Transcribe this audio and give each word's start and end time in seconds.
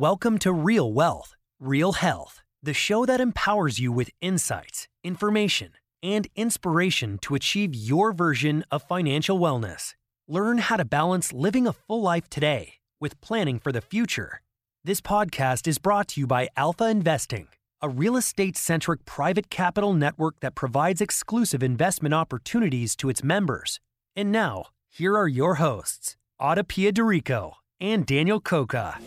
Welcome 0.00 0.38
to 0.38 0.50
Real 0.50 0.90
Wealth, 0.90 1.36
Real 1.60 1.92
Health, 1.92 2.42
the 2.62 2.72
show 2.72 3.04
that 3.04 3.20
empowers 3.20 3.78
you 3.78 3.92
with 3.92 4.08
insights, 4.22 4.88
information, 5.04 5.72
and 6.02 6.26
inspiration 6.34 7.18
to 7.18 7.34
achieve 7.34 7.74
your 7.74 8.14
version 8.14 8.64
of 8.70 8.82
financial 8.82 9.38
wellness. 9.38 9.94
Learn 10.26 10.56
how 10.56 10.78
to 10.78 10.86
balance 10.86 11.34
living 11.34 11.66
a 11.66 11.74
full 11.74 12.00
life 12.00 12.30
today 12.30 12.76
with 12.98 13.20
planning 13.20 13.58
for 13.58 13.72
the 13.72 13.82
future. 13.82 14.40
This 14.82 15.02
podcast 15.02 15.68
is 15.68 15.76
brought 15.76 16.08
to 16.08 16.20
you 16.20 16.26
by 16.26 16.48
Alpha 16.56 16.88
Investing, 16.88 17.48
a 17.82 17.90
real 17.90 18.16
estate 18.16 18.56
centric 18.56 19.04
private 19.04 19.50
capital 19.50 19.92
network 19.92 20.40
that 20.40 20.54
provides 20.54 21.02
exclusive 21.02 21.62
investment 21.62 22.14
opportunities 22.14 22.96
to 22.96 23.10
its 23.10 23.22
members. 23.22 23.80
And 24.16 24.32
now, 24.32 24.64
here 24.88 25.14
are 25.14 25.28
your 25.28 25.56
hosts, 25.56 26.16
Ada 26.40 26.62
Dorico 26.64 27.52
and 27.78 28.06
Daniel 28.06 28.40
Coca. 28.40 28.98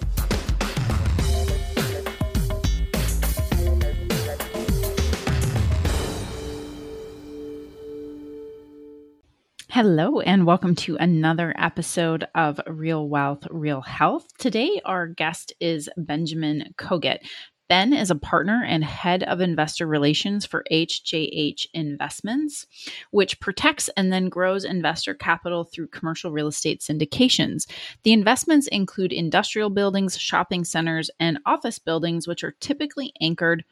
Hello, 9.73 10.19
and 10.19 10.45
welcome 10.45 10.75
to 10.75 10.97
another 10.97 11.51
episode 11.57 12.27
of 12.35 12.61
Real 12.67 13.09
Wealth, 13.09 13.47
Real 13.49 13.81
Health. 13.81 14.27
Today, 14.37 14.79
our 14.85 15.07
guest 15.07 15.51
is 15.59 15.89
Benjamin 15.97 16.75
Kogut. 16.77 17.21
Ben 17.69 17.91
is 17.91 18.11
a 18.11 18.15
partner 18.15 18.63
and 18.63 18.83
head 18.83 19.23
of 19.23 19.41
investor 19.41 19.87
relations 19.87 20.45
for 20.45 20.63
HJH 20.71 21.65
Investments, 21.73 22.67
which 23.09 23.39
protects 23.39 23.89
and 23.97 24.13
then 24.13 24.29
grows 24.29 24.63
investor 24.63 25.15
capital 25.15 25.63
through 25.63 25.87
commercial 25.87 26.31
real 26.31 26.49
estate 26.49 26.81
syndications. 26.81 27.65
The 28.03 28.13
investments 28.13 28.67
include 28.67 29.11
industrial 29.11 29.71
buildings, 29.71 30.19
shopping 30.19 30.65
centers, 30.65 31.09
and 31.19 31.39
office 31.47 31.79
buildings, 31.79 32.27
which 32.27 32.43
are 32.43 32.55
typically 32.59 33.11
anchored 33.19 33.63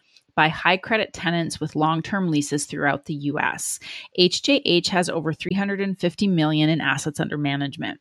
by 0.41 0.50
high 0.50 0.76
credit 0.76 1.13
tenants 1.13 1.60
with 1.60 1.76
long-term 1.76 2.32
leases 2.32 2.65
throughout 2.65 3.05
the 3.05 3.13
US. 3.13 3.77
HJH 4.18 4.88
has 4.88 5.07
over 5.07 5.34
350 5.34 6.27
million 6.29 6.68
in 6.68 6.82
assets 6.82 7.20
under 7.20 7.38
management. 7.38 7.99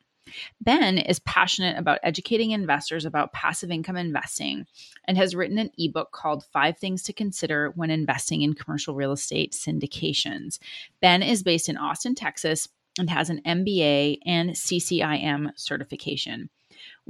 Ben 0.58 0.96
is 0.96 1.18
passionate 1.18 1.76
about 1.76 1.98
educating 2.02 2.52
investors 2.52 3.04
about 3.04 3.34
passive 3.34 3.70
income 3.70 3.98
investing 3.98 4.64
and 5.06 5.18
has 5.18 5.36
written 5.36 5.58
an 5.58 5.70
ebook 5.76 6.12
called 6.12 6.46
Five 6.50 6.78
Things 6.78 7.02
to 7.02 7.12
Consider 7.12 7.74
When 7.76 7.90
Investing 7.90 8.40
in 8.40 8.54
Commercial 8.54 8.94
Real 8.94 9.12
Estate 9.12 9.52
Syndications. 9.52 10.58
Ben 11.02 11.22
is 11.22 11.42
based 11.42 11.68
in 11.68 11.76
Austin, 11.76 12.14
Texas, 12.14 12.68
and 12.98 13.10
has 13.10 13.28
an 13.28 13.42
MBA 13.44 14.16
and 14.24 14.52
CCIM 14.52 15.50
certification. 15.56 16.48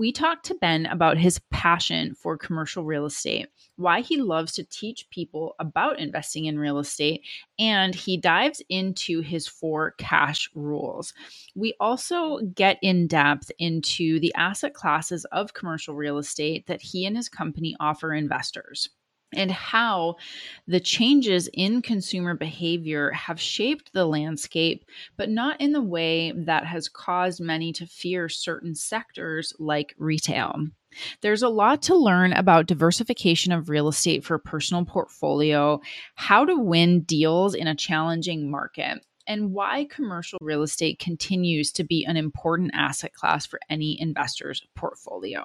We 0.01 0.13
talked 0.13 0.47
to 0.47 0.55
Ben 0.55 0.87
about 0.87 1.19
his 1.19 1.43
passion 1.51 2.15
for 2.15 2.39
commercial 2.39 2.85
real 2.85 3.05
estate, 3.05 3.49
why 3.77 4.01
he 4.01 4.17
loves 4.17 4.53
to 4.55 4.65
teach 4.65 5.07
people 5.11 5.55
about 5.59 5.99
investing 5.99 6.47
in 6.47 6.59
real 6.59 6.79
estate, 6.79 7.23
and 7.59 7.95
he 7.95 8.17
dives 8.17 8.63
into 8.71 9.21
his 9.21 9.47
four 9.47 9.91
cash 9.99 10.49
rules. 10.55 11.13
We 11.55 11.75
also 11.81 12.39
get 12.39 12.79
in 12.81 13.09
depth 13.09 13.53
into 13.59 14.19
the 14.21 14.35
asset 14.37 14.73
classes 14.73 15.27
of 15.33 15.53
commercial 15.53 15.95
real 15.95 16.17
estate 16.17 16.67
that 16.67 16.81
he 16.81 17.05
and 17.05 17.15
his 17.15 17.29
company 17.29 17.77
offer 17.79 18.15
investors 18.15 18.89
and 19.35 19.51
how 19.51 20.17
the 20.67 20.81
changes 20.81 21.49
in 21.53 21.83
consumer 21.83 22.35
behavior 22.35 23.11
have 23.13 23.41
shaped 23.41 23.93
the 23.93 24.05
landscape, 24.05 24.85
but 25.17 25.31
not 25.31 25.61
in 25.61 25.73
the 25.73 25.83
way 25.83 26.33
that 26.33 26.67
has 26.67 26.89
caused 26.89 27.41
many 27.41 27.73
to 27.73 27.87
fear 27.87 28.29
certain 28.29 28.75
sectors 28.75 29.53
like 29.59 29.95
retail. 29.99 30.55
There's 31.21 31.43
a 31.43 31.49
lot 31.49 31.83
to 31.83 31.95
learn 31.95 32.33
about 32.33 32.67
diversification 32.67 33.53
of 33.53 33.69
real 33.69 33.89
estate 33.89 34.25
for 34.25 34.39
personal 34.39 34.85
portfolio, 34.85 35.81
how 36.17 36.45
to 36.45 36.57
win 36.57 37.03
deals 37.03 37.55
in 37.55 37.69
a 37.69 37.77
challenging 37.77 38.51
market, 38.51 39.05
and 39.27 39.53
why 39.53 39.87
commercial 39.89 40.39
real 40.43 40.65
estate 40.65 40.99
continues 40.99 41.71
to 41.73 41.85
be 41.85 42.05
an 42.05 42.17
important 42.17 42.73
asset 42.75 43.13
class 43.13 43.47
for 43.47 43.61
any 43.71 44.01
investor's 44.01 44.67
portfolio. 44.75 45.45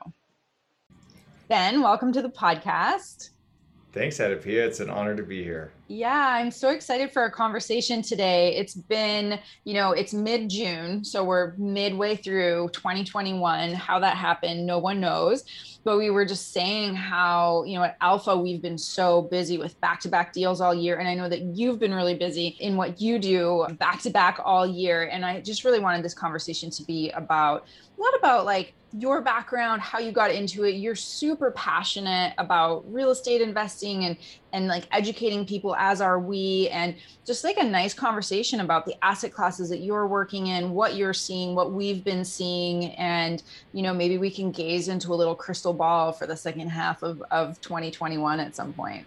Ben, 1.47 1.83
welcome 1.83 2.11
to 2.11 2.23
the 2.23 2.29
podcast. 2.29 3.29
Thanks, 3.95 4.17
Adapia. 4.17 4.67
It's 4.67 4.81
an 4.81 4.89
honor 4.89 5.15
to 5.15 5.23
be 5.23 5.41
here. 5.41 5.71
Yeah, 5.87 6.29
I'm 6.39 6.49
so 6.49 6.69
excited 6.69 7.11
for 7.11 7.21
our 7.21 7.29
conversation 7.29 8.01
today. 8.01 8.55
It's 8.55 8.73
been, 8.73 9.39
you 9.65 9.75
know, 9.75 9.91
it's 9.91 10.13
mid 10.13 10.49
June, 10.49 11.05
so 11.05 11.23
we're 11.23 11.53
midway 11.57 12.15
through 12.15 12.69
2021. 12.73 13.73
How 13.73 13.99
that 13.99 14.17
happened, 14.17 14.65
no 14.65 14.79
one 14.79 14.99
knows. 14.99 15.43
But 15.83 15.99
we 15.99 16.09
were 16.09 16.25
just 16.25 16.51
saying 16.51 16.95
how, 16.95 17.65
you 17.65 17.75
know, 17.75 17.83
at 17.83 17.97
Alpha, 18.01 18.35
we've 18.35 18.63
been 18.63 18.79
so 18.79 19.21
busy 19.21 19.59
with 19.59 19.79
back 19.79 19.99
to 19.99 20.09
back 20.09 20.33
deals 20.33 20.59
all 20.59 20.73
year. 20.73 20.97
And 20.97 21.07
I 21.07 21.13
know 21.13 21.29
that 21.29 21.41
you've 21.41 21.77
been 21.77 21.93
really 21.93 22.15
busy 22.15 22.57
in 22.59 22.77
what 22.77 22.99
you 22.99 23.19
do 23.19 23.67
back 23.77 24.01
to 24.01 24.09
back 24.09 24.39
all 24.43 24.65
year. 24.65 25.03
And 25.03 25.23
I 25.23 25.39
just 25.41 25.63
really 25.63 25.79
wanted 25.79 26.03
this 26.03 26.15
conversation 26.15 26.71
to 26.71 26.83
be 26.83 27.11
about 27.11 27.67
not 27.99 28.15
about 28.17 28.45
like 28.45 28.73
your 28.97 29.21
background, 29.21 29.81
how 29.81 29.99
you 29.99 30.11
got 30.11 30.31
into 30.31 30.63
it. 30.63 30.75
You're 30.75 30.95
super 30.95 31.51
passionate 31.51 32.33
about 32.37 32.85
real 32.91 33.11
estate 33.11 33.41
investing 33.41 34.05
and 34.05 34.17
and 34.55 34.67
like 34.67 34.87
educating 34.91 35.45
people 35.45 35.75
as 35.75 35.99
are 35.99 36.17
we 36.17 36.69
and 36.69 36.95
just 37.25 37.43
like 37.43 37.57
a 37.57 37.63
nice 37.63 37.93
conversation 37.93 38.61
about 38.61 38.85
the 38.85 38.95
asset 39.03 39.33
classes 39.33 39.67
that 39.69 39.79
you're 39.79 40.07
working 40.07 40.47
in, 40.47 40.71
what 40.71 40.95
you're 40.95 41.13
seeing, 41.13 41.55
what 41.55 41.73
we've 41.73 42.03
been 42.05 42.23
seeing 42.23 42.91
and 42.95 43.43
you 43.73 43.83
know 43.83 43.93
maybe 43.93 44.17
we 44.17 44.31
can 44.31 44.51
gaze 44.51 44.87
into 44.87 45.13
a 45.13 45.15
little 45.15 45.35
crystal 45.35 45.73
ball 45.73 46.13
for 46.13 46.25
the 46.25 46.37
second 46.37 46.69
half 46.69 47.03
of 47.03 47.21
of 47.31 47.59
2021 47.61 48.39
at 48.39 48.55
some 48.55 48.71
point. 48.71 49.05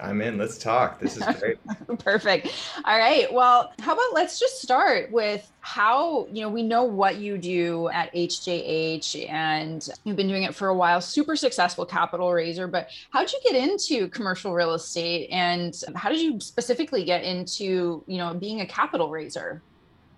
I'm 0.00 0.20
in. 0.20 0.38
Let's 0.38 0.58
talk. 0.58 1.00
This 1.00 1.16
is 1.16 1.24
great. 1.38 1.58
Perfect. 1.98 2.48
All 2.84 2.98
right. 2.98 3.32
Well, 3.32 3.72
how 3.80 3.92
about 3.92 4.12
let's 4.12 4.38
just 4.38 4.60
start 4.60 5.10
with 5.10 5.50
how, 5.60 6.26
you 6.32 6.42
know, 6.42 6.48
we 6.48 6.62
know 6.62 6.84
what 6.84 7.16
you 7.16 7.38
do 7.38 7.88
at 7.90 8.12
HJH 8.12 9.30
and 9.30 9.88
you've 10.04 10.16
been 10.16 10.28
doing 10.28 10.42
it 10.42 10.54
for 10.54 10.68
a 10.68 10.74
while, 10.74 11.00
super 11.00 11.36
successful 11.36 11.86
capital 11.86 12.32
raiser, 12.32 12.66
but 12.66 12.88
how 13.10 13.20
did 13.20 13.32
you 13.32 13.40
get 13.44 13.54
into 13.54 14.08
commercial 14.08 14.52
real 14.52 14.74
estate 14.74 15.28
and 15.30 15.80
how 15.94 16.10
did 16.10 16.20
you 16.20 16.40
specifically 16.40 17.04
get 17.04 17.22
into, 17.22 18.02
you 18.06 18.18
know, 18.18 18.34
being 18.34 18.60
a 18.60 18.66
capital 18.66 19.10
raiser? 19.10 19.62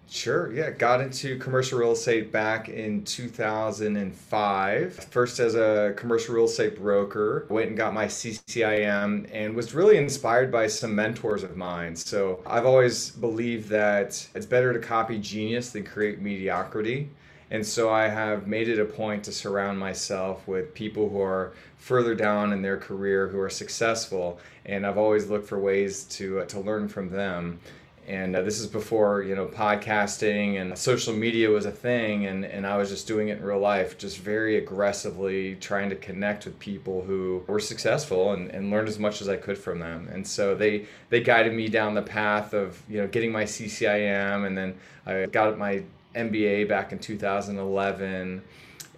Sure. 0.08 0.52
Yeah. 0.52 0.70
Got 0.70 1.00
into 1.00 1.38
commercial 1.38 1.78
real 1.78 1.92
estate 1.92 2.30
back 2.30 2.68
in 2.68 3.04
2005. 3.04 4.94
First 5.10 5.40
as 5.40 5.54
a 5.54 5.94
commercial 5.96 6.34
real 6.34 6.44
estate 6.44 6.78
broker. 6.78 7.46
Went 7.48 7.68
and 7.68 7.76
got 7.76 7.94
my 7.94 8.06
CCIM 8.06 9.28
and 9.32 9.54
was 9.54 9.74
really 9.74 9.96
inspired 9.96 10.52
by 10.52 10.66
some 10.66 10.94
mentors 10.94 11.42
of 11.42 11.56
mine. 11.56 11.96
So 11.96 12.40
I've 12.46 12.66
always 12.66 13.10
believed 13.10 13.68
that 13.70 14.28
it's 14.34 14.46
better 14.46 14.72
to 14.72 14.78
copy 14.78 15.18
genius 15.18 15.70
than 15.70 15.84
create 15.84 16.20
mediocrity. 16.20 17.10
And 17.50 17.66
so 17.66 17.90
I 17.90 18.08
have 18.08 18.46
made 18.46 18.68
it 18.68 18.78
a 18.78 18.84
point 18.84 19.24
to 19.24 19.32
surround 19.32 19.78
myself 19.78 20.46
with 20.46 20.74
people 20.74 21.08
who 21.08 21.20
are 21.20 21.52
further 21.76 22.14
down 22.14 22.52
in 22.52 22.62
their 22.62 22.76
career, 22.76 23.28
who 23.28 23.38
are 23.38 23.50
successful. 23.50 24.38
And 24.66 24.86
I've 24.86 24.98
always 24.98 25.28
looked 25.28 25.48
for 25.48 25.58
ways 25.58 26.04
to, 26.04 26.40
uh, 26.40 26.46
to 26.46 26.60
learn 26.60 26.88
from 26.88 27.10
them 27.10 27.58
and 28.06 28.36
uh, 28.36 28.42
this 28.42 28.60
is 28.60 28.66
before 28.66 29.22
you 29.22 29.34
know 29.34 29.46
podcasting 29.46 30.60
and 30.60 30.76
social 30.76 31.14
media 31.14 31.48
was 31.48 31.64
a 31.64 31.70
thing 31.70 32.26
and, 32.26 32.44
and 32.44 32.66
i 32.66 32.76
was 32.76 32.90
just 32.90 33.06
doing 33.06 33.28
it 33.28 33.38
in 33.38 33.44
real 33.44 33.58
life 33.58 33.96
just 33.96 34.18
very 34.18 34.58
aggressively 34.58 35.54
trying 35.56 35.88
to 35.88 35.96
connect 35.96 36.44
with 36.44 36.58
people 36.58 37.02
who 37.02 37.42
were 37.46 37.60
successful 37.60 38.32
and, 38.32 38.50
and 38.50 38.70
learned 38.70 38.88
as 38.88 38.98
much 38.98 39.20
as 39.20 39.28
i 39.28 39.36
could 39.36 39.56
from 39.56 39.78
them. 39.78 40.08
And 40.12 40.26
so 40.26 40.54
they 40.54 40.86
they 41.10 41.20
guided 41.20 41.54
me 41.54 41.68
down 41.68 41.94
the 41.94 42.02
path 42.02 42.52
of 42.52 42.82
you 42.88 43.00
know 43.00 43.06
getting 43.06 43.32
my 43.32 43.44
ccim 43.44 44.46
and 44.46 44.56
then 44.56 44.74
i 45.06 45.26
got 45.26 45.58
my 45.58 45.82
mba 46.14 46.68
back 46.68 46.92
in 46.92 46.98
2011 46.98 48.42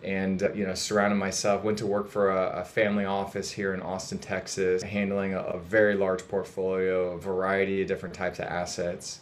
and 0.02 0.40
you 0.54 0.66
know 0.66 0.74
surrounded 0.74 1.16
myself 1.16 1.64
went 1.64 1.78
to 1.78 1.86
work 1.86 2.08
for 2.08 2.30
a, 2.30 2.60
a 2.60 2.64
family 2.64 3.04
office 3.04 3.50
here 3.50 3.74
in 3.74 3.80
austin 3.80 4.18
texas 4.18 4.82
handling 4.82 5.34
a, 5.34 5.41
a, 5.41 5.59
very 5.59 5.94
large 5.94 6.26
portfolio 6.28 7.12
a 7.12 7.18
variety 7.18 7.82
of 7.82 7.88
different 7.88 8.15
types 8.15 8.38
of 8.38 8.47
assets. 8.47 9.21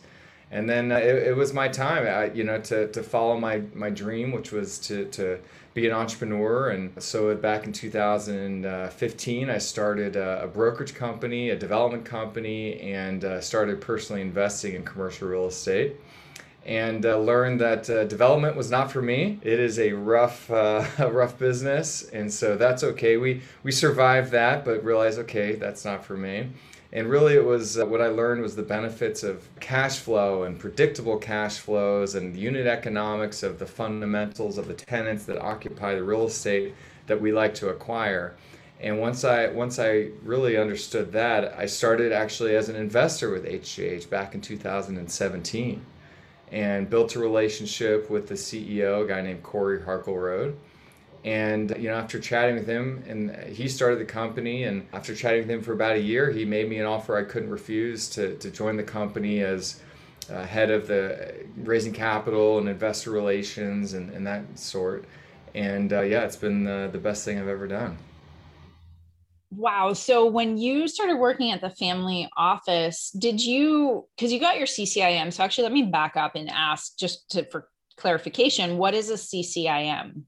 And 0.51 0.69
then 0.69 0.93
uh, 0.93 0.97
it, 0.97 1.29
it, 1.29 1.37
was 1.37 1.53
my 1.53 1.69
time 1.69 2.07
I, 2.07 2.33
you 2.33 2.45
know 2.45 2.61
to, 2.61 2.89
to 2.89 3.03
follow 3.03 3.39
my, 3.39 3.63
my 3.75 3.91
dream 3.91 4.31
which 4.31 4.53
was 4.53 4.79
to, 4.81 5.07
to 5.07 5.41
be 5.73 5.87
an 5.89 5.93
entrepreneur. 5.93 6.71
And 6.71 7.03
so 7.03 7.35
back 7.35 7.65
in 7.65 7.73
2015 7.73 9.51
i 9.51 9.59
started 9.59 10.17
a, 10.17 10.45
a 10.45 10.47
brokerage 10.47 10.95
company 10.95 11.51
a 11.51 11.57
development 11.57 12.05
company 12.05 12.79
and 12.81 13.25
uh, 13.25 13.41
started 13.41 13.81
personally 13.81 14.23
investing 14.23 14.75
in 14.75 14.85
commercial 14.85 15.29
real 15.29 15.47
estate 15.47 15.97
and 16.65 17.05
uh, 17.05 17.19
learned 17.19 17.61
that 17.61 17.91
uh, 17.91 18.05
development 18.05 18.57
was 18.57 18.71
not 18.71 18.91
for 18.91 19.03
me. 19.03 19.39
It 19.43 19.61
is 19.61 19.79
a 19.79 19.93
rough, 19.93 20.51
uh, 20.51 20.85
a 20.99 21.11
rough 21.11 21.39
business, 21.39 22.09
and 22.11 22.33
so 22.33 22.57
that's 22.57 22.83
okay. 22.83 23.17
We 23.17 23.43
we 23.63 23.73
survived 23.73 24.31
that, 24.33 24.65
but 24.65 24.85
realized 24.85 25.19
okay, 25.21 25.55
that's 25.55 25.85
not 25.85 26.05
for 26.05 26.17
me. 26.17 26.49
And 26.95 27.11
really, 27.11 27.35
it 27.35 27.45
was 27.45 27.77
uh, 27.77 27.85
what 27.85 28.01
I 28.01 28.07
learned 28.07 28.41
was 28.41 28.55
the 28.55 28.63
benefits 28.63 29.25
of 29.25 29.49
cash 29.59 29.99
flow 29.99 30.45
and 30.45 30.59
predictable 30.59 31.19
cash 31.19 31.59
flows 31.59 32.15
and 32.15 32.37
unit 32.37 32.69
economics 32.69 33.43
of 33.43 33.59
the 33.59 33.67
fundamentals 33.67 34.59
of 34.59 34.69
the 34.69 34.75
tenants 34.75 35.25
that 35.25 35.41
occupy 35.41 35.97
the 35.97 36.05
real 36.05 36.27
estate 36.27 36.73
that 37.07 37.21
we 37.21 37.33
like 37.33 37.53
to 37.55 37.69
acquire. 37.69 38.37
And 38.81 39.01
once 39.01 39.25
I 39.25 39.49
once 39.49 39.79
I 39.79 40.11
really 40.23 40.57
understood 40.57 41.11
that, 41.13 41.59
I 41.59 41.67
started 41.67 42.13
actually 42.13 42.55
as 42.55 42.69
an 42.69 42.77
investor 42.77 43.31
with 43.31 43.45
HJH 43.45 44.09
back 44.09 44.35
in 44.35 44.41
2017, 44.41 45.85
and 46.55 46.89
built 46.89 47.17
a 47.17 47.19
relationship 47.19 48.09
with 48.09 48.29
the 48.29 48.35
CEO, 48.35 49.05
a 49.05 49.09
guy 49.09 49.21
named 49.21 49.43
Corey 49.43 49.81
Harkleroad. 49.81 50.55
And 51.25 51.75
you 51.77 51.89
know, 51.89 51.97
after 51.97 52.21
chatting 52.21 52.55
with 52.55 52.69
him, 52.69 53.03
and 53.09 53.35
he 53.53 53.67
started 53.67 53.99
the 53.99 54.05
company, 54.05 54.63
and 54.63 54.87
after 54.93 55.17
chatting 55.17 55.41
with 55.41 55.51
him 55.51 55.63
for 55.63 55.73
about 55.73 55.97
a 55.97 56.01
year, 56.01 56.31
he 56.31 56.45
made 56.45 56.71
me 56.71 56.79
an 56.79 56.87
offer 56.87 57.17
I 57.17 57.25
couldn't 57.25 57.51
refuse 57.51 58.09
to 58.11 58.37
to 58.37 58.51
join 58.51 58.77
the 58.77 58.85
company 58.85 59.41
as 59.41 59.81
uh, 60.31 60.45
head 60.45 60.71
of 60.71 60.87
the 60.87 61.35
raising 61.57 61.93
capital 61.93 62.59
and 62.59 62.69
investor 62.69 63.11
relations 63.11 63.95
and, 63.95 64.11
and 64.11 64.25
that 64.27 64.43
sort. 64.57 65.07
And 65.55 65.93
uh, 65.93 66.03
yeah, 66.03 66.25
it's 66.25 66.37
been 66.37 66.67
uh, 66.69 66.89
the 66.89 66.99
best 66.99 67.25
thing 67.25 67.39
I've 67.39 67.49
ever 67.49 67.67
done. 67.67 67.99
Wow. 69.57 69.93
So 69.93 70.27
when 70.27 70.57
you 70.59 70.89
started 70.89 71.17
working 71.17 71.51
at 71.53 71.61
the 71.61 71.71
family 71.71 72.29
office, 72.37 73.11
did 73.19 73.41
you, 73.41 74.07
because 74.17 74.33
you 74.33 74.41
got 74.41 74.59
your 74.59 74.67
CCIM. 74.67 75.33
So 75.33 75.45
actually, 75.45 75.65
let 75.65 75.73
me 75.73 75.85
back 75.85 76.17
up 76.17 76.35
and 76.35 76.51
ask 76.51 76.99
just 76.99 77.31
to, 77.31 77.45
for 77.51 77.69
clarification, 77.97 78.79
what 78.79 78.95
is 78.95 79.11
a 79.11 79.15
CCIM? 79.15 80.23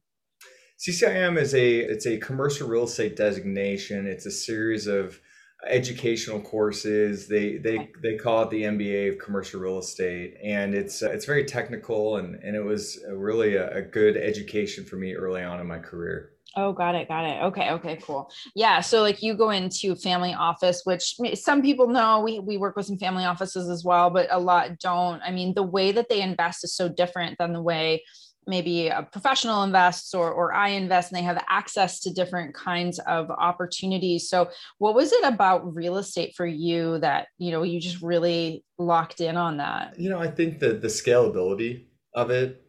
CCIM 0.78 1.38
is 1.38 1.54
a 1.54 1.78
it's 1.78 2.06
a 2.06 2.18
commercial 2.18 2.68
real 2.68 2.84
estate 2.84 3.16
designation. 3.16 4.06
It's 4.06 4.26
a 4.26 4.30
series 4.30 4.86
of 4.86 5.18
educational 5.66 6.40
courses. 6.40 7.28
They 7.28 7.56
they 7.56 7.90
they 8.02 8.16
call 8.16 8.42
it 8.42 8.50
the 8.50 8.62
MBA 8.62 9.14
of 9.14 9.18
commercial 9.18 9.60
real 9.60 9.78
estate, 9.78 10.34
and 10.44 10.74
it's 10.74 11.02
uh, 11.02 11.10
it's 11.10 11.24
very 11.24 11.44
technical, 11.44 12.16
and 12.16 12.34
and 12.42 12.54
it 12.54 12.62
was 12.62 13.02
really 13.10 13.56
a, 13.56 13.78
a 13.78 13.82
good 13.82 14.18
education 14.18 14.84
for 14.84 14.96
me 14.96 15.14
early 15.14 15.42
on 15.42 15.60
in 15.60 15.66
my 15.66 15.78
career. 15.78 16.32
Oh, 16.56 16.72
got 16.72 16.94
it. 16.94 17.06
Got 17.08 17.24
it. 17.24 17.42
Okay. 17.44 17.70
Okay, 17.72 17.98
cool. 18.02 18.30
Yeah. 18.54 18.80
So 18.80 19.02
like 19.02 19.22
you 19.22 19.34
go 19.34 19.50
into 19.50 19.94
family 19.94 20.32
office, 20.32 20.82
which 20.84 21.16
some 21.34 21.60
people 21.60 21.88
know 21.88 22.20
we, 22.20 22.38
we 22.40 22.56
work 22.56 22.76
with 22.76 22.86
some 22.86 22.98
family 22.98 23.24
offices 23.24 23.68
as 23.68 23.84
well, 23.84 24.08
but 24.08 24.26
a 24.30 24.40
lot 24.40 24.78
don't. 24.78 25.20
I 25.22 25.30
mean, 25.30 25.52
the 25.54 25.62
way 25.62 25.92
that 25.92 26.08
they 26.08 26.22
invest 26.22 26.64
is 26.64 26.74
so 26.74 26.88
different 26.88 27.36
than 27.38 27.52
the 27.52 27.62
way 27.62 28.02
maybe 28.46 28.88
a 28.88 29.02
professional 29.10 29.64
invests 29.64 30.14
or, 30.14 30.30
or 30.30 30.54
I 30.54 30.68
invest 30.68 31.10
and 31.10 31.18
they 31.18 31.24
have 31.24 31.42
access 31.48 32.00
to 32.00 32.12
different 32.12 32.54
kinds 32.54 32.98
of 33.00 33.30
opportunities. 33.30 34.28
So 34.28 34.50
what 34.78 34.94
was 34.94 35.12
it 35.12 35.24
about 35.24 35.74
real 35.74 35.98
estate 35.98 36.34
for 36.36 36.46
you 36.46 36.98
that, 37.00 37.26
you 37.38 37.50
know, 37.50 37.64
you 37.64 37.80
just 37.80 38.00
really 38.02 38.64
locked 38.78 39.20
in 39.20 39.36
on 39.36 39.56
that? 39.56 39.98
You 39.98 40.10
know, 40.10 40.20
I 40.20 40.28
think 40.28 40.60
that 40.60 40.80
the 40.80 40.88
scalability 40.88 41.86
of 42.14 42.30
it 42.30 42.62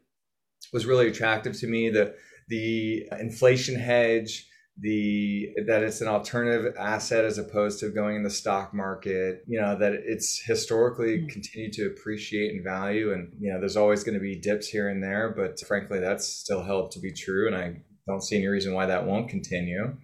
was 0.74 0.86
really 0.86 1.08
attractive 1.08 1.58
to 1.60 1.68
me. 1.68 1.90
The 1.90 2.16
the 2.48 3.06
inflation 3.20 3.80
hedge, 3.80 4.48
the 4.80 5.50
that 5.66 5.82
it's 5.82 6.02
an 6.02 6.08
alternative 6.08 6.76
asset 6.78 7.26
as 7.26 7.40
opposed 7.40 7.80
to 7.80 7.90
going 7.90 8.16
in 8.16 8.24
the 8.24 8.30
stock 8.30 8.76
market 8.76 9.44
you 9.48 9.60
know 9.60 9.76
that 9.76 9.94
it's 9.94 10.40
historically 10.46 11.18
mm-hmm. 11.18 11.28
continued 11.28 11.74
to 11.74 11.88
appreciate 11.88 12.54
in 12.54 12.64
value. 12.64 13.12
And 13.12 13.34
you 13.40 13.52
know 13.52 13.60
there's 13.60 13.78
always 13.78 14.04
going 14.04 14.14
to 14.14 14.22
be 14.22 14.40
dips 14.40 14.68
here 14.68 14.90
and 14.90 15.02
there 15.02 15.34
but 15.36 15.60
frankly 15.62 16.00
that's 16.00 16.28
still 16.28 16.64
held 16.64 16.92
to 16.92 17.00
be 17.00 17.12
true 17.12 17.48
and 17.48 17.56
i 17.56 17.76
don't 18.08 18.22
see 18.22 18.38
any 18.38 18.48
reason 18.48 18.74
why 18.74 18.86
that 18.86 19.06
won't 19.06 19.30
continue. 19.30 19.98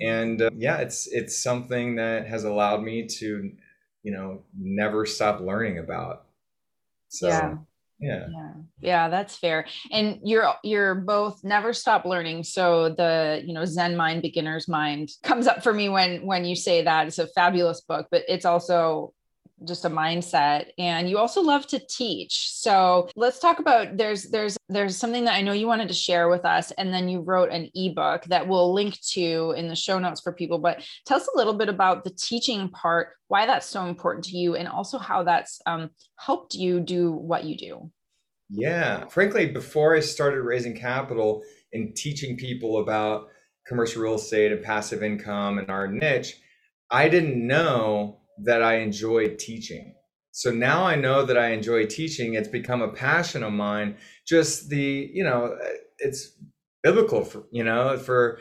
And 0.00 0.40
uh, 0.40 0.50
yeah 0.54 0.78
it's 0.78 1.06
it's 1.10 1.42
something 1.42 1.96
that 1.96 2.26
has 2.26 2.44
allowed 2.44 2.82
me 2.82 3.06
to 3.20 3.52
you 4.02 4.12
know 4.12 4.42
never 4.54 5.06
stop 5.06 5.40
learning 5.40 5.78
about. 5.78 6.26
So 7.08 7.28
yeah 7.28 7.54
yeah. 7.98 8.26
Yeah. 8.80 9.08
That's 9.08 9.36
fair. 9.36 9.66
And 9.90 10.18
you're 10.22 10.52
you're 10.62 10.94
both 10.94 11.42
never 11.44 11.72
stop 11.72 12.04
learning 12.04 12.44
so 12.44 12.90
the 12.90 13.42
you 13.44 13.54
know 13.54 13.64
zen 13.64 13.96
mind 13.96 14.22
beginner's 14.22 14.68
mind 14.68 15.10
comes 15.22 15.46
up 15.46 15.62
for 15.62 15.72
me 15.72 15.88
when 15.88 16.26
when 16.26 16.44
you 16.44 16.56
say 16.56 16.82
that. 16.82 17.06
It's 17.06 17.18
a 17.18 17.26
fabulous 17.26 17.80
book 17.80 18.08
but 18.10 18.24
it's 18.28 18.44
also 18.44 19.12
just 19.66 19.84
a 19.84 19.90
mindset 19.90 20.66
and 20.78 21.08
you 21.08 21.18
also 21.18 21.40
love 21.40 21.66
to 21.68 21.80
teach. 21.88 22.50
So 22.52 23.08
let's 23.16 23.38
talk 23.38 23.58
about 23.58 23.96
there's 23.96 24.24
there's 24.24 24.56
there's 24.68 24.96
something 24.96 25.24
that 25.24 25.34
i 25.34 25.40
know 25.42 25.52
you 25.52 25.66
wanted 25.66 25.88
to 25.88 25.94
share 25.94 26.28
with 26.28 26.44
us 26.44 26.70
and 26.72 26.92
then 26.92 27.08
you 27.08 27.20
wrote 27.20 27.50
an 27.50 27.70
ebook 27.74 28.24
that 28.24 28.46
we'll 28.46 28.72
link 28.72 28.98
to 29.00 29.54
in 29.56 29.68
the 29.68 29.76
show 29.76 29.98
notes 29.98 30.20
for 30.20 30.32
people 30.32 30.58
but 30.58 30.82
tell 31.06 31.18
us 31.18 31.28
a 31.34 31.36
little 31.36 31.54
bit 31.54 31.68
about 31.68 32.04
the 32.04 32.10
teaching 32.10 32.68
part 32.70 33.08
why 33.28 33.46
that's 33.46 33.66
so 33.66 33.86
important 33.86 34.24
to 34.24 34.36
you 34.36 34.54
and 34.56 34.68
also 34.68 34.98
how 34.98 35.22
that's 35.22 35.60
um, 35.66 35.90
helped 36.16 36.54
you 36.54 36.80
do 36.80 37.10
what 37.12 37.44
you 37.44 37.56
do. 37.56 37.90
Yeah 38.50 39.06
frankly 39.06 39.46
before 39.46 39.96
i 39.96 40.00
started 40.00 40.42
raising 40.42 40.76
capital 40.76 41.42
and 41.72 41.94
teaching 41.94 42.36
people 42.36 42.78
about 42.78 43.28
commercial 43.66 44.02
real 44.02 44.14
estate 44.14 44.52
and 44.52 44.62
passive 44.62 45.02
income 45.02 45.58
and 45.58 45.70
our 45.70 45.88
niche 45.88 46.36
i 46.90 47.08
didn't 47.08 47.46
know 47.46 48.18
that 48.44 48.62
I 48.62 48.76
enjoy 48.76 49.36
teaching. 49.36 49.94
So 50.32 50.50
now 50.50 50.84
I 50.84 50.96
know 50.96 51.24
that 51.24 51.38
I 51.38 51.50
enjoy 51.50 51.86
teaching. 51.86 52.34
It's 52.34 52.48
become 52.48 52.82
a 52.82 52.92
passion 52.92 53.44
of 53.44 53.52
mine. 53.52 53.96
Just 54.26 54.68
the, 54.68 55.08
you 55.12 55.22
know, 55.22 55.56
it's 55.98 56.36
biblical 56.82 57.24
for, 57.24 57.44
you 57.52 57.62
know, 57.62 57.96
for 57.96 58.40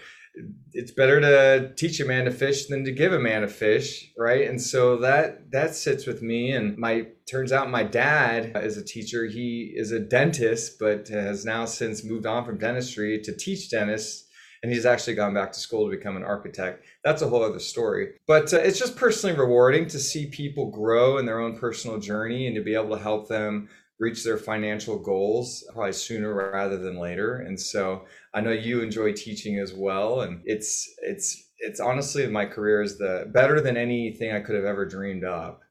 it's 0.72 0.92
better 0.92 1.22
to 1.22 1.74
teach 1.76 2.00
a 2.00 2.06
man 2.06 2.26
to 2.26 2.32
fish 2.32 2.66
than 2.66 2.84
to 2.86 2.92
give 2.92 3.14
a 3.14 3.20
man 3.20 3.44
a 3.44 3.48
fish, 3.48 4.12
right? 4.18 4.50
And 4.50 4.60
so 4.60 4.98
that 4.98 5.52
that 5.52 5.76
sits 5.76 6.08
with 6.08 6.24
me. 6.24 6.52
And 6.52 6.76
my 6.78 7.08
turns 7.30 7.52
out 7.52 7.70
my 7.70 7.84
dad 7.84 8.54
is 8.56 8.76
a 8.76 8.84
teacher. 8.84 9.28
He 9.28 9.72
is 9.76 9.92
a 9.92 10.00
dentist, 10.00 10.80
but 10.80 11.08
has 11.10 11.46
now 11.46 11.66
since 11.66 12.04
moved 12.04 12.26
on 12.26 12.46
from 12.46 12.58
dentistry 12.58 13.22
to 13.22 13.36
teach 13.36 13.70
dentists 13.70 14.23
and 14.64 14.72
he's 14.72 14.86
actually 14.86 15.14
gone 15.14 15.34
back 15.34 15.52
to 15.52 15.60
school 15.60 15.86
to 15.86 15.96
become 15.96 16.16
an 16.16 16.24
architect. 16.24 16.86
That's 17.04 17.22
a 17.22 17.28
whole 17.28 17.44
other 17.44 17.60
story. 17.60 18.14
But 18.26 18.54
uh, 18.54 18.60
it's 18.60 18.80
just 18.80 18.96
personally 18.96 19.38
rewarding 19.38 19.88
to 19.90 20.00
see 20.00 20.28
people 20.28 20.72
grow 20.72 21.18
in 21.18 21.26
their 21.26 21.42
own 21.42 21.58
personal 21.60 22.00
journey 22.00 22.48
and 22.48 22.56
to 22.56 22.62
be 22.62 22.74
able 22.74 22.96
to 22.96 23.04
help 23.04 23.28
them 23.28 23.68
reach 24.00 24.24
their 24.24 24.38
financial 24.38 24.98
goals 24.98 25.64
probably 25.74 25.92
sooner 25.92 26.34
rather 26.34 26.78
than 26.78 26.98
later. 26.98 27.42
And 27.42 27.60
so 27.60 28.06
I 28.34 28.42
know 28.42 28.52
you 28.52 28.82
enjoy 28.82 29.12
teaching 29.14 29.60
as 29.60 29.74
well 29.74 30.22
and 30.22 30.42
it's 30.46 30.90
it's 31.02 31.52
it's 31.60 31.80
honestly 31.80 32.26
my 32.28 32.46
career 32.46 32.82
is 32.82 32.98
the 32.98 33.30
better 33.34 33.62
than 33.62 33.78
anything 33.78 34.32
I 34.32 34.40
could 34.40 34.56
have 34.56 34.66
ever 34.66 34.86
dreamed 34.86 35.24
up 35.24 35.62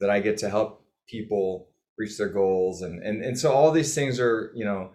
that 0.00 0.10
I 0.10 0.20
get 0.20 0.38
to 0.38 0.48
help 0.48 0.84
people 1.08 1.68
reach 1.98 2.16
their 2.16 2.28
goals 2.28 2.82
and 2.82 3.02
and 3.02 3.22
and 3.22 3.38
so 3.38 3.52
all 3.52 3.70
these 3.70 3.94
things 3.94 4.20
are, 4.20 4.52
you 4.54 4.64
know, 4.64 4.92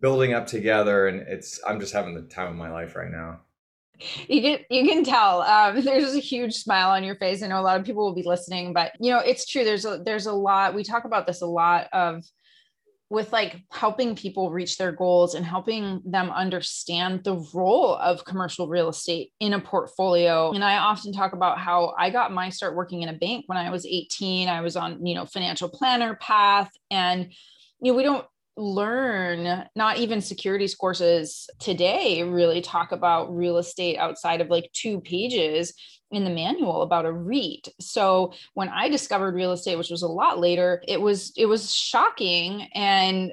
building 0.00 0.34
up 0.34 0.46
together 0.46 1.08
and 1.08 1.20
it's 1.22 1.60
i'm 1.66 1.80
just 1.80 1.92
having 1.92 2.14
the 2.14 2.22
time 2.22 2.48
of 2.48 2.56
my 2.56 2.70
life 2.70 2.96
right 2.96 3.10
now. 3.10 3.40
You 4.28 4.42
can 4.42 4.58
you 4.68 4.84
can 4.86 5.04
tell 5.04 5.42
um, 5.42 5.80
there's 5.84 6.14
a 6.14 6.20
huge 6.20 6.54
smile 6.54 6.90
on 6.90 7.02
your 7.02 7.16
face. 7.16 7.42
I 7.42 7.46
know 7.46 7.60
a 7.60 7.62
lot 7.62 7.80
of 7.80 7.86
people 7.86 8.04
will 8.04 8.14
be 8.14 8.22
listening 8.22 8.72
but 8.72 8.92
you 9.00 9.10
know 9.10 9.20
it's 9.20 9.46
true. 9.46 9.64
There's 9.64 9.84
a 9.84 10.02
there's 10.04 10.26
a 10.26 10.32
lot 10.32 10.74
we 10.74 10.84
talk 10.84 11.04
about 11.04 11.26
this 11.26 11.40
a 11.40 11.46
lot 11.46 11.88
of 11.92 12.22
with 13.08 13.32
like 13.32 13.62
helping 13.70 14.16
people 14.16 14.50
reach 14.50 14.78
their 14.78 14.90
goals 14.90 15.36
and 15.36 15.46
helping 15.46 16.02
them 16.04 16.28
understand 16.30 17.22
the 17.22 17.36
role 17.54 17.94
of 17.94 18.24
commercial 18.24 18.66
real 18.66 18.88
estate 18.88 19.32
in 19.38 19.52
a 19.54 19.60
portfolio. 19.60 20.50
And 20.52 20.64
i 20.64 20.76
often 20.76 21.12
talk 21.12 21.32
about 21.32 21.58
how 21.58 21.94
i 21.98 22.10
got 22.10 22.32
my 22.32 22.50
start 22.50 22.74
working 22.74 23.02
in 23.02 23.08
a 23.08 23.12
bank 23.12 23.44
when 23.46 23.58
i 23.58 23.70
was 23.70 23.86
18 23.86 24.48
i 24.48 24.60
was 24.60 24.76
on 24.76 25.06
you 25.06 25.14
know 25.14 25.24
financial 25.24 25.68
planner 25.68 26.16
path. 26.16 26.70
And 26.90 27.32
you 27.80 27.92
know 27.92 27.96
we 27.96 28.02
don't 28.02 28.26
learn 28.56 29.68
not 29.76 29.98
even 29.98 30.20
securities 30.20 30.74
courses 30.74 31.48
today 31.58 32.22
really 32.22 32.62
talk 32.62 32.90
about 32.90 33.34
real 33.34 33.58
estate 33.58 33.98
outside 33.98 34.40
of 34.40 34.48
like 34.48 34.70
two 34.72 35.00
pages 35.00 35.74
in 36.10 36.24
the 36.24 36.30
manual 36.30 36.82
about 36.82 37.04
a 37.04 37.12
REIT. 37.12 37.68
So 37.80 38.32
when 38.54 38.68
I 38.68 38.88
discovered 38.88 39.34
real 39.34 39.52
estate 39.52 39.76
which 39.76 39.90
was 39.90 40.02
a 40.02 40.08
lot 40.08 40.38
later 40.38 40.82
it 40.88 41.00
was 41.00 41.32
it 41.36 41.46
was 41.46 41.74
shocking 41.74 42.68
and 42.74 43.32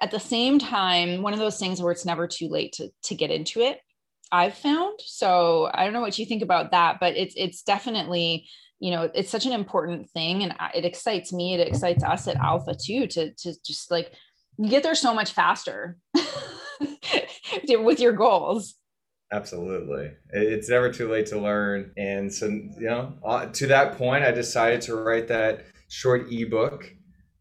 at 0.00 0.10
the 0.10 0.18
same 0.18 0.58
time 0.58 1.22
one 1.22 1.32
of 1.32 1.38
those 1.38 1.58
things 1.58 1.80
where 1.80 1.92
it's 1.92 2.06
never 2.06 2.26
too 2.26 2.48
late 2.48 2.72
to 2.74 2.90
to 3.04 3.14
get 3.14 3.30
into 3.30 3.60
it 3.60 3.78
I've 4.32 4.56
found. 4.56 4.98
So 5.04 5.70
I 5.72 5.84
don't 5.84 5.92
know 5.92 6.00
what 6.00 6.18
you 6.18 6.26
think 6.26 6.42
about 6.42 6.72
that 6.72 6.98
but 6.98 7.16
it's 7.16 7.34
it's 7.36 7.62
definitely 7.62 8.48
you 8.80 8.90
know 8.90 9.08
it's 9.14 9.30
such 9.30 9.46
an 9.46 9.52
important 9.52 10.10
thing 10.10 10.42
and 10.42 10.52
it 10.74 10.84
excites 10.84 11.32
me 11.32 11.54
it 11.54 11.68
excites 11.68 12.02
us 12.02 12.26
at 12.26 12.36
alpha 12.36 12.74
too 12.74 13.06
to 13.06 13.32
to 13.34 13.54
just 13.64 13.92
like 13.92 14.12
you 14.58 14.68
get 14.68 14.82
there 14.82 14.94
so 14.94 15.14
much 15.14 15.32
faster 15.32 15.98
with 17.68 18.00
your 18.00 18.12
goals. 18.12 18.74
Absolutely. 19.32 20.12
It's 20.30 20.68
never 20.68 20.92
too 20.92 21.10
late 21.10 21.26
to 21.26 21.40
learn. 21.40 21.92
And 21.96 22.32
so 22.32 22.46
you 22.46 22.72
know 22.78 23.14
uh, 23.24 23.46
to 23.46 23.66
that 23.68 23.96
point 23.98 24.24
i 24.24 24.30
decided 24.30 24.80
to 24.82 24.96
write 24.96 25.28
that 25.28 25.64
short 25.88 26.32
ebook 26.32 26.92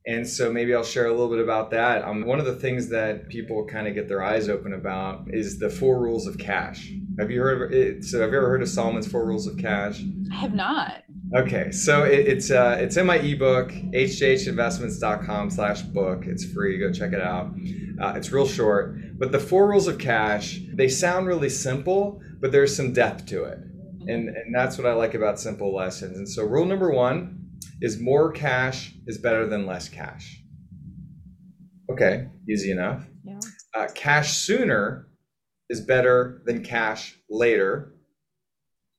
and 0.05 0.27
so 0.27 0.51
maybe 0.51 0.73
i'll 0.73 0.83
share 0.83 1.07
a 1.07 1.11
little 1.11 1.29
bit 1.29 1.39
about 1.39 1.71
that 1.71 2.03
um, 2.03 2.25
one 2.25 2.39
of 2.39 2.45
the 2.45 2.55
things 2.55 2.89
that 2.89 3.27
people 3.29 3.65
kind 3.65 3.87
of 3.87 3.93
get 3.93 4.07
their 4.07 4.23
eyes 4.23 4.49
open 4.49 4.73
about 4.73 5.25
is 5.27 5.59
the 5.59 5.69
four 5.69 6.01
rules 6.01 6.27
of 6.27 6.37
cash 6.37 6.91
have 7.19 7.31
you 7.31 7.41
heard 7.41 7.61
of 7.61 7.71
it 7.71 8.03
so 8.03 8.19
have 8.19 8.31
you 8.31 8.37
ever 8.37 8.49
heard 8.49 8.61
of 8.61 8.69
solomon's 8.69 9.07
four 9.07 9.25
rules 9.25 9.47
of 9.47 9.57
cash 9.57 10.03
i 10.31 10.35
have 10.35 10.53
not 10.53 11.03
Okay, 11.35 11.71
so 11.71 12.03
it, 12.03 12.27
it's 12.27 12.51
uh, 12.51 12.77
it's 12.79 12.95
in 12.95 13.07
my 13.07 13.15
ebook, 13.15 13.71
hjhinvestments.com 13.71 15.49
slash 15.49 15.81
book. 15.81 16.27
It's 16.27 16.45
free. 16.45 16.77
Go 16.77 16.91
check 16.91 17.11
it 17.11 17.21
out. 17.21 17.47
Uh, 17.99 18.13
it's 18.15 18.31
real 18.31 18.47
short. 18.47 19.17
But 19.17 19.31
the 19.31 19.39
four 19.39 19.67
rules 19.67 19.87
of 19.87 19.97
cash, 19.97 20.59
they 20.73 20.87
sound 20.87 21.25
really 21.25 21.49
simple, 21.49 22.21
but 22.39 22.51
there's 22.51 22.75
some 22.75 22.93
depth 22.93 23.25
to 23.27 23.45
it. 23.45 23.57
And, 24.05 24.29
and 24.29 24.53
that's 24.53 24.77
what 24.77 24.85
I 24.85 24.93
like 24.93 25.15
about 25.15 25.39
simple 25.39 25.73
lessons. 25.73 26.17
And 26.17 26.29
so 26.29 26.43
rule 26.43 26.65
number 26.65 26.91
one 26.91 27.42
is 27.83 27.99
more 27.99 28.31
cash 28.31 28.93
is 29.05 29.17
better 29.17 29.45
than 29.45 29.67
less 29.67 29.89
cash. 29.89 30.41
Okay, 31.91 32.29
easy 32.49 32.71
enough. 32.71 33.05
Yeah. 33.25 33.39
Uh, 33.75 33.87
cash 33.93 34.37
sooner 34.37 35.09
is 35.69 35.81
better 35.81 36.41
than 36.45 36.63
cash 36.63 37.13
later, 37.29 37.93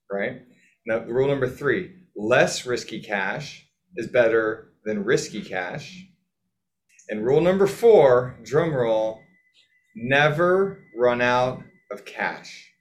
right? 0.09 0.43
Now, 0.85 0.99
rule 0.99 1.27
number 1.27 1.49
three 1.49 1.93
less 2.15 2.65
risky 2.65 3.01
cash 3.01 3.65
is 3.95 4.07
better 4.07 4.71
than 4.85 5.03
risky 5.03 5.41
cash. 5.41 6.05
And 7.09 7.25
rule 7.25 7.41
number 7.41 7.67
four, 7.67 8.39
drum 8.43 8.73
roll, 8.73 9.19
never 9.95 10.83
run 10.95 11.21
out 11.21 11.63
of 11.91 12.05
cash. 12.05 12.71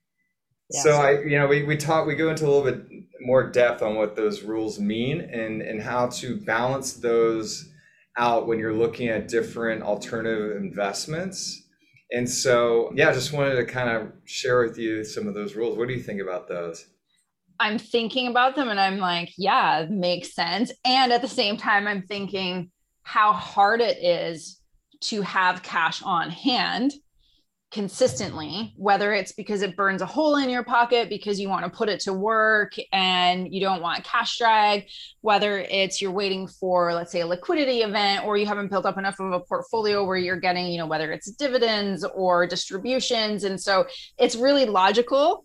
Yes. 0.71 0.83
So 0.83 0.93
I, 0.93 1.23
you 1.23 1.39
know, 1.39 1.47
we, 1.47 1.63
we 1.63 1.77
talk, 1.77 2.07
we 2.07 2.15
go 2.15 2.29
into 2.29 2.45
a 2.45 2.51
little 2.51 2.63
bit 2.63 2.87
more 3.25 3.51
depth 3.51 3.83
on 3.83 3.95
what 3.95 4.17
those 4.17 4.43
rules 4.43 4.79
mean 4.79 5.21
and, 5.21 5.63
and 5.63 5.83
how 5.83 6.09
to 6.09 6.37
balance 6.37 6.95
those 6.95 7.71
out 8.17 8.47
when 8.47 8.59
you're 8.59 8.75
looking 8.75 9.09
at 9.09 9.29
different 9.29 9.83
alternative 9.83 10.57
investments. 10.57 11.63
And 12.13 12.29
so, 12.29 12.93
yeah, 12.95 13.09
I 13.09 13.13
just 13.13 13.33
wanted 13.33 13.57
to 13.57 13.65
kind 13.65 13.91
of 13.91 14.13
share 14.25 14.61
with 14.61 14.79
you 14.79 15.05
some 15.05 15.27
of 15.27 15.35
those 15.35 15.55
rules. 15.55 15.77
What 15.77 15.89
do 15.89 15.95
you 15.95 16.03
think 16.03 16.21
about 16.21 16.49
those? 16.49 16.87
I'm 17.59 17.79
thinking 17.79 18.29
about 18.29 18.57
them 18.57 18.69
and 18.69 18.79
I'm 18.79 18.99
like, 18.99 19.33
yeah, 19.37 19.87
makes 19.89 20.35
sense. 20.35 20.73
And 20.85 21.13
at 21.13 21.23
the 21.23 21.29
same 21.29 21.57
time, 21.57 21.87
I'm 21.87 22.03
thinking 22.03 22.71
how 23.03 23.33
hard 23.33 23.81
it 23.81 23.99
is 23.99 24.61
to 25.03 25.23
have 25.23 25.63
cash 25.63 26.03
on 26.03 26.31
hand 26.31 26.93
consistently, 27.75 28.73
whether 28.77 29.13
it's 29.13 29.33
because 29.33 29.61
it 29.61 29.77
burns 29.77 30.01
a 30.01 30.07
hole 30.07 30.37
in 30.37 30.49
your 30.49 30.63
pocket 30.63 31.09
because 31.09 31.41
you 31.41 31.49
want 31.49 31.65
to 31.65 31.77
put 31.77 31.89
it 31.89 31.99
to 31.99 32.13
work 32.13 32.73
and 32.93 33.53
you 33.53 33.61
don't 33.61 33.83
want 33.83 34.05
cash 34.05 34.39
drag, 34.39 34.87
whether 35.23 35.59
it's 35.59 36.01
you're 36.01 36.13
waiting 36.13 36.47
for, 36.47 36.95
let's 36.95 37.11
say, 37.11 37.23
a 37.23 37.27
liquidity 37.27 37.81
event, 37.81 38.25
or 38.25 38.37
you 38.37 38.47
haven't 38.47 38.71
built 38.71 38.87
up 38.87 38.97
enough 38.97 39.19
of 39.19 39.33
a 39.33 39.41
portfolio 39.41 40.05
where 40.05 40.17
you're 40.17 40.39
getting, 40.39 40.69
you 40.69 40.79
know, 40.79 40.87
whether 40.87 41.11
it's 41.11 41.33
dividends 41.33 42.05
or 42.15 42.47
distributions. 42.47 43.43
And 43.43 43.61
so 43.61 43.87
it's 44.19 44.37
really 44.37 44.67
logical 44.67 45.43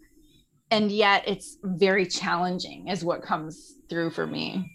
and 0.69 0.91
yet 0.91 1.27
it's 1.27 1.57
very 1.63 2.05
challenging 2.05 2.89
is 2.89 3.03
what 3.03 3.23
comes 3.23 3.73
through 3.89 4.11
for 4.11 4.27
me. 4.27 4.71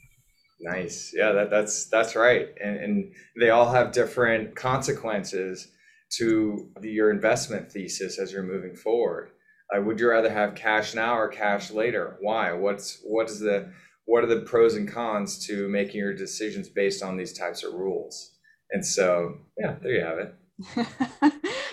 Nice. 0.61 1.13
Yeah 1.15 1.31
that, 1.31 1.51
that's 1.51 1.89
that's 1.89 2.17
right. 2.17 2.49
And, 2.61 2.77
and 2.79 3.13
they 3.39 3.51
all 3.51 3.71
have 3.71 3.93
different 3.93 4.57
consequences 4.57 5.69
to 6.11 6.71
your 6.83 7.11
investment 7.11 7.71
thesis 7.71 8.19
as 8.19 8.33
you're 8.33 8.43
moving 8.43 8.75
forward 8.75 9.31
uh, 9.75 9.81
would 9.81 9.99
you 9.99 10.09
rather 10.09 10.31
have 10.31 10.55
cash 10.55 10.95
now 10.95 11.17
or 11.17 11.29
cash 11.29 11.71
later 11.71 12.17
why 12.21 12.53
what's 12.53 13.01
what 13.05 13.29
is 13.29 13.41
the 13.41 13.71
what 14.07 14.23
are 14.23 14.29
the 14.29 14.43
pros 14.43 14.75
and 14.75 14.91
cons 14.91 15.47
to 15.47 15.69
making 15.69 15.97
your 15.97 16.15
decisions 16.15 16.69
based 16.69 17.03
on 17.03 17.17
these 17.17 17.33
types 17.33 17.65
of 17.65 17.73
rules 17.73 18.37
and 18.71 18.85
so 18.85 19.39
yeah 19.59 19.77
there 19.83 19.93
you 19.93 20.05
have 20.05 20.19
it 20.19 20.35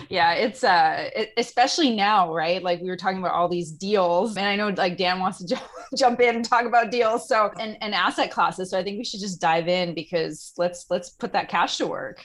yeah, 0.08 0.32
it's 0.32 0.64
uh 0.64 1.08
it, 1.14 1.30
especially 1.36 1.94
now, 1.94 2.34
right? 2.34 2.62
Like 2.62 2.80
we 2.80 2.88
were 2.88 2.96
talking 2.96 3.18
about 3.18 3.32
all 3.32 3.48
these 3.48 3.70
deals 3.70 4.36
and 4.36 4.46
I 4.46 4.56
know 4.56 4.68
like 4.70 4.96
Dan 4.96 5.20
wants 5.20 5.38
to 5.38 5.46
jump, 5.54 5.62
jump 5.96 6.20
in 6.20 6.36
and 6.36 6.44
talk 6.44 6.64
about 6.64 6.90
deals. 6.90 7.28
So 7.28 7.52
and, 7.60 7.76
and 7.80 7.94
asset 7.94 8.30
classes. 8.30 8.70
So 8.70 8.78
I 8.78 8.82
think 8.82 8.98
we 8.98 9.04
should 9.04 9.20
just 9.20 9.40
dive 9.40 9.68
in 9.68 9.94
because 9.94 10.52
let's 10.58 10.86
let's 10.90 11.10
put 11.10 11.32
that 11.32 11.48
cash 11.48 11.76
to 11.78 11.86
work. 11.86 12.24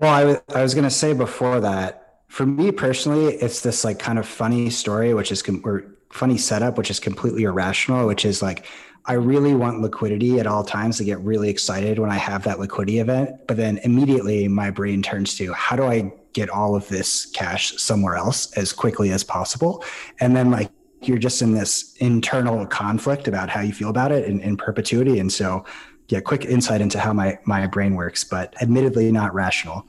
Well, 0.00 0.14
I, 0.14 0.20
w- 0.20 0.40
I 0.54 0.62
was 0.62 0.74
going 0.74 0.84
to 0.84 0.90
say 0.90 1.12
before 1.12 1.60
that, 1.60 2.20
for 2.28 2.46
me 2.46 2.70
personally, 2.70 3.34
it's 3.34 3.62
this 3.62 3.84
like 3.84 3.98
kind 3.98 4.18
of 4.18 4.26
funny 4.26 4.70
story, 4.70 5.14
which 5.14 5.32
is 5.32 5.42
com- 5.42 5.62
or 5.64 5.84
funny 6.10 6.38
setup, 6.38 6.78
which 6.78 6.90
is 6.90 7.00
completely 7.00 7.44
irrational, 7.44 8.06
which 8.06 8.24
is 8.24 8.42
like 8.42 8.66
I 9.06 9.14
really 9.14 9.54
want 9.54 9.80
liquidity 9.80 10.38
at 10.38 10.46
all 10.46 10.62
times 10.62 10.98
to 10.98 11.04
get 11.04 11.18
really 11.20 11.48
excited 11.48 11.98
when 11.98 12.10
I 12.10 12.16
have 12.16 12.44
that 12.44 12.60
liquidity 12.60 12.98
event. 12.98 13.46
But 13.46 13.56
then 13.56 13.78
immediately 13.78 14.46
my 14.48 14.70
brain 14.70 15.02
turns 15.02 15.34
to 15.36 15.52
how 15.54 15.76
do 15.76 15.84
I 15.84 16.12
get 16.34 16.50
all 16.50 16.76
of 16.76 16.86
this 16.88 17.26
cash 17.26 17.74
somewhere 17.78 18.16
else 18.16 18.52
as 18.52 18.72
quickly 18.72 19.10
as 19.10 19.24
possible? 19.24 19.82
And 20.20 20.36
then 20.36 20.50
like 20.50 20.70
you're 21.02 21.18
just 21.18 21.40
in 21.42 21.52
this 21.52 21.94
internal 22.00 22.66
conflict 22.66 23.28
about 23.28 23.48
how 23.48 23.60
you 23.60 23.72
feel 23.72 23.88
about 23.88 24.12
it 24.12 24.24
in, 24.24 24.40
in 24.40 24.56
perpetuity. 24.56 25.18
And 25.18 25.32
so 25.32 25.64
yeah, 26.08 26.20
quick 26.20 26.44
insight 26.44 26.80
into 26.80 26.98
how 26.98 27.12
my 27.12 27.38
my 27.44 27.66
brain 27.66 27.94
works, 27.94 28.24
but 28.24 28.54
admittedly 28.62 29.12
not 29.12 29.34
rational. 29.34 29.86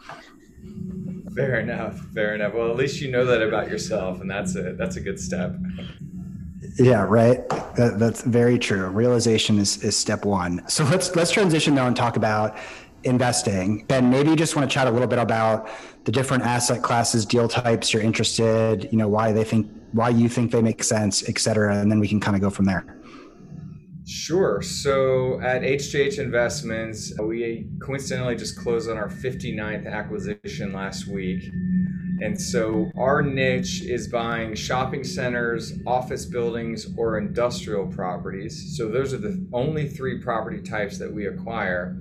Fair 1.35 1.59
enough. 1.59 1.99
Fair 2.13 2.35
enough. 2.35 2.53
Well, 2.53 2.69
at 2.69 2.75
least 2.75 3.01
you 3.01 3.09
know 3.11 3.25
that 3.25 3.41
about 3.41 3.69
yourself, 3.69 4.19
and 4.19 4.29
that's 4.29 4.55
a 4.55 4.73
that's 4.73 4.97
a 4.97 5.01
good 5.01 5.19
step. 5.19 5.55
Yeah, 6.77 7.03
right. 7.03 7.47
That, 7.75 7.97
that's 7.97 8.21
very 8.21 8.59
true. 8.59 8.87
Realization 8.87 9.59
is, 9.59 9.83
is 9.83 9.95
step 9.97 10.25
one. 10.25 10.61
So 10.67 10.83
let's 10.85 11.15
let's 11.15 11.31
transition 11.31 11.73
now 11.75 11.87
and 11.87 11.95
talk 11.95 12.17
about 12.17 12.57
investing. 13.03 13.85
Ben, 13.85 14.09
maybe 14.09 14.29
you 14.29 14.35
just 14.35 14.55
want 14.55 14.69
to 14.69 14.73
chat 14.73 14.87
a 14.87 14.91
little 14.91 15.07
bit 15.07 15.19
about 15.19 15.69
the 16.03 16.11
different 16.11 16.43
asset 16.43 16.83
classes, 16.83 17.25
deal 17.25 17.47
types 17.47 17.93
you're 17.93 18.03
interested. 18.03 18.89
You 18.91 18.97
know 18.97 19.07
why 19.07 19.31
they 19.31 19.45
think 19.45 19.71
why 19.93 20.09
you 20.09 20.27
think 20.27 20.51
they 20.51 20.61
make 20.61 20.83
sense, 20.83 21.27
et 21.29 21.39
cetera, 21.39 21.77
and 21.77 21.89
then 21.89 21.99
we 21.99 22.07
can 22.07 22.19
kind 22.19 22.35
of 22.35 22.41
go 22.41 22.49
from 22.49 22.65
there. 22.65 22.98
Sure. 24.09 24.59
So 24.63 25.39
at 25.39 25.61
HJH 25.61 26.17
Investments, 26.17 27.13
uh, 27.19 27.23
we 27.23 27.67
coincidentally 27.79 28.35
just 28.35 28.57
closed 28.57 28.89
on 28.89 28.97
our 28.97 29.07
59th 29.07 29.87
acquisition 29.87 30.73
last 30.73 31.05
week. 31.05 31.43
And 32.19 32.39
so 32.41 32.89
our 32.97 33.21
niche 33.21 33.83
is 33.83 34.07
buying 34.07 34.55
shopping 34.55 35.03
centers, 35.03 35.73
office 35.85 36.25
buildings, 36.25 36.87
or 36.97 37.19
industrial 37.19 37.85
properties. 37.85 38.75
So 38.75 38.89
those 38.89 39.13
are 39.13 39.19
the 39.19 39.47
only 39.53 39.87
three 39.87 40.19
property 40.19 40.63
types 40.63 40.97
that 40.97 41.13
we 41.13 41.27
acquire. 41.27 41.95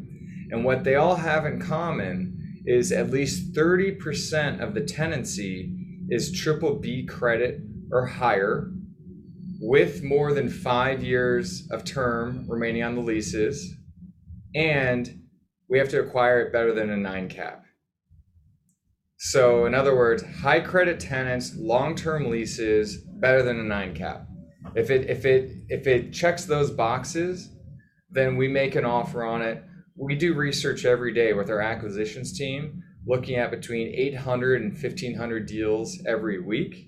And 0.50 0.64
what 0.64 0.84
they 0.84 0.94
all 0.94 1.16
have 1.16 1.44
in 1.44 1.60
common 1.60 2.62
is 2.64 2.90
at 2.90 3.10
least 3.10 3.52
30% 3.52 4.62
of 4.62 4.72
the 4.72 4.80
tenancy 4.80 5.74
is 6.08 6.32
triple 6.32 6.76
B 6.76 7.04
credit 7.04 7.60
or 7.92 8.06
higher 8.06 8.72
with 9.58 10.02
more 10.02 10.32
than 10.32 10.48
five 10.48 11.02
years 11.02 11.68
of 11.70 11.84
term 11.84 12.46
remaining 12.48 12.82
on 12.82 12.94
the 12.94 13.00
leases. 13.00 13.74
And 14.54 15.22
we 15.68 15.78
have 15.78 15.88
to 15.90 16.00
acquire 16.00 16.40
it 16.40 16.52
better 16.52 16.72
than 16.72 16.90
a 16.90 16.96
nine 16.96 17.28
cap. 17.28 17.64
So, 19.18 19.66
in 19.66 19.74
other 19.74 19.96
words, 19.96 20.22
high 20.40 20.60
credit 20.60 21.00
tenants, 21.00 21.54
long-term 21.56 22.30
leases, 22.30 22.98
better 23.20 23.42
than 23.42 23.58
a 23.58 23.64
nine 23.64 23.94
cap. 23.94 24.28
If 24.76 24.90
it 24.90 25.10
if 25.10 25.24
it 25.24 25.50
if 25.68 25.86
it 25.86 26.12
checks 26.12 26.44
those 26.44 26.70
boxes, 26.70 27.50
then 28.10 28.36
we 28.36 28.46
make 28.48 28.76
an 28.76 28.84
offer 28.84 29.24
on 29.24 29.42
it. 29.42 29.64
We 29.96 30.14
do 30.14 30.34
research 30.34 30.84
every 30.84 31.12
day 31.12 31.32
with 31.32 31.50
our 31.50 31.60
acquisitions 31.60 32.38
team, 32.38 32.82
looking 33.06 33.36
at 33.36 33.50
between 33.50 33.88
800 33.88 34.62
and 34.62 34.72
1500 34.72 35.46
deals 35.46 35.98
every 36.06 36.40
week. 36.40 36.87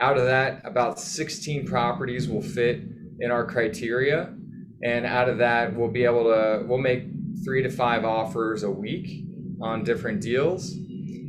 Out 0.00 0.18
of 0.18 0.24
that, 0.24 0.60
about 0.64 0.98
16 0.98 1.66
properties 1.66 2.28
will 2.28 2.42
fit 2.42 2.82
in 3.20 3.30
our 3.30 3.46
criteria, 3.46 4.34
and 4.82 5.06
out 5.06 5.28
of 5.28 5.38
that, 5.38 5.74
we'll 5.74 5.90
be 5.90 6.04
able 6.04 6.24
to 6.24 6.64
we'll 6.66 6.78
make 6.78 7.04
three 7.44 7.62
to 7.62 7.70
five 7.70 8.04
offers 8.04 8.62
a 8.62 8.70
week 8.70 9.24
on 9.60 9.84
different 9.84 10.20
deals 10.20 10.74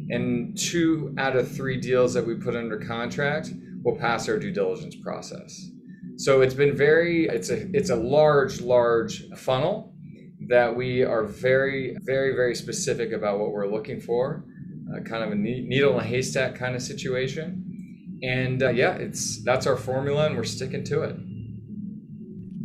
and 0.10 0.58
two 0.58 1.14
out 1.18 1.36
of 1.36 1.52
three 1.52 1.80
deals 1.80 2.14
that 2.14 2.26
we 2.26 2.36
put 2.36 2.56
under 2.56 2.78
contract 2.78 3.52
will 3.84 3.96
pass 3.96 4.28
our 4.30 4.38
due 4.38 4.52
diligence 4.52 4.96
process. 4.96 5.72
So 6.18 6.42
it's 6.42 6.54
been 6.54 6.76
very 6.76 7.28
it's 7.28 7.50
a 7.50 7.68
it's 7.76 7.90
a 7.90 7.96
large 7.96 8.62
large 8.62 9.24
funnel 9.36 9.94
that 10.48 10.76
we 10.76 11.04
are 11.04 11.24
very 11.24 11.98
very 12.02 12.36
very 12.36 12.56
specific 12.56 13.12
about 13.12 13.40
what 13.40 13.52
we're 13.52 13.68
looking 13.68 14.00
for, 14.00 14.46
uh, 14.94 15.02
kind 15.02 15.24
of 15.24 15.32
a 15.32 15.36
needle 15.36 16.00
in 16.00 16.06
a 16.06 16.08
haystack 16.08 16.56
kind 16.56 16.76
of 16.76 16.82
situation. 16.82 17.65
And 18.26 18.64
uh, 18.64 18.70
yeah, 18.70 18.96
it's 18.96 19.44
that's 19.44 19.68
our 19.68 19.78
formula, 19.78 20.26
and 20.26 20.36
we're 20.36 20.44
sticking 20.44 20.84
to 20.86 21.02
it. 21.04 21.16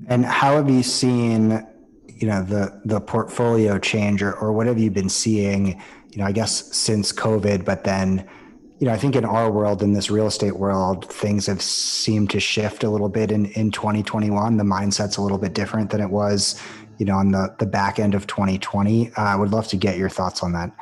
And 0.08 0.24
how 0.24 0.56
have 0.56 0.68
you 0.68 0.82
seen, 0.82 1.66
you 2.08 2.26
know, 2.26 2.42
the 2.42 2.80
the 2.84 3.00
portfolio 3.00 3.78
change, 3.78 4.22
or, 4.22 4.32
or 4.34 4.52
what 4.52 4.66
have 4.66 4.78
you 4.78 4.90
been 4.90 5.08
seeing? 5.08 5.80
you 6.10 6.18
know, 6.18 6.24
I 6.24 6.32
guess 6.32 6.74
since 6.76 7.12
COVID, 7.12 7.64
but 7.64 7.84
then, 7.84 8.28
you 8.78 8.86
know, 8.86 8.92
I 8.92 8.98
think 8.98 9.14
in 9.14 9.24
our 9.24 9.50
world, 9.50 9.82
in 9.82 9.92
this 9.92 10.10
real 10.10 10.26
estate 10.26 10.56
world, 10.56 11.08
things 11.10 11.46
have 11.46 11.62
seemed 11.62 12.30
to 12.30 12.40
shift 12.40 12.82
a 12.82 12.90
little 12.90 13.08
bit 13.08 13.30
in, 13.30 13.46
in 13.46 13.70
2021. 13.70 14.56
The 14.56 14.64
mindset's 14.64 15.18
a 15.18 15.22
little 15.22 15.38
bit 15.38 15.52
different 15.52 15.90
than 15.90 16.00
it 16.00 16.10
was, 16.10 16.60
you 16.98 17.06
know, 17.06 17.16
on 17.16 17.30
the, 17.30 17.54
the 17.58 17.66
back 17.66 17.98
end 17.98 18.14
of 18.14 18.26
2020. 18.26 19.10
Uh, 19.10 19.12
I 19.16 19.36
would 19.36 19.52
love 19.52 19.68
to 19.68 19.76
get 19.76 19.96
your 19.96 20.08
thoughts 20.08 20.42
on 20.42 20.52
that. 20.52 20.74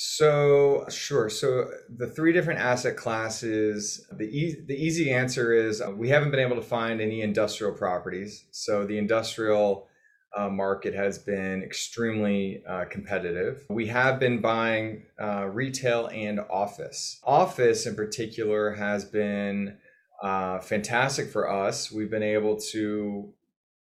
So 0.00 0.86
sure. 0.88 1.28
So 1.28 1.72
the 1.88 2.06
three 2.06 2.32
different 2.32 2.60
asset 2.60 2.96
classes. 2.96 4.06
The 4.12 4.26
e- 4.26 4.62
the 4.64 4.76
easy 4.76 5.10
answer 5.10 5.52
is 5.52 5.80
uh, 5.80 5.90
we 5.90 6.08
haven't 6.08 6.30
been 6.30 6.38
able 6.38 6.54
to 6.54 6.62
find 6.62 7.00
any 7.00 7.20
industrial 7.20 7.72
properties. 7.72 8.44
So 8.52 8.86
the 8.86 8.96
industrial 8.96 9.88
uh, 10.36 10.50
market 10.50 10.94
has 10.94 11.18
been 11.18 11.64
extremely 11.64 12.62
uh, 12.64 12.84
competitive. 12.84 13.66
We 13.70 13.88
have 13.88 14.20
been 14.20 14.40
buying 14.40 15.06
uh, 15.20 15.46
retail 15.46 16.06
and 16.12 16.38
office. 16.48 17.18
Office 17.24 17.84
in 17.84 17.96
particular 17.96 18.74
has 18.74 19.04
been 19.04 19.78
uh, 20.22 20.60
fantastic 20.60 21.28
for 21.28 21.50
us. 21.50 21.90
We've 21.90 22.10
been 22.10 22.22
able 22.22 22.56
to 22.70 23.32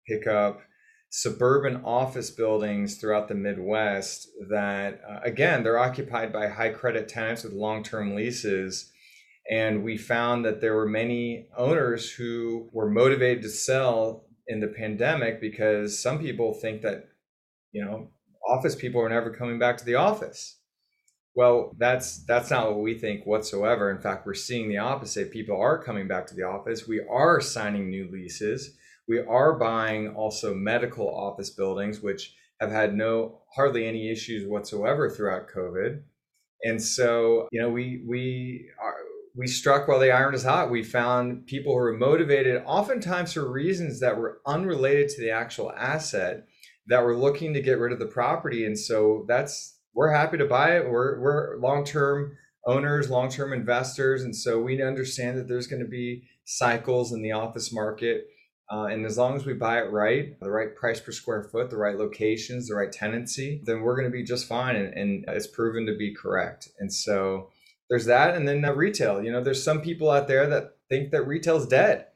pick 0.08 0.26
up 0.26 0.62
suburban 1.18 1.82
office 1.84 2.30
buildings 2.30 2.98
throughout 2.98 3.28
the 3.28 3.34
Midwest 3.34 4.30
that, 4.50 5.02
uh, 5.10 5.20
again, 5.24 5.64
they're 5.64 5.80
occupied 5.80 6.32
by 6.32 6.48
high 6.48 6.70
credit 6.70 7.10
tenants 7.10 7.44
with 7.44 7.54
long 7.54 7.82
term 7.82 8.14
leases. 8.14 8.92
And 9.50 9.84
we 9.84 9.98
found 9.98 10.46
that 10.46 10.62
there 10.62 10.76
were 10.76 10.88
many 10.88 11.48
owners 11.58 12.12
who 12.12 12.70
were 12.72 12.88
motivated 12.88 13.42
to 13.42 13.50
sell 13.50 14.28
in 14.46 14.60
the 14.60 14.68
pandemic 14.68 15.42
because 15.42 16.00
some 16.00 16.20
people 16.20 16.54
think 16.54 16.84
that, 16.84 17.08
you 17.72 17.84
know, 17.84 18.12
office 18.48 18.76
people 18.76 19.02
are 19.02 19.10
never 19.10 19.32
coming 19.32 19.58
back 19.58 19.78
to 19.78 19.86
the 19.86 19.96
office. 19.96 20.60
Well, 21.34 21.76
that's 21.80 22.26
that's 22.26 22.52
not 22.52 22.70
what 22.70 22.82
we 22.82 22.94
think 22.94 23.26
whatsoever. 23.26 23.90
In 23.90 24.02
fact, 24.04 24.28
we're 24.28 24.36
seeing 24.36 24.70
the 24.70 24.78
opposite. 24.78 25.32
People 25.32 25.60
are 25.60 25.84
coming 25.84 26.08
back 26.08 26.28
to 26.28 26.36
the 26.36 26.44
office. 26.44 26.88
We 26.88 27.02
are 27.10 27.42
signing 27.42 27.90
new 27.90 28.08
leases 28.12 28.78
we 29.08 29.20
are 29.20 29.58
buying 29.58 30.10
also 30.16 30.54
medical 30.54 31.08
office 31.08 31.50
buildings, 31.50 32.02
which 32.02 32.36
have 32.60 32.72
had 32.72 32.94
no 32.96 33.42
hardly 33.56 33.88
any 33.88 34.12
issues 34.12 34.48
whatsoever 34.48 35.10
throughout 35.10 35.50
COVID. 35.50 36.02
And 36.64 36.82
so, 36.82 37.48
you 37.52 37.62
know, 37.62 37.70
we 37.70 38.04
we 38.08 38.70
are 38.82 38.96
we 39.36 39.48
struck 39.48 39.88
while 39.88 40.00
the 40.00 40.12
iron 40.12 40.34
is 40.34 40.44
hot. 40.44 40.72
We 40.72 40.84
found 40.84 41.46
people 41.46 41.72
who 41.72 41.78
were 41.78 41.94
motivated, 41.94 42.64
oftentimes 42.66 43.34
for 43.34 43.50
reasons 43.50 44.00
that 44.00 44.18
were 44.18 44.42
unrelated 44.48 45.10
to 45.10 45.22
the 45.22 45.30
actual 45.30 45.72
asset, 45.74 46.48
that 46.88 47.04
were 47.04 47.16
looking 47.16 47.54
to 47.54 47.62
get 47.62 47.78
rid 47.78 47.94
of 47.94 48.00
the 48.00 48.08
property. 48.08 48.66
And 48.66 48.78
so 48.78 49.26
that's 49.28 49.78
we're 49.94 50.12
happy 50.12 50.38
to 50.38 50.46
buy 50.46 50.78
it. 50.78 50.90
We're 50.90 51.20
we're 51.20 51.58
long 51.58 51.86
term 51.86 52.36
owners, 52.66 53.10
long 53.10 53.30
term 53.30 53.54
investors, 53.54 54.24
and 54.24 54.36
so 54.36 54.60
we 54.60 54.82
understand 54.82 55.38
that 55.38 55.48
there's 55.48 55.68
going 55.68 55.84
to 55.84 55.88
be 55.88 56.24
cycles 56.44 57.14
in 57.14 57.22
the 57.22 57.32
office 57.34 57.72
market 57.72 58.26
uh, 58.70 58.86
and 58.86 59.06
as 59.06 59.18
long 59.18 59.36
as 59.36 59.46
we 59.46 59.54
buy 59.54 59.80
it 59.80 59.92
right, 59.92 60.38
the 60.42 60.52
right 60.52 60.76
price 60.76 61.00
per 61.00 61.12
square 61.12 61.44
foot, 61.44 61.70
the 61.70 61.78
right 61.78 61.98
locations, 61.98 62.68
the 62.68 62.76
right 62.76 62.92
tenancy, 62.92 63.62
then 63.64 63.82
we're 63.82 63.96
going 63.96 64.10
to 64.10 64.16
be 64.16 64.24
just 64.24 64.48
fine. 64.48 64.76
And, 64.76 64.94
and, 64.94 65.26
it's 65.30 65.48
proven 65.48 65.86
to 65.86 65.96
be 65.96 66.14
correct. 66.14 66.70
And 66.80 66.92
so 66.92 67.50
there's 67.90 68.06
that. 68.06 68.36
And 68.36 68.46
then 68.46 68.66
uh, 68.66 68.74
retail, 68.74 69.24
you 69.24 69.32
know, 69.32 69.42
there's 69.42 69.64
some 69.64 69.82
people 69.82 70.12
out 70.12 70.28
there 70.28 70.48
that 70.48 70.76
think 70.90 71.12
that 71.12 71.26
retail's 71.26 71.66
dead, 71.66 72.08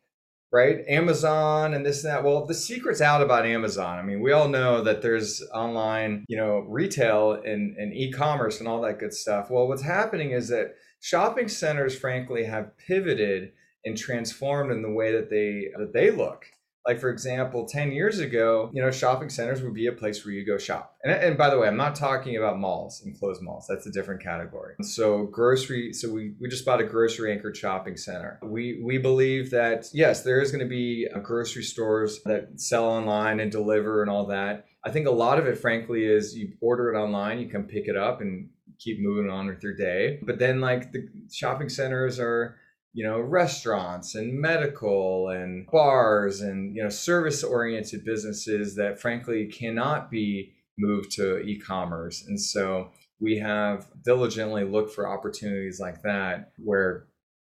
right? 0.52 0.80
Amazon 0.90 1.74
and 1.74 1.86
this 1.86 2.04
and 2.04 2.14
that. 2.14 2.24
Well, 2.26 2.46
the 2.46 2.54
secret's 2.54 3.00
out 3.00 3.22
about 3.22 3.46
Amazon. 3.46 3.98
I 3.98 4.02
mean, 4.02 4.20
we 4.20 4.34
all 4.34 4.50
know 4.50 4.84
that 4.84 5.02
there's 5.02 5.42
online, 5.54 6.26
you 6.28 6.36
know, 6.36 6.66
retail 6.68 7.32
and, 7.32 7.78
and 7.78 7.94
e-commerce 7.94 8.60
and 8.60 8.68
all 8.68 8.82
that 8.82 9.00
good 9.00 9.14
stuff. 9.14 9.50
Well, 9.50 9.70
what's 9.70 9.84
happening 9.84 10.32
is 10.32 10.50
that 10.50 10.76
shopping 11.00 11.48
centers, 11.48 11.98
frankly, 11.98 12.44
have 12.44 12.78
pivoted 12.78 13.54
and 13.86 13.98
transformed 13.98 14.72
in 14.72 14.82
the 14.82 14.92
way 14.92 15.12
that 15.12 15.30
they 15.30 15.70
that 15.78 15.94
they 15.94 16.12
look. 16.12 16.46
Like 16.88 17.00
for 17.00 17.10
example 17.10 17.68
10 17.68 17.92
years 17.92 18.18
ago 18.18 18.72
you 18.74 18.82
know 18.82 18.90
shopping 18.90 19.30
centers 19.30 19.62
would 19.62 19.76
be 19.76 19.86
a 19.86 19.92
place 19.92 20.26
where 20.26 20.34
you 20.34 20.44
go 20.44 20.58
shop. 20.58 20.98
And, 21.04 21.14
and 21.14 21.38
by 21.38 21.52
the 21.52 21.60
way 21.60 21.68
i'm 21.68 21.78
not 21.78 21.96
talking 21.96 22.38
about 22.38 22.58
malls 22.58 23.04
enclosed 23.06 23.42
malls. 23.42 23.66
That's 23.70 23.86
a 23.86 23.92
different 23.92 24.24
category. 24.24 24.76
So 24.82 25.26
grocery 25.26 25.94
so 25.94 26.10
we, 26.12 26.34
we 26.40 26.50
just 26.50 26.66
bought 26.66 26.82
a 26.82 26.84
grocery 26.84 27.32
anchored 27.32 27.56
shopping 27.56 27.98
center. 27.98 28.40
We 28.42 28.82
we 28.84 28.98
believe 28.98 29.52
that 29.52 29.90
yes 29.94 30.24
there 30.24 30.42
is 30.42 30.52
going 30.52 30.64
to 30.64 30.70
be 30.70 31.08
uh, 31.14 31.20
grocery 31.20 31.64
stores 31.64 32.20
that 32.26 32.60
sell 32.60 32.86
online 32.86 33.40
and 33.40 33.52
deliver 33.52 34.02
and 34.02 34.10
all 34.10 34.26
that. 34.28 34.66
I 34.84 34.90
think 34.90 35.06
a 35.06 35.12
lot 35.12 35.38
of 35.38 35.46
it 35.46 35.60
frankly 35.60 36.04
is 36.04 36.36
you 36.36 36.54
order 36.62 36.92
it 36.92 36.98
online 36.98 37.40
you 37.40 37.48
come 37.48 37.66
pick 37.66 37.88
it 37.88 37.96
up 37.96 38.22
and 38.22 38.50
keep 38.82 39.00
moving 39.00 39.30
on 39.30 39.48
with 39.48 39.62
your 39.62 39.76
day. 39.76 40.20
But 40.24 40.40
then 40.40 40.60
like 40.60 40.92
the 40.92 41.08
shopping 41.32 41.70
centers 41.70 42.20
are 42.20 42.58
you 42.94 43.06
know 43.06 43.20
restaurants 43.20 44.16
and 44.16 44.34
medical 44.34 45.30
and 45.30 45.66
bars 45.68 46.42
and 46.42 46.76
you 46.76 46.84
know 46.84 46.90
service 46.90 47.44
oriented 47.44 48.04
businesses 48.04 48.76
that 48.76 49.00
frankly 49.00 49.46
cannot 49.46 50.12
be 50.12 50.54
moved 50.78 51.12
to 51.12 51.40
e-commerce. 51.40 52.26
And 52.28 52.40
so 52.40 52.92
we 53.20 53.38
have 53.38 53.88
diligently 54.04 54.64
looked 54.64 54.94
for 54.94 55.08
opportunities 55.08 55.80
like 55.80 56.02
that 56.02 56.52
where 56.58 57.08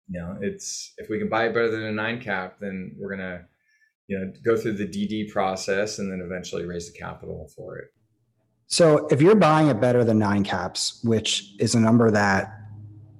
you 0.09 0.19
know 0.19 0.37
it's 0.41 0.93
if 0.97 1.09
we 1.09 1.17
can 1.17 1.29
buy 1.29 1.45
it 1.45 1.53
better 1.53 1.71
than 1.71 1.83
a 1.83 1.91
nine 1.91 2.19
cap 2.19 2.57
then 2.59 2.95
we're 2.99 3.15
going 3.15 3.19
to 3.27 3.45
you 4.07 4.19
know 4.19 4.31
go 4.43 4.57
through 4.57 4.73
the 4.73 4.87
dd 4.87 5.29
process 5.31 5.97
and 5.99 6.11
then 6.11 6.21
eventually 6.23 6.65
raise 6.65 6.91
the 6.91 6.99
capital 6.99 7.49
for 7.55 7.77
it. 7.77 7.87
So 8.67 9.07
if 9.07 9.21
you're 9.21 9.35
buying 9.35 9.67
it 9.69 9.81
better 9.81 10.03
than 10.03 10.19
nine 10.19 10.43
caps 10.43 11.01
which 11.03 11.55
is 11.59 11.73
a 11.73 11.79
number 11.79 12.11
that 12.11 12.60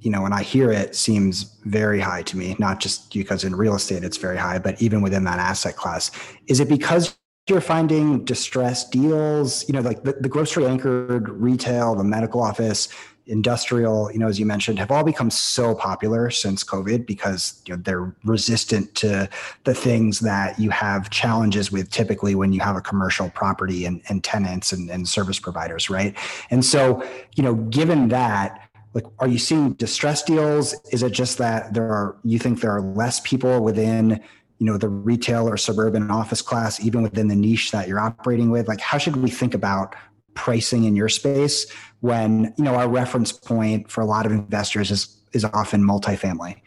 you 0.02 0.10
know, 0.10 0.24
when 0.24 0.34
I 0.34 0.42
hear 0.42 0.72
it, 0.72 0.96
seems 0.96 1.56
very 1.64 2.00
high 2.00 2.24
to 2.24 2.36
me. 2.36 2.56
Not 2.60 2.80
just 2.80 3.14
because 3.14 3.44
in 3.44 3.56
real 3.56 3.76
estate 3.76 4.04
it's 4.04 4.18
very 4.18 4.38
high, 4.38 4.58
but 4.60 4.82
even 4.82 5.02
within 5.02 5.24
that 5.26 5.40
asset 5.40 5.76
class. 5.76 6.12
Is 6.48 6.60
it 6.60 6.68
because 6.68 7.16
you're 7.48 7.62
finding 7.62 8.26
distressed 8.26 8.92
deals? 8.92 9.68
You 9.68 9.76
know, 9.76 9.82
like 9.82 10.04
the, 10.04 10.14
the 10.14 10.30
grocery 10.30 10.66
anchored 10.66 11.30
retail, 11.30 11.94
the 11.96 12.04
medical 12.04 12.42
office, 12.42 12.90
industrial, 13.28 14.12
you 14.12 14.18
know, 14.18 14.28
as 14.28 14.40
you 14.40 14.46
mentioned, 14.46 14.80
have 14.80 14.90
all 14.90 15.04
become 15.04 15.30
so 15.30 15.76
popular 15.76 16.32
since 16.32 16.64
COVID 16.64 17.06
because 17.06 17.62
you 17.68 17.76
know 17.76 17.82
they're 17.84 18.16
resistant 18.24 18.96
to 18.96 19.30
the 19.66 19.74
things 19.76 20.20
that 20.22 20.60
you 20.60 20.72
have 20.72 21.12
challenges 21.12 21.72
with 21.72 21.92
typically 21.92 22.34
when 22.34 22.52
you 22.52 22.60
have 22.60 22.76
a 22.76 22.82
commercial 22.82 23.30
property 23.30 23.86
and, 23.86 24.02
and 24.10 24.24
tenants 24.24 24.72
and, 24.72 24.90
and 24.90 25.08
service 25.08 25.40
providers, 25.40 25.92
right? 25.92 26.18
And 26.50 26.66
so, 26.66 27.08
you 27.36 27.44
know, 27.44 27.54
given 27.54 28.08
that 28.08 28.71
like 28.94 29.06
are 29.20 29.28
you 29.28 29.38
seeing 29.38 29.74
distress 29.74 30.24
deals? 30.24 30.76
Is 30.92 31.04
it 31.04 31.12
just 31.12 31.38
that 31.38 31.74
there 31.74 31.90
are 31.90 32.18
you 32.24 32.40
think 32.40 32.62
there 32.62 32.72
are 32.72 32.82
less 32.82 33.20
people 33.22 33.64
within 33.64 34.22
you 34.60 34.66
know 34.66 34.78
the 34.78 34.90
retail 34.90 35.48
or 35.48 35.58
suburban 35.58 36.12
office 36.12 36.42
class 36.42 36.84
even 36.84 37.02
within 37.02 37.28
the 37.28 37.36
niche 37.36 37.72
that 37.72 37.88
you're 37.88 38.00
operating 38.00 38.52
with? 38.52 38.68
Like 38.68 38.82
how 38.82 38.98
should 38.98 39.18
we 39.18 39.30
think 39.30 39.54
about 39.54 39.96
pricing 40.34 40.86
in 40.86 40.96
your 40.96 41.10
space 41.10 41.70
when 42.00 42.54
you 42.58 42.64
know 42.64 42.76
our 42.76 42.90
reference 42.90 43.32
point 43.32 43.90
for 43.90 44.02
a 44.02 44.06
lot 44.06 44.26
of 44.26 44.32
investors 44.32 44.92
is 44.92 45.18
is 45.32 45.46
often 45.46 45.82
multifamily? 45.82 46.58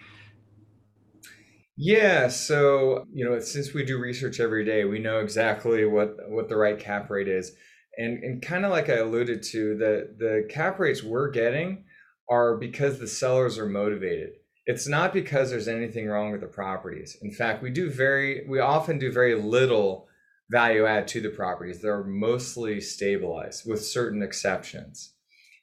Yeah 1.77 2.29
so 2.29 3.05
you 3.13 3.25
know 3.25 3.39
since 3.41 3.75
we 3.75 3.85
do 3.85 3.99
research 3.99 4.41
every 4.41 4.65
day 4.65 4.85
we 4.85 4.99
know 4.99 5.19
exactly 5.19 5.85
what 5.85 6.17
what 6.31 6.49
the 6.49 6.57
right 6.57 6.79
cap 6.79 7.11
rate 7.11 7.29
is. 7.29 7.53
And 7.97 8.25
and 8.25 8.43
kind 8.43 8.65
of 8.65 8.73
like 8.73 8.89
i 8.89 8.95
alluded 8.95 9.43
to 9.45 9.77
the 9.77 10.15
the 10.19 10.49
cap 10.51 10.81
rates 10.81 11.05
we're 11.05 11.31
getting 11.31 11.85
are 12.29 12.57
because 12.57 12.99
the 12.99 13.09
sellers 13.09 13.59
are 13.59 13.69
motivated. 13.69 14.35
It's 14.67 14.89
not 14.89 15.13
because 15.13 15.51
there's 15.51 15.69
anything 15.69 16.09
wrong 16.09 16.33
with 16.33 16.41
the 16.41 16.47
properties. 16.47 17.19
In 17.21 17.31
fact, 17.31 17.63
we 17.63 17.71
do 17.71 17.91
very, 17.91 18.47
we 18.49 18.61
often 18.61 18.99
do 18.99 19.13
very 19.13 19.35
little 19.35 20.09
value 20.51 20.87
add 20.87 21.09
to 21.09 21.21
the 21.21 21.29
properties. 21.29 21.81
They're 21.81 22.05
mostly 22.05 22.81
stabilized 22.81 23.69
with 23.69 23.85
certain 23.85 24.23
exceptions. 24.23 25.13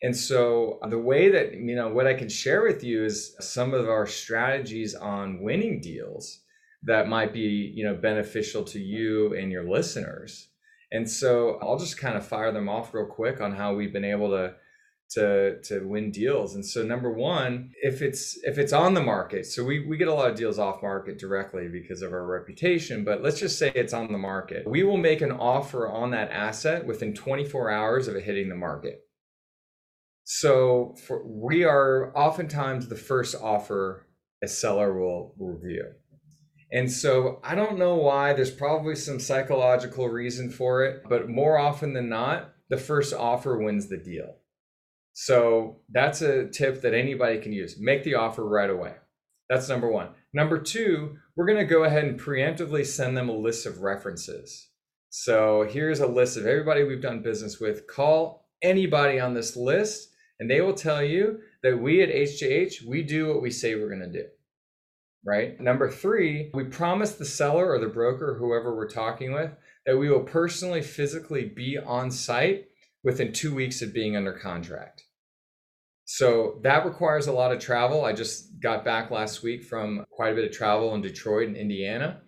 And 0.03 0.15
so 0.15 0.79
the 0.89 0.97
way 0.97 1.29
that, 1.29 1.53
you 1.53 1.75
know, 1.75 1.89
what 1.89 2.07
I 2.07 2.15
can 2.15 2.29
share 2.29 2.63
with 2.63 2.83
you 2.83 3.05
is 3.05 3.35
some 3.39 3.73
of 3.73 3.87
our 3.87 4.07
strategies 4.07 4.95
on 4.95 5.41
winning 5.41 5.79
deals 5.79 6.41
that 6.83 7.07
might 7.07 7.33
be, 7.33 7.71
you 7.75 7.83
know, 7.83 7.93
beneficial 7.93 8.63
to 8.63 8.79
you 8.79 9.35
and 9.35 9.51
your 9.51 9.69
listeners. 9.69 10.49
And 10.91 11.09
so 11.09 11.59
I'll 11.61 11.77
just 11.77 11.99
kind 11.99 12.17
of 12.17 12.25
fire 12.25 12.51
them 12.51 12.67
off 12.67 12.93
real 12.93 13.05
quick 13.05 13.39
on 13.39 13.55
how 13.55 13.75
we've 13.75 13.93
been 13.93 14.03
able 14.03 14.29
to 14.29 14.55
to 15.11 15.61
to 15.63 15.85
win 15.87 16.11
deals. 16.11 16.55
And 16.55 16.65
so 16.65 16.83
number 16.83 17.11
one, 17.11 17.71
if 17.81 18.01
it's 18.01 18.37
if 18.43 18.57
it's 18.57 18.73
on 18.73 18.93
the 18.93 19.01
market, 19.01 19.45
so 19.45 19.63
we, 19.63 19.85
we 19.85 19.97
get 19.97 20.07
a 20.07 20.13
lot 20.13 20.29
of 20.29 20.37
deals 20.37 20.57
off 20.57 20.81
market 20.81 21.19
directly 21.19 21.67
because 21.67 22.01
of 22.01 22.13
our 22.13 22.25
reputation, 22.25 23.03
but 23.03 23.21
let's 23.21 23.39
just 23.39 23.59
say 23.59 23.71
it's 23.75 23.93
on 23.93 24.11
the 24.11 24.17
market. 24.17 24.67
We 24.67 24.83
will 24.83 24.97
make 24.97 25.21
an 25.21 25.31
offer 25.31 25.89
on 25.89 26.11
that 26.11 26.31
asset 26.31 26.85
within 26.85 27.13
24 27.13 27.69
hours 27.69 28.07
of 28.07 28.15
it 28.15 28.23
hitting 28.23 28.49
the 28.49 28.55
market. 28.55 29.01
So 30.23 30.95
for, 31.05 31.27
we 31.27 31.65
are 31.65 32.15
oftentimes 32.15 32.87
the 32.87 32.95
first 32.95 33.35
offer 33.35 34.07
a 34.41 34.47
seller 34.47 34.97
will 34.97 35.35
review. 35.37 35.85
And 36.71 36.89
so 36.89 37.41
I 37.43 37.53
don't 37.53 37.77
know 37.77 37.95
why, 37.95 38.31
there's 38.31 38.51
probably 38.51 38.95
some 38.95 39.19
psychological 39.19 40.07
reason 40.07 40.49
for 40.49 40.85
it, 40.85 41.03
but 41.09 41.27
more 41.27 41.57
often 41.57 41.93
than 41.93 42.07
not, 42.07 42.53
the 42.69 42.77
first 42.77 43.13
offer 43.13 43.57
wins 43.57 43.89
the 43.89 43.97
deal. 43.97 44.37
So 45.23 45.81
that's 45.87 46.23
a 46.23 46.47
tip 46.47 46.81
that 46.81 46.95
anybody 46.95 47.37
can 47.37 47.53
use. 47.53 47.79
Make 47.79 48.03
the 48.03 48.15
offer 48.15 48.43
right 48.43 48.71
away. 48.71 48.95
That's 49.49 49.69
number 49.69 49.87
one. 49.87 50.09
Number 50.33 50.57
two, 50.57 51.15
we're 51.35 51.45
going 51.45 51.59
to 51.59 51.63
go 51.63 51.83
ahead 51.83 52.05
and 52.05 52.19
preemptively 52.19 52.83
send 52.83 53.15
them 53.15 53.29
a 53.29 53.37
list 53.37 53.67
of 53.67 53.83
references. 53.83 54.69
So 55.11 55.67
here's 55.69 55.99
a 55.99 56.07
list 56.07 56.37
of 56.37 56.47
everybody 56.47 56.83
we've 56.83 57.03
done 57.03 57.21
business 57.21 57.59
with. 57.59 57.85
Call 57.85 58.47
anybody 58.63 59.19
on 59.19 59.35
this 59.35 59.55
list 59.55 60.09
And 60.39 60.49
they 60.49 60.59
will 60.59 60.73
tell 60.73 61.03
you 61.03 61.41
that 61.61 61.79
we 61.79 62.01
at 62.01 62.09
HJH, 62.09 62.83
we 62.87 63.03
do 63.03 63.27
what 63.27 63.43
we 63.43 63.51
say 63.51 63.75
we're 63.75 63.95
going 63.95 64.11
to 64.11 64.23
do. 64.23 64.25
Right? 65.23 65.61
Number 65.61 65.91
three, 65.91 66.49
we 66.55 66.63
promise 66.63 67.11
the 67.11 67.25
seller 67.25 67.69
or 67.69 67.77
the 67.77 67.85
broker, 67.85 68.37
whoever 68.39 68.75
we're 68.75 68.89
talking 68.89 69.33
with, 69.33 69.51
that 69.85 69.99
we 69.99 70.09
will 70.09 70.23
personally, 70.23 70.81
physically 70.81 71.45
be 71.45 71.77
on 71.77 72.09
site 72.09 72.69
within 73.03 73.31
two 73.31 73.53
weeks 73.53 73.83
of 73.83 73.93
being 73.93 74.15
under 74.15 74.33
contract. 74.33 75.03
So 76.13 76.59
that 76.63 76.85
requires 76.85 77.27
a 77.27 77.31
lot 77.31 77.53
of 77.53 77.59
travel. 77.59 78.03
I 78.03 78.11
just 78.11 78.59
got 78.59 78.83
back 78.83 79.11
last 79.11 79.43
week 79.43 79.63
from 79.63 80.03
quite 80.11 80.33
a 80.33 80.35
bit 80.35 80.43
of 80.43 80.51
travel 80.51 80.93
in 80.93 81.01
Detroit 81.01 81.47
and 81.47 81.55
Indiana, 81.55 82.19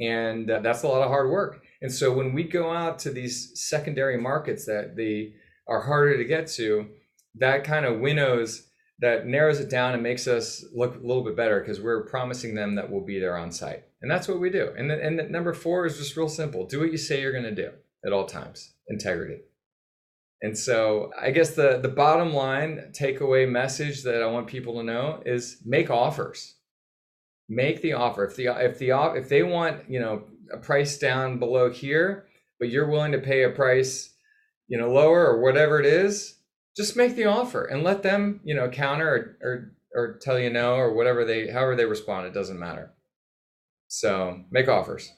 and 0.00 0.50
uh, 0.50 0.58
that's 0.58 0.82
a 0.82 0.88
lot 0.88 1.02
of 1.02 1.10
hard 1.10 1.30
work. 1.30 1.62
And 1.80 1.92
so 1.92 2.12
when 2.12 2.34
we 2.34 2.42
go 2.42 2.72
out 2.72 2.98
to 3.00 3.10
these 3.10 3.52
secondary 3.54 4.20
markets 4.20 4.66
that 4.66 4.96
they 4.96 5.34
are 5.68 5.80
harder 5.80 6.16
to 6.16 6.24
get 6.24 6.48
to, 6.58 6.88
that 7.36 7.62
kind 7.62 7.86
of 7.86 8.00
winnows 8.00 8.68
that 8.98 9.28
narrows 9.28 9.60
it 9.60 9.70
down 9.70 9.94
and 9.94 10.02
makes 10.02 10.26
us 10.26 10.64
look 10.74 10.96
a 10.96 11.06
little 11.06 11.22
bit 11.22 11.36
better 11.36 11.60
because 11.60 11.80
we're 11.80 12.06
promising 12.06 12.56
them 12.56 12.74
that 12.74 12.90
we'll 12.90 13.06
be 13.06 13.20
there 13.20 13.36
on 13.36 13.52
site. 13.52 13.84
And 14.02 14.10
that's 14.10 14.26
what 14.26 14.40
we 14.40 14.50
do. 14.50 14.72
And, 14.76 14.90
and 14.90 15.30
number 15.30 15.54
four 15.54 15.86
is 15.86 15.98
just 15.98 16.16
real 16.16 16.28
simple 16.28 16.66
do 16.66 16.80
what 16.80 16.90
you 16.90 16.98
say 16.98 17.20
you're 17.20 17.30
going 17.30 17.44
to 17.44 17.54
do 17.54 17.70
at 18.04 18.12
all 18.12 18.26
times 18.26 18.74
integrity. 18.88 19.42
And 20.42 20.56
so 20.56 21.10
I 21.20 21.30
guess 21.30 21.50
the, 21.50 21.78
the 21.82 21.88
bottom 21.88 22.32
line 22.32 22.92
takeaway 22.92 23.48
message 23.48 24.02
that 24.04 24.22
I 24.22 24.26
want 24.26 24.46
people 24.46 24.74
to 24.74 24.82
know 24.82 25.22
is 25.26 25.58
make 25.64 25.90
offers. 25.90 26.54
Make 27.48 27.82
the 27.82 27.94
offer. 27.94 28.24
If 28.24 28.36
the 28.36 28.46
if 28.46 28.78
the 28.78 28.92
if 29.16 29.28
they 29.28 29.42
want, 29.42 29.90
you 29.90 30.00
know, 30.00 30.24
a 30.52 30.56
price 30.56 30.98
down 30.98 31.38
below 31.38 31.70
here, 31.70 32.26
but 32.58 32.70
you're 32.70 32.88
willing 32.88 33.12
to 33.12 33.18
pay 33.18 33.42
a 33.42 33.50
price, 33.50 34.14
you 34.68 34.78
know, 34.78 34.90
lower 34.90 35.26
or 35.26 35.42
whatever 35.42 35.80
it 35.80 35.86
is, 35.86 36.36
just 36.76 36.96
make 36.96 37.16
the 37.16 37.24
offer 37.24 37.64
and 37.64 37.82
let 37.82 38.02
them, 38.02 38.40
you 38.44 38.54
know, 38.54 38.68
counter 38.68 39.36
or, 39.42 39.48
or, 39.48 39.72
or 39.94 40.18
tell 40.18 40.38
you 40.38 40.50
no 40.50 40.74
or 40.74 40.94
whatever 40.94 41.24
they, 41.24 41.48
however 41.48 41.74
they 41.74 41.84
respond, 41.84 42.26
it 42.26 42.34
doesn't 42.34 42.58
matter. 42.58 42.92
So 43.88 44.44
make 44.50 44.68
offers. 44.68 45.12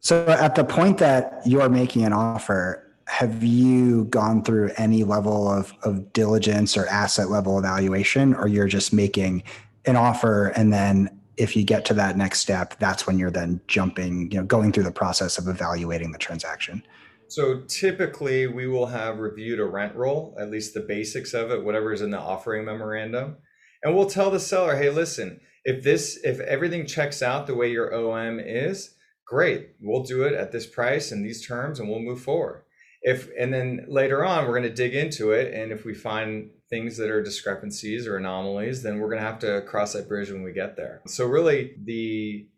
So 0.00 0.26
at 0.26 0.54
the 0.54 0.64
point 0.64 0.98
that 0.98 1.40
you 1.46 1.60
are 1.60 1.68
making 1.68 2.04
an 2.04 2.12
offer, 2.12 2.81
have 3.06 3.42
you 3.42 4.04
gone 4.06 4.42
through 4.42 4.70
any 4.76 5.04
level 5.04 5.48
of, 5.48 5.72
of 5.82 6.12
diligence 6.12 6.76
or 6.76 6.86
asset 6.86 7.30
level 7.30 7.58
evaluation, 7.58 8.34
or 8.34 8.48
you're 8.48 8.68
just 8.68 8.92
making 8.92 9.42
an 9.84 9.96
offer 9.96 10.48
and 10.48 10.72
then 10.72 11.10
if 11.36 11.56
you 11.56 11.64
get 11.64 11.84
to 11.86 11.94
that 11.94 12.16
next 12.16 12.40
step, 12.40 12.78
that's 12.78 13.06
when 13.06 13.18
you're 13.18 13.30
then 13.30 13.60
jumping, 13.66 14.30
you 14.30 14.38
know, 14.38 14.44
going 14.44 14.72
through 14.72 14.82
the 14.82 14.92
process 14.92 15.38
of 15.38 15.48
evaluating 15.48 16.12
the 16.12 16.18
transaction? 16.18 16.82
So 17.28 17.62
typically 17.62 18.46
we 18.46 18.66
will 18.66 18.86
have 18.86 19.18
reviewed 19.18 19.58
a 19.58 19.64
rent 19.64 19.94
roll, 19.96 20.36
at 20.38 20.50
least 20.50 20.74
the 20.74 20.80
basics 20.80 21.32
of 21.32 21.50
it, 21.50 21.64
whatever 21.64 21.92
is 21.92 22.02
in 22.02 22.10
the 22.10 22.18
offering 22.18 22.64
memorandum. 22.64 23.38
And 23.82 23.96
we'll 23.96 24.10
tell 24.10 24.30
the 24.30 24.38
seller, 24.38 24.76
hey, 24.76 24.90
listen, 24.90 25.40
if 25.64 25.82
this, 25.82 26.20
if 26.22 26.40
everything 26.40 26.86
checks 26.86 27.22
out 27.22 27.46
the 27.46 27.54
way 27.54 27.70
your 27.70 27.94
OM 27.94 28.38
is, 28.38 28.94
great. 29.26 29.70
We'll 29.80 30.02
do 30.02 30.24
it 30.24 30.34
at 30.34 30.52
this 30.52 30.66
price 30.66 31.10
and 31.10 31.24
these 31.24 31.46
terms 31.46 31.80
and 31.80 31.88
we'll 31.88 32.00
move 32.00 32.20
forward. 32.20 32.64
If 33.02 33.28
and 33.38 33.52
then 33.52 33.84
later 33.88 34.24
on 34.24 34.46
we're 34.46 34.58
going 34.58 34.70
to 34.70 34.74
dig 34.74 34.94
into 34.94 35.32
it. 35.32 35.52
And 35.52 35.72
if 35.72 35.84
we 35.84 35.94
find 35.94 36.50
things 36.70 36.96
that 36.96 37.10
are 37.10 37.22
discrepancies 37.22 38.06
or 38.06 38.16
anomalies, 38.16 38.82
then 38.82 38.98
we're 38.98 39.08
going 39.08 39.20
to 39.20 39.26
have 39.26 39.40
to 39.40 39.62
cross 39.62 39.92
that 39.92 40.08
bridge 40.08 40.30
when 40.30 40.42
we 40.42 40.52
get 40.52 40.76
there. 40.76 41.02
So 41.06 41.26
really 41.26 41.74
the 41.82 42.48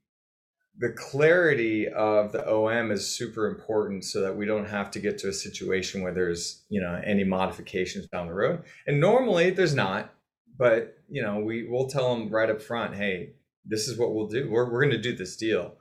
the 0.78 0.90
clarity 0.90 1.88
of 1.88 2.32
the 2.32 2.44
OM 2.48 2.90
is 2.90 3.08
super 3.08 3.46
important 3.46 4.04
so 4.04 4.20
that 4.20 4.36
we 4.36 4.44
don't 4.44 4.66
have 4.66 4.90
to 4.90 4.98
get 4.98 5.18
to 5.18 5.28
a 5.28 5.32
situation 5.32 6.02
where 6.02 6.12
there's, 6.12 6.64
you 6.68 6.80
know, 6.80 7.00
any 7.04 7.22
modifications 7.22 8.08
down 8.08 8.26
the 8.26 8.34
road. 8.34 8.64
And 8.86 9.00
normally 9.00 9.50
there's 9.50 9.74
not, 9.74 10.12
but 10.58 10.98
you 11.08 11.22
know, 11.22 11.38
we 11.38 11.68
will 11.68 11.88
tell 11.88 12.14
them 12.14 12.28
right 12.28 12.50
up 12.50 12.60
front, 12.60 12.96
hey, 12.96 13.34
this 13.64 13.88
is 13.88 13.98
what 13.98 14.14
we'll 14.14 14.26
do. 14.26 14.50
We're 14.50 14.70
we're 14.70 14.82
going 14.82 14.90
to 14.90 15.10
do 15.10 15.16
this 15.16 15.36
deal. 15.36 15.76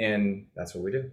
And 0.00 0.46
that's 0.56 0.74
what 0.74 0.84
we 0.84 0.92
do. 0.92 1.10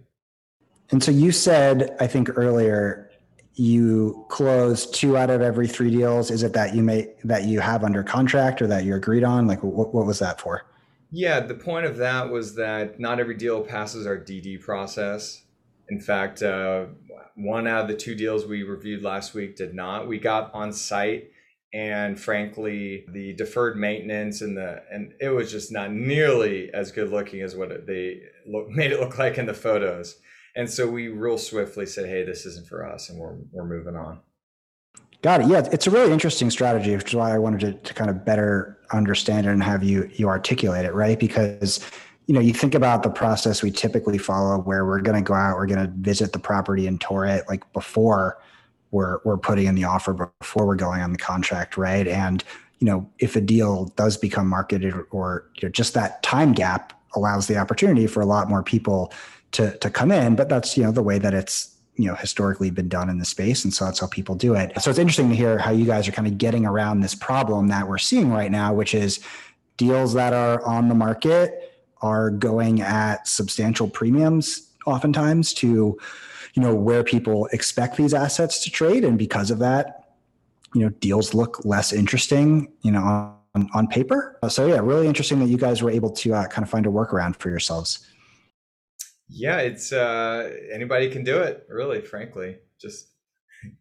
And 0.90 1.02
so 1.02 1.10
you 1.10 1.32
said, 1.32 1.96
I 2.00 2.06
think 2.06 2.30
earlier, 2.36 3.10
you 3.54 4.26
close 4.28 4.88
two 4.90 5.16
out 5.16 5.30
of 5.30 5.40
every 5.40 5.66
three 5.66 5.90
deals. 5.90 6.30
Is 6.30 6.42
it 6.42 6.52
that 6.52 6.74
you 6.74 6.82
may 6.82 7.08
that 7.24 7.44
you 7.44 7.60
have 7.60 7.84
under 7.84 8.02
contract 8.02 8.60
or 8.60 8.66
that 8.66 8.84
you 8.84 8.94
agreed 8.94 9.24
on? 9.24 9.46
Like, 9.46 9.62
what, 9.62 9.94
what 9.94 10.06
was 10.06 10.18
that 10.18 10.40
for? 10.40 10.66
Yeah, 11.10 11.40
the 11.40 11.54
point 11.54 11.86
of 11.86 11.96
that 11.96 12.30
was 12.30 12.54
that 12.56 13.00
not 13.00 13.18
every 13.18 13.36
deal 13.36 13.62
passes 13.62 14.06
our 14.06 14.18
DD 14.18 14.60
process. 14.60 15.42
In 15.88 16.00
fact, 16.00 16.42
uh, 16.42 16.86
one 17.36 17.66
out 17.66 17.82
of 17.82 17.88
the 17.88 17.96
two 17.96 18.14
deals 18.14 18.44
we 18.44 18.62
reviewed 18.62 19.02
last 19.02 19.32
week 19.32 19.56
did 19.56 19.74
not. 19.74 20.08
We 20.08 20.18
got 20.18 20.52
on 20.52 20.72
site, 20.72 21.30
and 21.72 22.18
frankly, 22.18 23.06
the 23.08 23.32
deferred 23.34 23.78
maintenance 23.78 24.42
and 24.42 24.56
the 24.56 24.82
and 24.90 25.14
it 25.20 25.28
was 25.28 25.50
just 25.50 25.72
not 25.72 25.92
nearly 25.92 26.70
as 26.74 26.92
good 26.92 27.10
looking 27.10 27.40
as 27.40 27.56
what 27.56 27.86
they 27.86 28.20
look, 28.46 28.68
made 28.70 28.92
it 28.92 29.00
look 29.00 29.18
like 29.18 29.38
in 29.38 29.46
the 29.46 29.54
photos. 29.54 30.16
And 30.56 30.68
so 30.68 30.88
we 30.88 31.08
real 31.08 31.38
swiftly 31.38 31.86
said, 31.86 32.08
"Hey, 32.08 32.24
this 32.24 32.46
isn't 32.46 32.66
for 32.66 32.84
us," 32.84 33.10
and 33.10 33.18
we're 33.18 33.36
we're 33.52 33.66
moving 33.66 33.94
on. 33.94 34.20
Got 35.22 35.42
it. 35.42 35.48
Yeah, 35.48 35.68
it's 35.70 35.86
a 35.86 35.90
really 35.90 36.12
interesting 36.12 36.50
strategy, 36.50 36.94
which 36.96 37.08
is 37.08 37.14
why 37.14 37.34
I 37.34 37.38
wanted 37.38 37.60
to, 37.60 37.72
to 37.72 37.94
kind 37.94 38.10
of 38.10 38.24
better 38.24 38.78
understand 38.92 39.46
it 39.46 39.50
and 39.50 39.62
have 39.62 39.84
you 39.84 40.08
you 40.14 40.28
articulate 40.28 40.86
it, 40.86 40.94
right? 40.94 41.18
Because 41.18 41.80
you 42.26 42.34
know, 42.34 42.40
you 42.40 42.52
think 42.52 42.74
about 42.74 43.02
the 43.02 43.10
process 43.10 43.62
we 43.62 43.70
typically 43.70 44.18
follow 44.18 44.58
where 44.58 44.84
we're 44.84 45.00
going 45.00 45.22
to 45.22 45.26
go 45.26 45.34
out, 45.34 45.56
we're 45.56 45.66
going 45.66 45.84
to 45.84 45.92
visit 45.98 46.32
the 46.32 46.40
property 46.40 46.86
and 46.86 47.00
tour 47.00 47.24
it 47.24 47.44
like 47.48 47.70
before 47.72 48.38
we're 48.90 49.20
we're 49.24 49.36
putting 49.36 49.66
in 49.66 49.74
the 49.74 49.84
offer 49.84 50.32
before 50.40 50.66
we're 50.66 50.74
going 50.74 51.02
on 51.02 51.12
the 51.12 51.18
contract, 51.18 51.76
right? 51.76 52.08
And 52.08 52.42
you 52.78 52.86
know, 52.86 53.08
if 53.18 53.36
a 53.36 53.40
deal 53.40 53.86
does 53.96 54.16
become 54.16 54.48
marketed 54.48 54.94
or 55.10 55.48
you 55.56 55.68
know, 55.68 55.72
just 55.72 55.94
that 55.94 56.22
time 56.22 56.52
gap 56.52 56.92
allows 57.14 57.46
the 57.46 57.56
opportunity 57.56 58.06
for 58.06 58.20
a 58.20 58.26
lot 58.26 58.48
more 58.48 58.62
people 58.62 59.12
to 59.52 59.76
to 59.78 59.90
come 59.90 60.12
in, 60.12 60.36
but 60.36 60.48
that's 60.48 60.76
you 60.76 60.84
know 60.84 60.92
the 60.92 61.02
way 61.02 61.18
that 61.18 61.34
it's 61.34 61.76
you 61.96 62.06
know 62.06 62.14
historically 62.14 62.70
been 62.70 62.88
done 62.88 63.08
in 63.08 63.18
the 63.18 63.24
space 63.24 63.64
and 63.64 63.72
so 63.72 63.84
that's 63.84 64.00
how 64.00 64.06
people 64.06 64.34
do 64.34 64.54
it. 64.54 64.72
So 64.80 64.90
it's 64.90 64.98
interesting 64.98 65.30
to 65.30 65.34
hear 65.34 65.58
how 65.58 65.70
you 65.70 65.86
guys 65.86 66.06
are 66.06 66.12
kind 66.12 66.28
of 66.28 66.38
getting 66.38 66.66
around 66.66 67.00
this 67.00 67.14
problem 67.14 67.68
that 67.68 67.88
we're 67.88 67.98
seeing 67.98 68.30
right 68.30 68.50
now 68.50 68.74
which 68.74 68.94
is 68.94 69.20
deals 69.76 70.14
that 70.14 70.32
are 70.32 70.64
on 70.64 70.88
the 70.88 70.94
market 70.94 71.72
are 72.02 72.30
going 72.30 72.82
at 72.82 73.26
substantial 73.26 73.88
premiums 73.88 74.70
oftentimes 74.86 75.54
to 75.54 75.98
you 76.54 76.62
know 76.62 76.74
where 76.74 77.02
people 77.02 77.46
expect 77.52 77.96
these 77.96 78.14
assets 78.14 78.62
to 78.64 78.70
trade 78.70 79.04
and 79.04 79.18
because 79.18 79.50
of 79.50 79.58
that 79.58 80.14
you 80.74 80.82
know 80.82 80.90
deals 81.00 81.34
look 81.34 81.64
less 81.64 81.92
interesting 81.92 82.70
you 82.82 82.90
know 82.90 83.32
on, 83.54 83.70
on 83.72 83.86
paper. 83.86 84.38
So 84.48 84.66
yeah 84.66 84.80
really 84.80 85.06
interesting 85.06 85.38
that 85.40 85.46
you 85.46 85.56
guys 85.56 85.82
were 85.82 85.90
able 85.90 86.10
to 86.10 86.34
uh, 86.34 86.46
kind 86.48 86.62
of 86.62 86.68
find 86.68 86.84
a 86.86 86.90
workaround 86.90 87.36
for 87.36 87.48
yourselves 87.48 88.06
yeah, 89.28 89.58
it's 89.58 89.92
uh, 89.92 90.50
anybody 90.72 91.10
can 91.10 91.24
do 91.24 91.38
it. 91.38 91.66
Really, 91.68 92.00
frankly, 92.00 92.58
just 92.80 93.08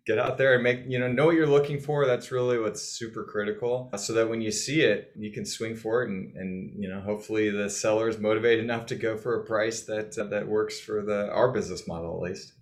get 0.05 0.17
out 0.17 0.37
there 0.37 0.55
and 0.55 0.63
make 0.63 0.83
you 0.87 0.99
know 0.99 1.11
know 1.11 1.25
what 1.25 1.35
you're 1.35 1.47
looking 1.47 1.79
for. 1.79 2.05
That's 2.05 2.31
really 2.31 2.57
what's 2.59 2.81
super 2.81 3.23
critical, 3.23 3.91
so 3.97 4.13
that 4.13 4.29
when 4.29 4.41
you 4.41 4.51
see 4.51 4.81
it, 4.81 5.11
you 5.15 5.31
can 5.31 5.45
swing 5.45 5.75
for 5.75 6.03
it, 6.03 6.09
and 6.09 6.35
and 6.35 6.81
you 6.81 6.89
know 6.89 7.01
hopefully 7.01 7.49
the 7.49 7.69
seller 7.69 8.09
is 8.09 8.17
motivated 8.17 8.63
enough 8.63 8.85
to 8.87 8.95
go 8.95 9.17
for 9.17 9.41
a 9.41 9.45
price 9.45 9.81
that 9.81 10.17
uh, 10.17 10.25
that 10.25 10.47
works 10.47 10.79
for 10.79 11.03
the 11.03 11.29
our 11.31 11.51
business 11.51 11.87
model 11.87 12.15
at 12.15 12.29
least. 12.29 12.53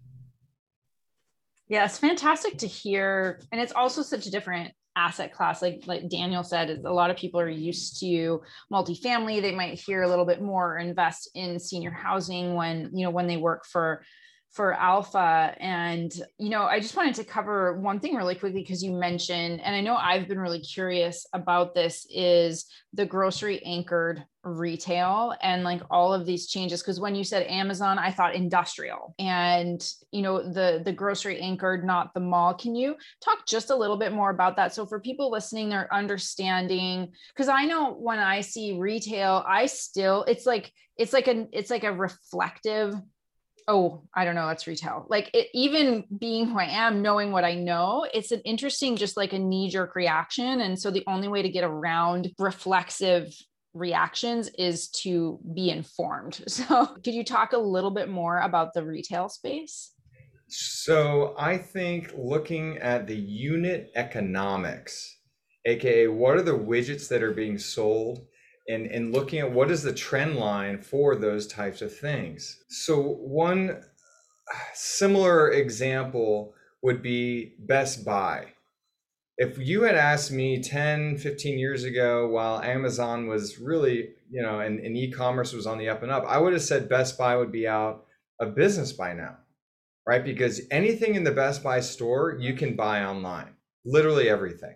Yeah, 1.73 1.85
it's 1.85 1.97
fantastic 1.97 2.59
to 2.59 2.67
hear, 2.67 3.39
and 3.51 3.59
it's 3.59 3.73
also 3.73 4.03
such 4.03 4.27
a 4.27 4.29
different 4.29 4.71
asset 4.95 5.33
class. 5.33 5.59
Like 5.59 5.81
like 5.87 6.07
daniel 6.07 6.43
said 6.43 6.83
a 6.85 6.93
lot 6.93 7.09
of 7.09 7.17
people 7.17 7.39
are 7.39 7.49
used 7.49 7.99
to 8.01 8.43
multifamily. 8.71 9.41
They 9.41 9.55
might 9.55 9.79
hear 9.79 10.03
a 10.03 10.07
little 10.07 10.23
bit 10.23 10.39
more 10.39 10.77
invest 10.77 11.31
in 11.33 11.59
senior 11.59 11.89
housing 11.89 12.53
when 12.53 12.91
you 12.93 13.03
know 13.03 13.09
when 13.09 13.25
they 13.25 13.37
work 13.37 13.65
for 13.65 14.03
for 14.51 14.73
alpha. 14.73 15.55
And 15.59 16.13
you 16.37 16.51
know 16.51 16.61
i 16.61 16.79
just 16.79 16.95
wanted 16.95 17.15
to 17.15 17.23
cover 17.23 17.79
one 17.79 17.99
thing 17.99 18.13
really 18.13 18.35
quickly 18.35 18.61
because 18.61 18.83
you 18.83 18.91
mentioned 18.91 19.59
and 19.61 19.75
i 19.75 19.81
know 19.81 19.95
i've 19.95 20.27
been 20.27 20.37
really 20.39 20.61
curious 20.61 21.25
about 21.33 21.73
this 21.73 22.05
is 22.11 22.67
the 22.93 23.07
grocery 23.07 23.63
anchored 23.65 24.23
retail 24.43 25.33
and 25.41 25.63
like 25.63 25.81
all 25.89 26.13
of 26.13 26.25
these 26.25 26.47
changes 26.47 26.81
because 26.81 26.99
when 26.99 27.15
you 27.15 27.23
said 27.23 27.47
amazon 27.47 27.97
i 27.97 28.11
thought 28.11 28.35
industrial 28.35 29.15
and 29.17 29.93
you 30.11 30.21
know 30.21 30.43
the 30.43 30.81
the 30.83 30.91
grocery 30.91 31.39
anchored 31.39 31.85
not 31.85 32.13
the 32.13 32.19
mall. 32.19 32.53
Can 32.53 32.75
you 32.75 32.95
talk 33.21 33.45
just 33.45 33.69
a 33.69 33.75
little 33.75 33.97
bit 33.97 34.11
more 34.11 34.29
about 34.29 34.55
that? 34.57 34.73
So 34.73 34.85
for 34.85 34.99
people 34.99 35.31
listening 35.31 35.69
they're 35.69 35.93
understanding 35.93 37.11
because 37.33 37.49
i 37.49 37.65
know 37.65 37.93
when 37.93 38.19
i 38.19 38.41
see 38.41 38.77
retail 38.77 39.43
i 39.47 39.65
still 39.65 40.23
it's 40.23 40.45
like 40.45 40.71
it's 40.97 41.13
like 41.13 41.27
a 41.27 41.47
it's 41.51 41.69
like 41.69 41.83
a 41.83 41.91
reflective 41.91 42.95
oh 43.67 44.03
i 44.13 44.25
don't 44.25 44.35
know 44.35 44.47
that's 44.47 44.67
retail. 44.67 45.05
Like 45.09 45.29
it, 45.33 45.47
even 45.53 46.05
being 46.19 46.47
who 46.47 46.59
i 46.59 46.65
am 46.65 47.01
knowing 47.01 47.31
what 47.31 47.43
i 47.43 47.55
know 47.55 48.05
it's 48.13 48.31
an 48.31 48.41
interesting 48.41 48.95
just 48.95 49.17
like 49.17 49.33
a 49.33 49.39
knee-jerk 49.39 49.95
reaction. 49.95 50.61
And 50.61 50.79
so 50.79 50.91
the 50.91 51.03
only 51.07 51.27
way 51.27 51.41
to 51.41 51.49
get 51.49 51.63
around 51.63 52.31
reflexive 52.37 53.33
reactions 53.73 54.49
is 54.57 54.89
to 54.89 55.39
be 55.53 55.69
informed 55.69 56.43
so 56.47 56.85
could 57.03 57.13
you 57.13 57.23
talk 57.23 57.53
a 57.53 57.57
little 57.57 57.91
bit 57.91 58.09
more 58.09 58.39
about 58.39 58.73
the 58.73 58.83
retail 58.83 59.29
space 59.29 59.93
So 60.47 61.33
I 61.37 61.57
think 61.57 62.13
looking 62.15 62.77
at 62.77 63.07
the 63.07 63.15
unit 63.15 63.91
economics, 63.95 65.17
aka 65.65 66.07
what 66.07 66.37
are 66.37 66.43
the 66.43 66.51
widgets 66.51 67.07
that 67.09 67.23
are 67.23 67.31
being 67.31 67.57
sold, 67.57 68.27
and, 68.69 68.85
and 68.87 69.13
looking 69.13 69.39
at 69.39 69.51
what 69.51 69.71
is 69.71 69.81
the 69.83 69.93
trend 69.93 70.35
line 70.37 70.81
for 70.81 71.15
those 71.15 71.47
types 71.47 71.81
of 71.81 71.97
things. 71.97 72.63
So 72.69 73.01
one 73.01 73.83
similar 74.73 75.51
example 75.51 76.53
would 76.81 77.01
be 77.01 77.55
Best 77.59 78.05
Buy. 78.05 78.47
If 79.37 79.57
you 79.57 79.83
had 79.83 79.95
asked 79.95 80.31
me 80.31 80.61
10, 80.61 81.17
15 81.17 81.57
years 81.57 81.83
ago, 81.83 82.27
while 82.27 82.61
Amazon 82.61 83.27
was 83.27 83.57
really, 83.59 84.09
you 84.29 84.41
know, 84.41 84.59
and, 84.59 84.79
and 84.79 84.95
e 84.95 85.11
commerce 85.11 85.53
was 85.53 85.65
on 85.65 85.79
the 85.79 85.89
up 85.89 86.03
and 86.03 86.11
up, 86.11 86.23
I 86.27 86.37
would 86.37 86.53
have 86.53 86.61
said 86.61 86.87
Best 86.87 87.17
Buy 87.17 87.35
would 87.35 87.51
be 87.51 87.67
out 87.67 88.05
of 88.39 88.55
business 88.55 88.91
by 88.91 89.13
now, 89.13 89.37
right? 90.07 90.23
Because 90.23 90.61
anything 90.69 91.15
in 91.15 91.23
the 91.23 91.31
Best 91.31 91.63
Buy 91.63 91.79
store, 91.79 92.37
you 92.39 92.53
can 92.53 92.75
buy 92.75 93.03
online, 93.03 93.55
literally 93.85 94.29
everything. 94.29 94.75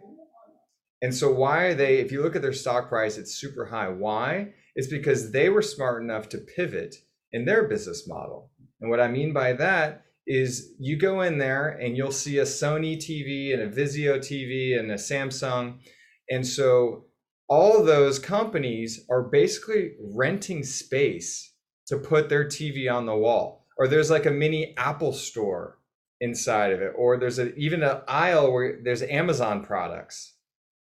And 1.03 1.13
so, 1.13 1.31
why 1.31 1.65
are 1.65 1.75
they, 1.75 1.99
if 1.99 2.11
you 2.11 2.23
look 2.23 2.35
at 2.35 2.41
their 2.41 2.53
stock 2.53 2.89
price, 2.89 3.17
it's 3.17 3.35
super 3.35 3.65
high. 3.65 3.89
Why? 3.89 4.53
It's 4.75 4.87
because 4.87 5.31
they 5.31 5.49
were 5.49 5.61
smart 5.61 6.01
enough 6.01 6.29
to 6.29 6.39
pivot 6.39 6.95
in 7.31 7.45
their 7.45 7.67
business 7.67 8.07
model. 8.07 8.49
And 8.81 8.89
what 8.89 8.99
I 8.99 9.07
mean 9.07 9.33
by 9.33 9.53
that 9.53 10.06
is 10.27 10.73
you 10.77 10.97
go 10.97 11.21
in 11.21 11.37
there 11.37 11.69
and 11.69 11.95
you'll 11.95 12.11
see 12.11 12.37
a 12.39 12.43
Sony 12.43 12.97
TV 12.97 13.53
and 13.53 13.61
a 13.61 13.69
Vizio 13.69 14.19
TV 14.19 14.77
and 14.77 14.91
a 14.91 14.95
Samsung. 14.95 15.79
And 16.29 16.45
so 16.45 17.05
all 17.47 17.81
those 17.81 18.19
companies 18.19 19.05
are 19.09 19.23
basically 19.23 19.93
renting 20.13 20.63
space 20.63 21.53
to 21.87 21.97
put 21.97 22.27
their 22.27 22.43
TV 22.43 22.91
on 22.91 23.05
the 23.05 23.15
wall. 23.15 23.65
Or 23.77 23.87
there's 23.87 24.11
like 24.11 24.25
a 24.25 24.31
mini 24.31 24.75
Apple 24.75 25.13
store 25.13 25.79
inside 26.19 26.73
of 26.73 26.81
it. 26.81 26.91
Or 26.97 27.17
there's 27.17 27.39
a, 27.39 27.55
even 27.55 27.81
an 27.81 28.01
aisle 28.07 28.51
where 28.51 28.79
there's 28.83 29.03
Amazon 29.03 29.63
products. 29.63 30.33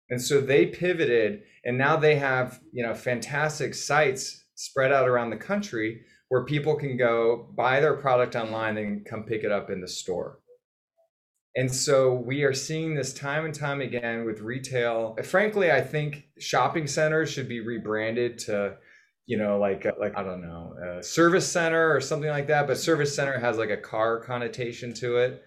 And 0.10 0.20
so 0.20 0.42
they 0.42 0.66
pivoted 0.66 1.44
and 1.64 1.78
now 1.78 1.98
they 1.98 2.16
have, 2.16 2.62
you 2.72 2.84
know, 2.84 2.96
fantastic 2.96 3.76
sites 3.76 4.46
spread 4.56 4.92
out 4.92 5.08
around 5.08 5.30
the 5.30 5.38
country 5.38 6.02
where 6.30 6.44
people 6.44 6.76
can 6.76 6.98
go 6.98 7.48
buy 7.56 7.80
their 7.80 7.96
product 7.96 8.36
online 8.36 8.78
and 8.78 9.06
come 9.06 9.24
pick 9.24 9.44
it 9.44 9.52
up 9.52 9.70
in 9.70 9.82
the 9.82 9.88
store. 9.88 10.40
And 11.56 11.74
so 11.74 12.14
we 12.14 12.44
are 12.44 12.54
seeing 12.54 12.96
this 12.96 13.14
time 13.14 13.46
and 13.46 13.54
time 13.54 13.80
again 13.80 14.26
with 14.26 14.42
retail. 14.42 15.16
Frankly, 15.24 15.72
I 15.72 15.82
think 15.82 16.28
shopping 16.38 16.86
centers 16.86 17.32
should 17.32 17.48
be 17.48 17.62
rebranded 17.62 18.40
to, 18.40 18.76
you 19.26 19.38
know, 19.38 19.58
like 19.58 19.86
uh, 19.86 19.94
like 19.98 20.18
I 20.18 20.24
don't 20.24 20.42
know, 20.42 21.00
service 21.02 21.50
center 21.50 21.96
or 21.96 22.02
something 22.02 22.30
like 22.30 22.48
that. 22.48 22.68
But 22.68 22.78
service 22.78 23.16
center 23.16 23.40
has 23.40 23.58
like 23.58 23.70
a 23.70 23.78
car 23.78 24.20
connotation 24.20 24.94
to 24.96 25.18
it. 25.18 25.44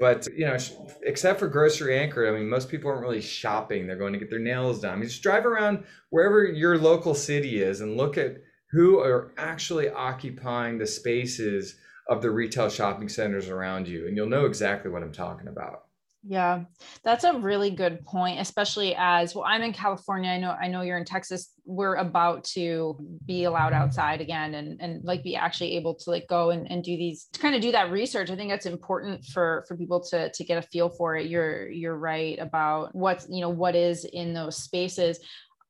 But 0.00 0.26
you 0.36 0.44
know, 0.44 0.56
except 1.02 1.38
for 1.38 1.46
grocery 1.46 1.96
anchor, 2.00 2.28
I 2.28 2.36
mean, 2.36 2.48
most 2.48 2.68
people 2.68 2.90
aren't 2.90 3.02
really 3.02 3.20
shopping. 3.20 3.86
They're 3.86 3.96
going 3.96 4.12
to 4.12 4.18
get 4.18 4.30
their 4.30 4.40
nails 4.40 4.80
done. 4.80 4.94
I 4.94 4.96
mean, 4.96 5.08
just 5.08 5.22
drive 5.22 5.46
around 5.46 5.84
wherever 6.10 6.44
your 6.44 6.78
local 6.78 7.14
city 7.14 7.62
is 7.62 7.80
and 7.80 7.96
look 7.96 8.18
at 8.18 8.38
who 8.74 8.98
are 8.98 9.32
actually 9.38 9.88
occupying 9.88 10.78
the 10.78 10.86
spaces 10.86 11.76
of 12.08 12.20
the 12.20 12.30
retail 12.30 12.68
shopping 12.68 13.08
centers 13.08 13.48
around 13.48 13.88
you 13.88 14.06
and 14.06 14.16
you'll 14.16 14.28
know 14.28 14.46
exactly 14.46 14.90
what 14.90 15.02
i'm 15.02 15.12
talking 15.12 15.48
about. 15.48 15.84
Yeah 16.26 16.64
that's 17.02 17.24
a 17.24 17.38
really 17.38 17.70
good 17.70 18.04
point 18.06 18.40
especially 18.40 18.94
as 18.96 19.34
well 19.34 19.44
i'm 19.46 19.60
in 19.60 19.74
california 19.74 20.30
i 20.30 20.38
know 20.38 20.52
i 20.52 20.68
know 20.68 20.80
you're 20.80 20.96
in 20.96 21.04
texas 21.04 21.52
we're 21.66 21.96
about 21.96 22.44
to 22.44 22.96
be 23.26 23.44
allowed 23.44 23.74
outside 23.74 24.22
again 24.22 24.54
and 24.54 24.80
and 24.80 25.04
like 25.04 25.22
be 25.22 25.36
actually 25.36 25.76
able 25.76 25.94
to 25.94 26.10
like 26.10 26.26
go 26.26 26.48
and, 26.48 26.70
and 26.70 26.82
do 26.82 26.96
these 26.96 27.26
to 27.34 27.40
kind 27.40 27.54
of 27.54 27.60
do 27.60 27.72
that 27.72 27.90
research 27.90 28.30
i 28.30 28.36
think 28.36 28.50
that's 28.50 28.64
important 28.64 29.22
for 29.26 29.66
for 29.68 29.76
people 29.76 30.00
to 30.00 30.30
to 30.32 30.44
get 30.44 30.56
a 30.56 30.62
feel 30.62 30.88
for 30.88 31.16
it. 31.16 31.26
You're 31.26 31.68
you're 31.68 31.96
right 31.96 32.38
about 32.38 32.94
what's 32.94 33.26
you 33.28 33.40
know 33.40 33.50
what 33.50 33.74
is 33.74 34.04
in 34.04 34.32
those 34.34 34.56
spaces. 34.56 35.20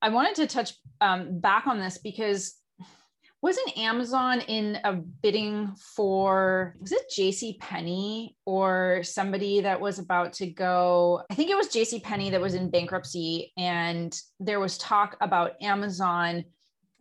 I 0.03 0.09
wanted 0.11 0.35
to 0.37 0.47
touch 0.47 0.75
um, 1.01 1.41
back 1.41 1.67
on 1.67 1.79
this 1.79 1.99
because 1.99 2.55
wasn't 3.45 3.77
Amazon 3.77 4.41
in 4.41 4.79
a 4.85 4.95
bidding 4.95 5.75
for 5.77 6.75
was 6.81 6.93
it 6.93 7.03
JC 7.15 7.59
Penney 7.61 8.39
or 8.47 9.03
somebody 9.03 9.61
that 9.61 9.79
was 9.79 9.99
about 9.99 10.33
to 10.35 10.47
go 10.47 11.21
I 11.31 11.35
think 11.35 11.51
it 11.51 11.57
was 11.57 11.69
JC 11.69 12.03
Penney 12.03 12.31
that 12.31 12.41
was 12.41 12.55
in 12.55 12.71
bankruptcy 12.71 13.53
and 13.59 14.19
there 14.41 14.61
was 14.61 14.79
talk 14.79 15.19
about 15.21 15.61
Amazon 15.63 16.45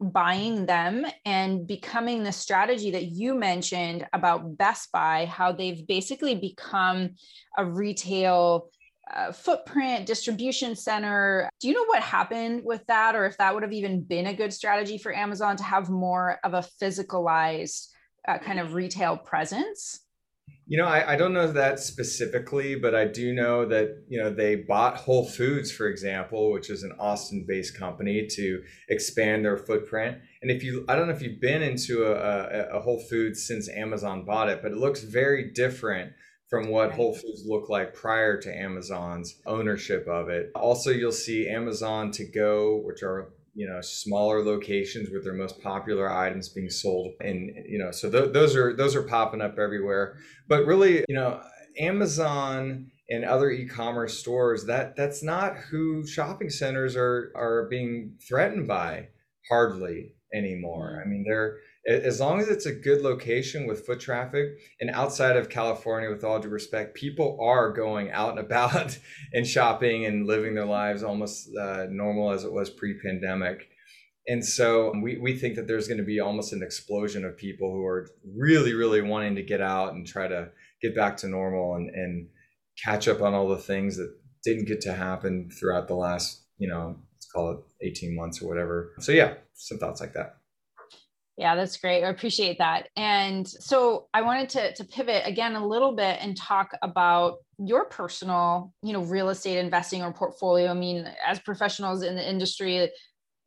buying 0.02 0.66
them 0.66 1.06
and 1.24 1.66
becoming 1.66 2.24
the 2.24 2.32
strategy 2.34 2.92
that 2.92 3.06
you 3.06 3.36
mentioned 3.36 4.06
about 4.12 4.58
Best 4.58 4.92
Buy 4.92 5.26
how 5.28 5.54
they've 5.54 5.88
basically 5.88 6.36
become 6.36 7.12
a 7.58 7.64
retail 7.64 8.68
uh, 9.12 9.32
footprint, 9.32 10.06
distribution 10.06 10.76
center. 10.76 11.50
Do 11.60 11.68
you 11.68 11.74
know 11.74 11.86
what 11.86 12.02
happened 12.02 12.62
with 12.64 12.86
that, 12.88 13.16
or 13.16 13.26
if 13.26 13.38
that 13.38 13.54
would 13.54 13.64
have 13.64 13.74
even 13.74 14.04
been 14.04 14.28
a 14.28 14.34
good 14.34 14.54
strategy 14.54 14.98
for 14.98 15.16
Amazon 15.16 15.58
to 15.58 15.64
have 15.64 15.90
more 15.90 16.40
of 16.44 16.54
a 16.54 16.66
physicalized 16.82 17.88
uh, 18.28 18.38
kind 18.38 18.60
of 18.60 18.74
retail 18.74 19.18
presence? 19.18 20.00
You 20.66 20.78
know, 20.78 20.86
I, 20.86 21.14
I 21.14 21.16
don't 21.18 21.34
know 21.34 21.52
that 21.52 21.80
specifically, 21.80 22.76
but 22.76 22.96
I 22.96 23.06
do 23.06 23.34
know 23.34 23.66
that, 23.66 24.04
you 24.08 24.18
know, 24.18 24.30
they 24.30 24.56
bought 24.56 24.96
Whole 24.96 25.26
Foods, 25.26 25.72
for 25.72 25.88
example, 25.88 26.54
which 26.54 26.70
is 26.70 26.84
an 26.84 26.94
Austin 27.00 27.46
based 27.46 27.78
company 27.78 28.28
to 28.28 28.64
expand 28.88 29.44
their 29.44 29.58
footprint. 29.58 30.20
And 30.42 30.50
if 30.50 30.64
you, 30.64 30.86
I 30.88 30.96
don't 30.96 31.08
know 31.08 31.14
if 31.14 31.22
you've 31.22 31.42
been 31.42 31.62
into 31.62 32.06
a, 32.06 32.14
a, 32.14 32.78
a 32.78 32.80
Whole 32.80 33.00
Foods 33.00 33.46
since 33.46 33.68
Amazon 33.68 34.24
bought 34.24 34.48
it, 34.48 34.62
but 34.62 34.72
it 34.72 34.78
looks 34.78 35.04
very 35.04 35.52
different 35.52 36.14
from 36.54 36.70
what 36.70 36.92
Whole 36.92 37.16
Foods 37.16 37.48
looked 37.48 37.72
like 37.72 37.96
prior 37.96 38.40
to 38.40 38.56
Amazon's 38.56 39.42
ownership 39.48 40.08
of 40.08 40.30
it. 40.30 40.52
Also, 40.54 40.92
you'll 40.92 41.12
see 41.12 41.50
Amazon 41.50 42.12
to 42.12 42.26
go, 42.26 42.80
which 42.86 43.02
are 43.02 43.34
you 43.56 43.68
know 43.68 43.82
smaller 43.82 44.44
locations 44.44 45.10
with 45.10 45.24
their 45.24 45.34
most 45.34 45.60
popular 45.64 46.12
items 46.12 46.50
being 46.50 46.70
sold 46.70 47.14
and 47.22 47.52
you 47.68 47.78
know 47.78 47.92
so 47.92 48.10
th- 48.10 48.34
those 48.34 48.56
are 48.56 48.76
those 48.76 48.96
are 48.96 49.02
popping 49.02 49.42
up 49.42 49.58
everywhere. 49.58 50.18
But 50.48 50.68
really 50.68 51.04
you 51.10 51.16
know 51.16 51.42
amazon 51.80 52.92
and 53.10 53.26
other 53.26 53.50
e-commerce 53.50 54.20
stores 54.20 54.66
that 54.66 54.96
that's 54.96 55.24
not 55.24 55.58
who 55.58 56.06
shopping 56.06 56.52
centers 56.52 56.96
are 56.96 57.32
are 57.36 57.68
being 57.68 58.16
threatened 58.28 58.68
by 58.68 59.08
hardly 59.50 60.14
anymore. 60.34 61.02
I 61.04 61.08
mean 61.08 61.24
they're 61.28 61.58
as 61.86 62.20
long 62.20 62.40
as 62.40 62.48
it's 62.48 62.66
a 62.66 62.72
good 62.72 63.02
location 63.02 63.68
with 63.68 63.86
foot 63.86 64.00
traffic 64.00 64.46
and 64.80 64.90
outside 64.92 65.36
of 65.36 65.50
California, 65.50 66.10
with 66.10 66.24
all 66.24 66.40
due 66.40 66.48
respect, 66.48 66.96
people 66.96 67.38
are 67.42 67.74
going 67.74 68.10
out 68.12 68.32
and 68.32 68.40
about 68.40 68.98
and 69.34 69.46
shopping 69.46 70.06
and 70.06 70.26
living 70.26 70.56
their 70.56 70.66
lives 70.66 71.04
almost 71.04 71.50
uh, 71.60 71.86
normal 71.90 72.32
as 72.32 72.46
it 72.46 72.54
was 72.54 72.70
pre 72.70 72.98
pandemic. 73.00 73.68
And 74.28 74.46
so 74.46 74.94
we, 75.02 75.18
we 75.18 75.38
think 75.38 75.56
that 75.56 75.68
there's 75.68 75.90
going 75.90 75.98
to 75.98 76.06
be 76.06 76.22
almost 76.22 76.54
an 76.54 76.64
explosion 76.64 77.26
of 77.26 77.36
people 77.36 77.70
who 77.72 77.86
are 77.86 78.08
really, 78.38 78.74
really 78.74 79.02
wanting 79.02 79.36
to 79.36 79.44
get 79.44 79.60
out 79.60 79.94
and 79.94 80.08
try 80.08 80.30
to 80.30 80.50
get 80.82 80.96
back 80.96 81.18
to 81.18 81.28
normal 81.28 81.76
and, 81.76 81.90
and 81.90 82.30
catch 82.82 83.10
up 83.10 83.22
on 83.22 83.34
all 83.34 83.50
the 83.50 83.58
things 83.58 83.98
that 83.98 84.16
didn't 84.46 84.66
get 84.66 84.80
to 84.82 84.94
happen 84.94 85.50
throughout 85.52 85.90
the 85.90 85.96
last, 85.96 86.44
you 86.58 86.70
know, 86.70 86.96
let's 87.16 87.30
call 87.34 87.52
it 87.52 87.58
18 87.86 88.16
months 88.16 88.42
or 88.42 88.48
whatever. 88.48 88.94
So, 89.00 89.12
yeah, 89.12 89.34
some 89.56 89.78
thoughts 89.78 90.00
like 90.00 90.14
that. 90.14 90.38
Yeah, 91.38 91.56
that's 91.56 91.78
great. 91.78 92.04
I 92.04 92.10
appreciate 92.10 92.60
that. 92.60 92.90
And 92.96 93.48
so 93.48 94.08
I 94.14 94.22
wanted 94.22 94.50
to, 94.50 94.74
to 94.76 94.84
pivot 94.84 95.24
again 95.26 95.56
a 95.56 95.66
little 95.66 95.96
bit 95.96 96.20
and 96.22 96.38
talk 96.38 96.72
about 96.84 97.38
your 97.58 97.86
personal, 97.86 98.72
you 98.84 98.94
know, 98.94 99.02
real 99.02 99.30
estate 99.30 99.58
investing 99.58 100.04
or 100.04 100.14
portfolio. 100.14 100.70
I 100.70 100.76
mean, 100.76 101.10
as 101.26 101.40
professionals 101.40 102.04
in 102.04 102.16
the 102.16 102.28
industry, 102.30 102.90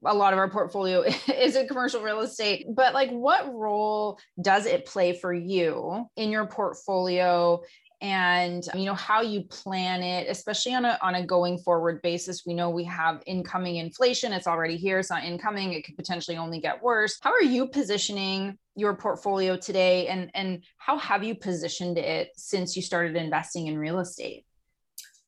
a 0.04 0.14
lot 0.14 0.32
of 0.32 0.38
our 0.38 0.50
portfolio 0.50 1.02
is 1.32 1.54
in 1.54 1.68
commercial 1.68 2.02
real 2.02 2.20
estate, 2.20 2.66
but 2.74 2.92
like 2.92 3.10
what 3.10 3.54
role 3.54 4.18
does 4.42 4.66
it 4.66 4.86
play 4.86 5.12
for 5.12 5.32
you 5.32 6.06
in 6.16 6.30
your 6.30 6.46
portfolio 6.46 7.62
and 8.02 8.68
you 8.74 8.84
know 8.84 8.94
how 8.94 9.22
you 9.22 9.42
plan 9.44 10.02
it 10.02 10.28
especially 10.28 10.74
on 10.74 10.84
a 10.84 10.98
on 11.00 11.14
a 11.14 11.24
going 11.24 11.58
forward 11.58 12.02
basis. 12.02 12.44
We 12.46 12.52
know 12.52 12.68
we 12.68 12.84
have 12.84 13.22
incoming 13.26 13.76
inflation. 13.76 14.32
It's 14.32 14.46
already 14.46 14.76
here. 14.76 14.98
It's 14.98 15.10
not 15.10 15.24
incoming. 15.24 15.72
It 15.72 15.84
could 15.84 15.96
potentially 15.96 16.36
only 16.36 16.60
get 16.60 16.82
worse. 16.82 17.18
How 17.22 17.32
are 17.32 17.42
you 17.42 17.66
positioning 17.66 18.58
your 18.74 18.94
portfolio 18.94 19.56
today? 19.56 20.08
And 20.08 20.30
and 20.34 20.62
how 20.76 20.98
have 20.98 21.24
you 21.24 21.34
positioned 21.34 21.96
it 21.96 22.30
since 22.36 22.76
you 22.76 22.82
started 22.82 23.16
investing 23.16 23.68
in 23.68 23.78
real 23.78 23.98
estate? 23.98 24.44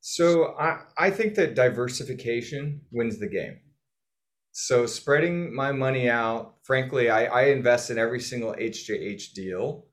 So 0.00 0.54
i 0.58 0.80
i 0.98 1.10
think 1.10 1.34
that 1.36 1.54
diversification 1.54 2.82
wins 2.90 3.18
the 3.18 3.28
game. 3.28 3.60
So 4.52 4.86
spreading 4.86 5.54
my 5.54 5.72
money 5.72 6.10
out 6.10 6.56
frankly 6.64 7.08
i 7.08 7.24
i 7.24 7.42
invest 7.44 7.88
in 7.90 7.96
every 7.98 8.20
single 8.20 8.52
hjh 8.52 9.32
deal 9.32 9.87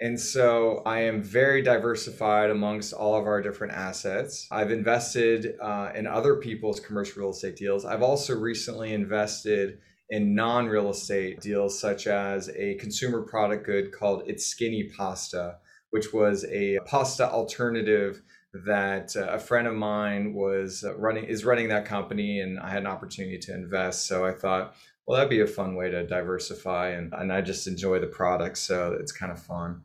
and 0.00 0.20
so 0.20 0.82
I 0.84 1.00
am 1.00 1.22
very 1.22 1.62
diversified 1.62 2.50
amongst 2.50 2.92
all 2.92 3.14
of 3.14 3.26
our 3.26 3.40
different 3.40 3.72
assets. 3.72 4.46
I've 4.50 4.70
invested 4.70 5.56
uh, 5.60 5.92
in 5.94 6.06
other 6.06 6.36
people's 6.36 6.80
commercial 6.80 7.22
real 7.22 7.30
estate 7.30 7.56
deals. 7.56 7.86
I've 7.86 8.02
also 8.02 8.36
recently 8.36 8.92
invested 8.92 9.78
in 10.10 10.34
non 10.34 10.66
real 10.66 10.90
estate 10.90 11.40
deals, 11.40 11.80
such 11.80 12.06
as 12.06 12.50
a 12.50 12.74
consumer 12.74 13.22
product 13.22 13.64
good 13.64 13.90
called 13.92 14.22
It's 14.26 14.46
Skinny 14.46 14.90
Pasta, 14.96 15.56
which 15.90 16.12
was 16.12 16.44
a 16.44 16.78
pasta 16.84 17.30
alternative 17.30 18.22
that 18.64 19.16
uh, 19.16 19.28
a 19.30 19.38
friend 19.38 19.66
of 19.66 19.74
mine 19.74 20.34
was 20.34 20.84
uh, 20.84 20.96
running 20.96 21.24
is 21.24 21.44
running 21.44 21.68
that 21.68 21.84
company 21.84 22.40
and 22.40 22.58
I 22.58 22.70
had 22.70 22.78
an 22.78 22.86
opportunity 22.86 23.38
to 23.38 23.54
invest 23.54 24.06
so 24.06 24.24
I 24.24 24.32
thought 24.32 24.74
well 25.06 25.16
that'd 25.16 25.30
be 25.30 25.40
a 25.40 25.46
fun 25.46 25.74
way 25.74 25.90
to 25.90 26.06
diversify 26.06 26.90
and, 26.90 27.12
and 27.14 27.32
I 27.32 27.40
just 27.40 27.66
enjoy 27.66 28.00
the 28.00 28.06
product 28.06 28.58
so 28.58 28.96
it's 28.98 29.12
kind 29.12 29.32
of 29.32 29.42
fun 29.42 29.82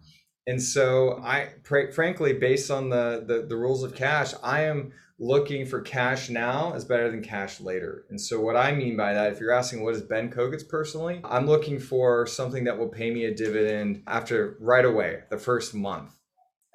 and 0.47 0.61
so 0.61 1.19
I 1.23 1.49
pr- 1.63 1.91
frankly 1.91 2.33
based 2.33 2.71
on 2.71 2.89
the, 2.89 3.23
the 3.25 3.45
the 3.47 3.57
rules 3.57 3.83
of 3.83 3.95
cash 3.95 4.33
I 4.43 4.63
am 4.63 4.91
looking 5.19 5.67
for 5.67 5.81
cash 5.81 6.29
now 6.29 6.73
is 6.73 6.83
better 6.83 7.11
than 7.11 7.21
cash 7.21 7.61
later 7.61 8.05
and 8.09 8.19
so 8.19 8.39
what 8.39 8.55
I 8.55 8.71
mean 8.71 8.97
by 8.97 9.13
that 9.13 9.31
if 9.31 9.39
you're 9.39 9.51
asking 9.51 9.83
what 9.83 9.95
is 9.95 10.01
Ben 10.01 10.31
Kogut's 10.31 10.63
personally 10.63 11.21
I'm 11.23 11.45
looking 11.45 11.79
for 11.79 12.25
something 12.25 12.63
that 12.63 12.77
will 12.77 12.89
pay 12.89 13.11
me 13.11 13.25
a 13.25 13.35
dividend 13.35 14.03
after 14.07 14.57
right 14.59 14.85
away 14.85 15.19
the 15.29 15.37
first 15.37 15.75
month 15.75 16.17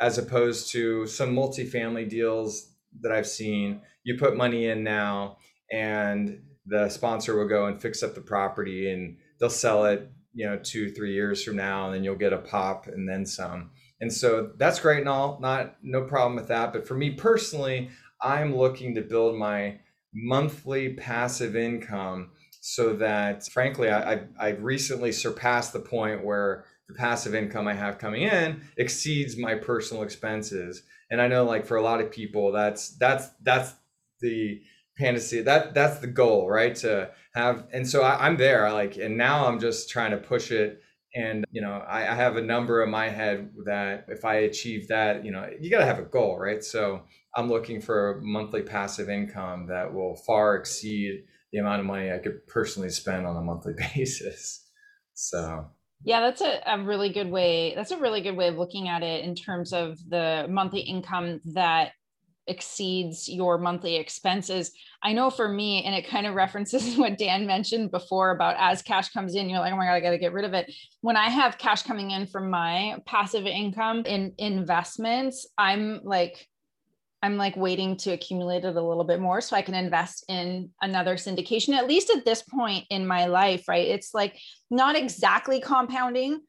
as 0.01 0.19
opposed 0.19 0.71
to 0.73 1.07
some 1.07 1.35
multifamily 1.35 2.09
deals 2.09 2.73
that 3.01 3.13
I've 3.13 3.27
seen. 3.27 3.81
You 4.05 4.19
put 4.19 4.37
money 4.37 4.67
in 4.67 4.83
now, 4.85 5.39
and 5.73 6.43
the 6.67 6.89
sponsor 6.89 7.37
will 7.37 7.49
go 7.49 7.67
and 7.67 7.81
fix 7.81 8.03
up 8.03 8.15
the 8.15 8.21
property, 8.21 8.91
and 8.91 9.17
they'll 9.39 9.51
sell 9.51 9.85
it, 9.87 10.11
you 10.35 10.47
know, 10.47 10.59
two, 10.59 10.91
three 10.91 11.15
years 11.15 11.43
from 11.43 11.57
now, 11.57 11.87
and 11.87 11.95
then 11.95 12.05
you'll 12.05 12.17
get 12.17 12.33
a 12.33 12.39
pop 12.39 12.87
and 12.87 13.09
then 13.09 13.25
some. 13.25 13.71
And 14.01 14.13
so 14.13 14.51
that's 14.59 14.81
great 14.81 15.01
and 15.01 15.09
all, 15.09 15.39
not 15.41 15.77
no 15.83 16.03
problem 16.03 16.37
with 16.37 16.49
that. 16.49 16.73
But 16.73 16.87
for 16.87 16.95
me 16.95 17.11
personally, 17.13 17.89
I'm 18.21 18.55
looking 18.55 18.95
to 18.95 19.01
build 19.01 19.37
my 19.37 19.79
monthly 20.13 20.95
passive 20.95 21.57
income 21.57 22.31
so 22.61 22.95
that, 22.97 23.47
frankly, 23.53 23.91
I, 23.91 24.23
I 24.39 24.49
recently 24.51 25.13
surpassed 25.13 25.73
the 25.73 25.81
point 25.81 26.25
where 26.25 26.65
the 26.89 26.95
passive 26.95 27.35
income 27.35 27.69
I 27.69 27.75
have 27.75 27.99
coming 27.99 28.23
in 28.23 28.63
exceeds 28.77 29.37
my 29.37 29.55
personal 29.55 30.03
expenses. 30.03 30.83
And 31.11 31.21
I 31.21 31.29
know 31.29 31.45
like 31.45 31.67
for 31.67 31.77
a 31.77 31.83
lot 31.83 32.01
of 32.01 32.11
people 32.11 32.53
that's 32.53 32.97
that's 32.97 33.29
that's 33.43 33.75
the 34.21 34.61
fantasy 34.99 35.43
that 35.43 35.75
that's 35.75 35.99
the 35.99 36.07
goal 36.07 36.49
right? 36.49 36.75
To 36.77 37.11
have 37.35 37.67
and 37.73 37.89
so 37.89 38.03
I, 38.03 38.27
am 38.27 38.37
there 38.37 38.73
like 38.73 38.97
and 38.97 39.17
now 39.17 39.47
i'm 39.47 39.61
just 39.61 39.91
trying 39.91 40.13
to 40.13 40.17
push 40.17 40.51
it. 40.51 40.81
And 41.15 41.47
you 41.51 41.63
know 41.63 41.83
I, 41.89 42.01
I 42.03 42.15
have 42.15 42.37
a 42.37 42.43
number 42.43 42.83
in 42.83 42.91
my 42.91 43.09
head 43.09 43.51
that 43.65 44.07
if 44.09 44.25
i 44.25 44.35
achieve 44.37 44.89
that 44.89 45.25
you 45.25 45.31
know 45.31 45.49
you 45.61 45.71
got 45.71 45.79
to 45.79 45.87
have 45.87 45.99
a 45.99 46.03
goal 46.03 46.39
right? 46.39 46.63
So 46.63 47.03
i'm 47.35 47.49
looking 47.49 47.81
for 47.81 48.19
a 48.19 48.23
monthly 48.23 48.63
passive 48.63 49.09
income 49.09 49.67
that 49.69 49.93
will 49.93 50.17
far 50.27 50.57
exceed 50.57 51.25
the 51.53 51.59
amount 51.59 51.81
of 51.81 51.87
money 51.87 52.11
i 52.11 52.19
could 52.19 52.47
personally 52.47 52.91
spend 52.91 53.27
on 53.27 53.37
a 53.37 53.43
monthly 53.43 53.75
basis. 53.95 54.67
So. 55.15 55.67
Yeah, 56.05 56.21
that's 56.21 56.43
a, 56.43 56.61
a 56.67 56.85
really 56.85 57.09
good 57.09 57.31
way. 57.31 57.73
That's 57.75 57.91
a 57.91 57.99
really 57.99 58.21
good 58.21 58.37
way 58.37 58.49
of 58.49 58.59
looking 58.59 58.87
at 58.87 59.03
it 59.03 59.25
in 59.25 59.35
terms 59.35 59.73
of 59.73 59.99
the 60.09 60.47
monthly 60.49 60.81
income 60.81 61.41
that 61.47 61.93
exceeds 62.47 63.29
your 63.29 63.59
monthly 63.59 63.97
expenses. 63.97 64.73
I 65.03 65.13
know 65.13 65.31
for 65.31 65.49
me, 65.49 65.85
and 65.85 65.95
it 65.95 66.07
kind 66.07 66.27
of 66.27 66.35
references 66.35 66.95
what 66.97 67.19
Dan 67.19 67.47
mentioned 67.47 67.91
before 67.91 68.31
about 68.31 68.57
as 68.59 68.83
cash 68.83 69.11
comes 69.11 69.35
in, 69.35 69.49
you're 69.49 69.61
like, 69.61 69.73
oh 69.73 69.77
my 69.77 69.87
God, 69.87 69.93
I 69.93 70.01
got 70.01 70.11
to 70.11 70.19
get 70.19 70.33
rid 70.33 70.45
of 70.45 70.55
it. 70.55 70.73
When 71.01 71.17
I 71.17 71.29
have 71.29 71.59
cash 71.59 71.83
coming 71.83 72.11
in 72.11 72.27
from 72.27 72.51
my 72.51 72.97
passive 73.07 73.47
income 73.47 74.03
in 74.07 74.33
investments, 74.39 75.47
I'm 75.59 76.01
like, 76.05 76.49
I'm 77.23 77.37
like 77.37 77.57
waiting 77.57 77.97
to 77.99 78.13
accumulate 78.13 78.65
it 78.65 78.77
a 78.77 78.81
little 78.81 79.05
bit 79.05 79.21
more 79.21 79.41
so 79.41 79.57
I 79.57 79.63
can 79.63 79.75
invest 79.75 80.25
in 80.29 80.71
another 80.83 81.17
syndication, 81.17 81.75
at 81.75 81.89
least 81.89 82.11
at 82.11 82.25
this 82.25 82.43
point 82.43 82.85
in 82.91 83.07
my 83.07 83.27
life, 83.27 83.67
right? 83.69 83.89
It's 83.89 84.15
like 84.15 84.39
not 84.71 84.97
exactly 84.97 85.61
compounding, 85.61 86.41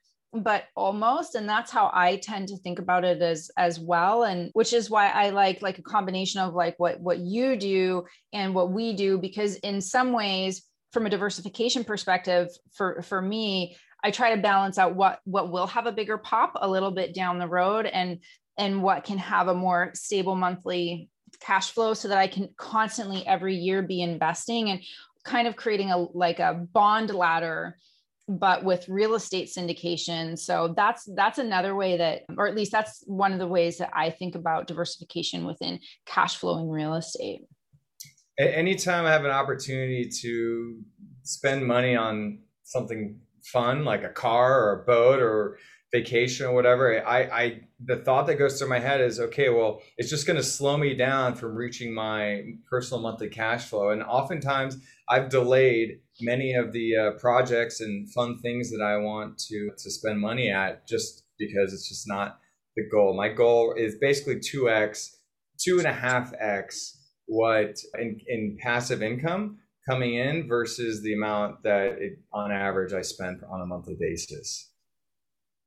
but 0.42 0.66
almost 0.76 1.36
and 1.36 1.48
that's 1.48 1.72
how 1.72 1.90
i 1.94 2.18
tend 2.18 2.48
to 2.48 2.58
think 2.58 2.80
about 2.80 3.04
it 3.04 3.22
as 3.22 3.50
as 3.58 3.80
well 3.80 4.24
and 4.24 4.50
which 4.54 4.74
is 4.74 4.90
why 4.90 5.10
i 5.10 5.30
like 5.30 5.62
like 5.62 5.78
a 5.78 5.84
combination 5.84 6.42
of 6.42 6.54
like 6.54 6.76
what 6.78 7.00
what 7.00 7.20
you 7.20 7.56
do 7.56 8.04
and 8.34 8.54
what 8.54 8.72
we 8.72 8.94
do 8.94 9.18
because 9.18 9.56
in 9.58 9.82
some 9.82 10.12
ways 10.12 10.64
from 10.92 11.06
a 11.06 11.10
diversification 11.10 11.84
perspective 11.84 12.50
for 12.74 13.02
for 13.02 13.22
me 13.22 13.76
i 14.04 14.12
try 14.12 14.36
to 14.36 14.42
balance 14.42 14.78
out 14.78 14.96
what 14.96 15.20
what 15.26 15.52
will 15.52 15.68
have 15.68 15.88
a 15.88 15.92
bigger 15.92 16.18
pop 16.18 16.54
a 16.56 16.70
little 16.70 16.92
bit 16.92 17.14
down 17.14 17.40
the 17.40 17.48
road 17.48 17.86
and 17.86 18.20
and 18.58 18.82
what 18.82 19.04
can 19.04 19.18
have 19.18 19.48
a 19.48 19.54
more 19.54 19.92
stable 19.94 20.36
monthly 20.36 21.10
cash 21.40 21.72
flow 21.72 21.94
so 21.94 22.08
that 22.08 22.18
I 22.18 22.28
can 22.28 22.50
constantly 22.58 23.26
every 23.26 23.56
year 23.56 23.82
be 23.82 24.02
investing 24.02 24.70
and 24.70 24.82
kind 25.24 25.48
of 25.48 25.56
creating 25.56 25.92
a 25.92 25.98
like 25.98 26.40
a 26.40 26.54
bond 26.54 27.14
ladder 27.14 27.78
but 28.28 28.64
with 28.64 28.88
real 28.90 29.16
estate 29.16 29.48
syndication. 29.48 30.38
So 30.38 30.74
that's 30.76 31.06
that's 31.16 31.38
another 31.38 31.76
way 31.76 31.98
that 31.98 32.24
or 32.38 32.48
at 32.48 32.56
least 32.56 32.72
that's 32.72 33.04
one 33.06 33.32
of 33.34 33.40
the 33.40 33.48
ways 33.48 33.78
that 33.78 33.92
i 33.94 34.10
think 34.10 34.36
about 34.36 34.68
diversification 34.68 35.46
within 35.46 35.80
cash 36.06 36.38
flowing 36.38 36.70
real 36.70 36.96
estate. 36.96 37.42
Anytime 38.40 39.06
i 39.06 39.12
have 39.12 39.26
an 39.26 39.32
opportunity 39.32 40.10
to 40.22 40.80
spend 41.24 41.66
money 41.66 41.96
on 41.96 42.40
something 42.64 43.20
fun 43.46 43.86
like 43.86 44.04
a 44.04 44.10
car 44.10 44.62
or 44.62 44.82
a 44.82 44.86
boat 44.86 45.20
or 45.22 45.58
vacation 45.92 46.46
or 46.46 46.54
whatever, 46.54 47.06
I, 47.06 47.20
I 47.22 47.62
the 47.86 47.98
thought 47.98 48.28
that 48.28 48.36
goes 48.36 48.60
through 48.60 48.70
my 48.70 48.80
head 48.80 49.02
is, 49.02 49.20
okay, 49.20 49.50
well, 49.50 49.82
it's 49.98 50.10
just 50.10 50.28
going 50.28 50.38
to 50.38 50.44
slow 50.44 50.78
me 50.78 50.96
down 50.96 51.36
from 51.36 51.56
reaching 51.56 51.94
my 51.94 52.44
personal 52.70 53.02
monthly 53.02 53.30
cash 53.30 53.66
flow. 53.66 53.90
And 53.92 54.04
oftentimes, 54.04 54.78
I've 55.10 55.30
delayed 55.30 56.00
many 56.20 56.54
of 56.54 56.74
the 56.74 56.96
uh, 56.96 57.12
projects 57.20 57.80
and 57.80 58.12
fun 58.12 58.40
things 58.40 58.70
that 58.72 58.84
I 58.84 58.98
want 58.98 59.38
to 59.50 59.72
to 59.78 59.92
spend 59.92 60.20
money 60.20 60.50
at 60.50 60.88
just 60.88 61.24
because 61.40 61.74
it's 61.74 61.88
just 61.88 62.08
not 62.08 62.40
the 62.76 62.84
goal. 62.92 63.16
My 63.16 63.30
goal 63.30 63.74
is 63.78 63.96
basically 64.02 64.40
two 64.40 64.70
x, 64.70 65.18
two 65.60 65.78
and 65.78 65.88
a 65.88 65.94
half 65.94 66.34
x 66.40 66.98
what 67.28 67.78
in, 68.00 68.20
in 68.28 68.58
passive 68.62 69.04
income 69.04 69.58
coming 69.88 70.16
in 70.16 70.48
versus 70.48 71.02
the 71.02 71.14
amount 71.14 71.64
that 71.64 71.98
it, 72.00 72.20
on 72.34 72.52
average 72.52 72.94
I 72.94 73.02
spend 73.02 73.42
on 73.50 73.62
a 73.62 73.66
monthly 73.66 73.96
basis. 74.00 74.72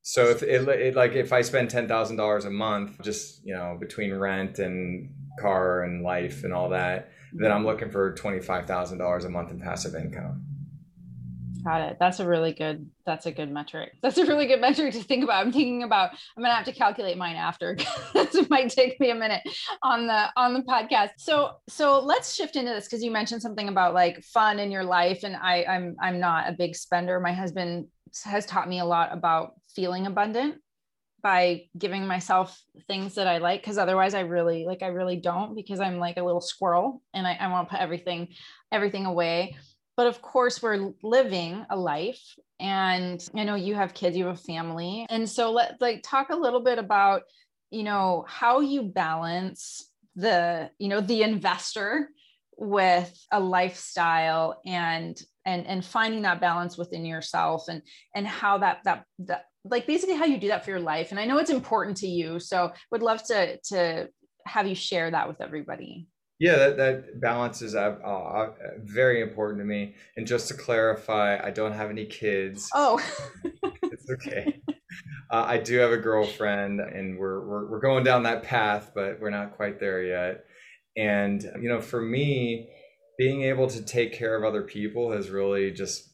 So 0.03 0.31
if 0.31 0.43
it, 0.43 0.67
it 0.69 0.95
like 0.95 1.13
if 1.13 1.33
I 1.33 1.43
spend 1.43 1.71
ten 1.71 1.87
thousand 1.89 2.17
dollars 2.17 2.45
a 2.45 2.51
month, 2.51 3.03
just 3.03 3.45
you 3.45 3.55
know 3.55 3.77
between 3.79 4.15
rent 4.15 4.59
and 4.59 5.11
car 5.39 5.83
and 5.83 6.03
life 6.03 6.45
and 6.45 6.53
all 6.53 6.71
that, 6.71 7.11
then 7.33 7.53
I'm 7.53 7.65
looking 7.65 7.91
for 7.91 8.15
twenty 8.15 8.41
five 8.41 8.67
thousand 8.67 8.99
dollars 8.99 9.25
a 9.25 9.29
month 9.29 9.51
in 9.51 9.61
passive 9.61 9.95
income. 9.95 10.50
Got 11.65 11.81
it. 11.83 11.97
That's 11.99 12.21
a 12.21 12.27
really 12.27 12.53
good. 12.53 12.89
That's 13.05 13.27
a 13.27 13.33
good 13.33 13.51
metric. 13.51 13.93
That's 14.03 14.19
a 14.19 14.25
really 14.25 14.47
good 14.47 14.61
metric 14.61 14.93
to 14.95 15.03
think 15.03 15.25
about. 15.25 15.45
I'm 15.45 15.53
thinking 15.53 15.83
about. 15.83 16.11
I'm 16.37 16.43
gonna 16.43 16.55
have 16.55 16.65
to 16.67 16.73
calculate 16.73 17.19
mine 17.19 17.37
after. 17.37 17.77
it 18.15 18.51
might 18.51 18.71
take 18.71 18.99
me 19.01 19.11
a 19.11 19.15
minute 19.15 19.43
on 19.83 20.07
the 20.07 20.29
on 20.37 20.55
the 20.55 20.63
podcast. 20.63 21.11
So 21.19 21.53
so 21.69 22.01
let's 22.01 22.35
shift 22.35 22.57
into 22.57 22.71
this 22.73 22.87
because 22.87 23.03
you 23.03 23.11
mentioned 23.11 23.43
something 23.43 23.69
about 23.69 23.95
like 23.95 24.23
fun 24.23 24.59
in 24.59 24.71
your 24.71 24.85
life, 24.85 25.25
and 25.25 25.37
I 25.37 25.65
I'm 25.65 25.97
I'm 26.01 26.21
not 26.21 26.49
a 26.49 26.53
big 26.53 26.75
spender. 26.77 27.21
My 27.21 27.33
husband 27.33 27.89
has 28.25 28.47
taught 28.47 28.69
me 28.69 28.81
a 28.81 28.85
lot 28.85 29.13
about 29.13 29.55
feeling 29.75 30.07
abundant 30.07 30.57
by 31.23 31.65
giving 31.77 32.07
myself 32.07 32.63
things 32.87 33.15
that 33.15 33.27
I 33.27 33.39
like 33.39 33.61
because 33.61 33.79
otherwise 33.79 34.15
I 34.15 34.21
really 34.21 34.65
like 34.65 34.83
I 34.83 34.89
really 34.89 35.17
don't 35.17 35.55
because 35.55 35.81
I'm 35.81 35.99
like 35.99 36.17
a 36.17 36.23
little 36.23 36.41
squirrel 36.41 37.03
and 37.13 37.27
I, 37.27 37.35
I 37.35 37.49
want 37.49 37.69
to 37.69 37.75
put 37.75 37.83
everything 37.83 38.29
everything 38.73 39.07
away. 39.07 39.57
But 40.01 40.07
of 40.07 40.23
course 40.23 40.63
we're 40.63 40.95
living 41.03 41.67
a 41.69 41.77
life 41.77 42.23
and 42.59 43.23
I 43.35 43.45
know 43.45 43.55
you 43.55 43.75
have 43.75 43.93
kids, 43.93 44.17
you 44.17 44.25
have 44.25 44.37
a 44.37 44.39
family. 44.39 45.05
And 45.11 45.29
so 45.29 45.53
let 45.53 45.79
like 45.79 46.03
talk 46.03 46.31
a 46.31 46.37
little 46.37 46.61
bit 46.61 46.79
about, 46.79 47.25
you 47.71 47.83
know, 47.83 48.25
how 48.27 48.61
you 48.61 48.83
balance 48.83 49.93
the, 50.17 50.71
you 50.79 50.89
know, 50.89 51.03
the 51.03 51.23
investor 51.23 52.09
with 52.57 53.15
a 53.31 53.39
lifestyle 53.39 54.59
and 54.65 55.21
and 55.45 55.67
and 55.67 55.85
finding 55.85 56.23
that 56.23 56.41
balance 56.41 56.79
within 56.79 57.05
yourself 57.05 57.69
and 57.69 57.83
and 58.15 58.27
how 58.27 58.57
that 58.57 58.79
that 58.85 59.05
that 59.19 59.45
like 59.65 59.87
basically 59.87 60.17
how 60.17 60.25
you 60.25 60.39
do 60.39 60.49
that 60.49 60.65
for 60.65 60.71
your 60.71 60.81
life 60.81 61.11
and 61.11 61.21
i 61.21 61.27
know 61.27 61.37
it's 61.37 61.51
important 61.51 61.99
to 61.99 62.07
you 62.07 62.41
so 62.41 62.73
would 62.91 63.03
love 63.03 63.23
to 63.23 63.59
to 63.65 64.09
have 64.47 64.67
you 64.67 64.75
share 64.75 65.11
that 65.11 65.29
with 65.29 65.43
everybody 65.43 66.07
yeah 66.41 66.57
that, 66.57 66.77
that 66.77 67.21
balance 67.21 67.63
is 67.63 67.75
uh, 67.77 67.97
uh, 68.05 68.51
very 68.79 69.21
important 69.23 69.61
to 69.61 69.65
me. 69.65 69.95
And 70.17 70.27
just 70.27 70.49
to 70.49 70.55
clarify 70.55 71.39
i 71.39 71.51
don't 71.51 71.73
have 71.73 71.91
any 71.91 72.07
kids. 72.07 72.69
Oh. 72.75 73.01
It's 73.93 74.09
okay. 74.11 74.61
Uh, 75.31 75.45
i 75.47 75.59
do 75.59 75.79
have 75.79 75.93
a 75.93 75.99
girlfriend 75.99 76.81
and 76.81 77.19
we're, 77.19 77.47
we're 77.47 77.71
we're 77.71 77.81
going 77.81 78.03
down 78.03 78.23
that 78.25 78.43
path 78.43 78.93
but 78.95 79.21
we're 79.21 79.31
not 79.31 79.57
quite 79.57 79.79
there 79.79 80.03
yet. 80.03 80.45
And, 80.97 81.43
you 81.61 81.69
know, 81.69 81.81
for 81.81 82.01
me, 82.01 82.69
being 83.17 83.43
able 83.43 83.69
to 83.69 83.83
take 83.83 84.13
care 84.13 84.37
of 84.37 84.45
other 84.45 84.63
people 84.63 85.13
has 85.13 85.31
really 85.31 85.71
just 85.71 86.09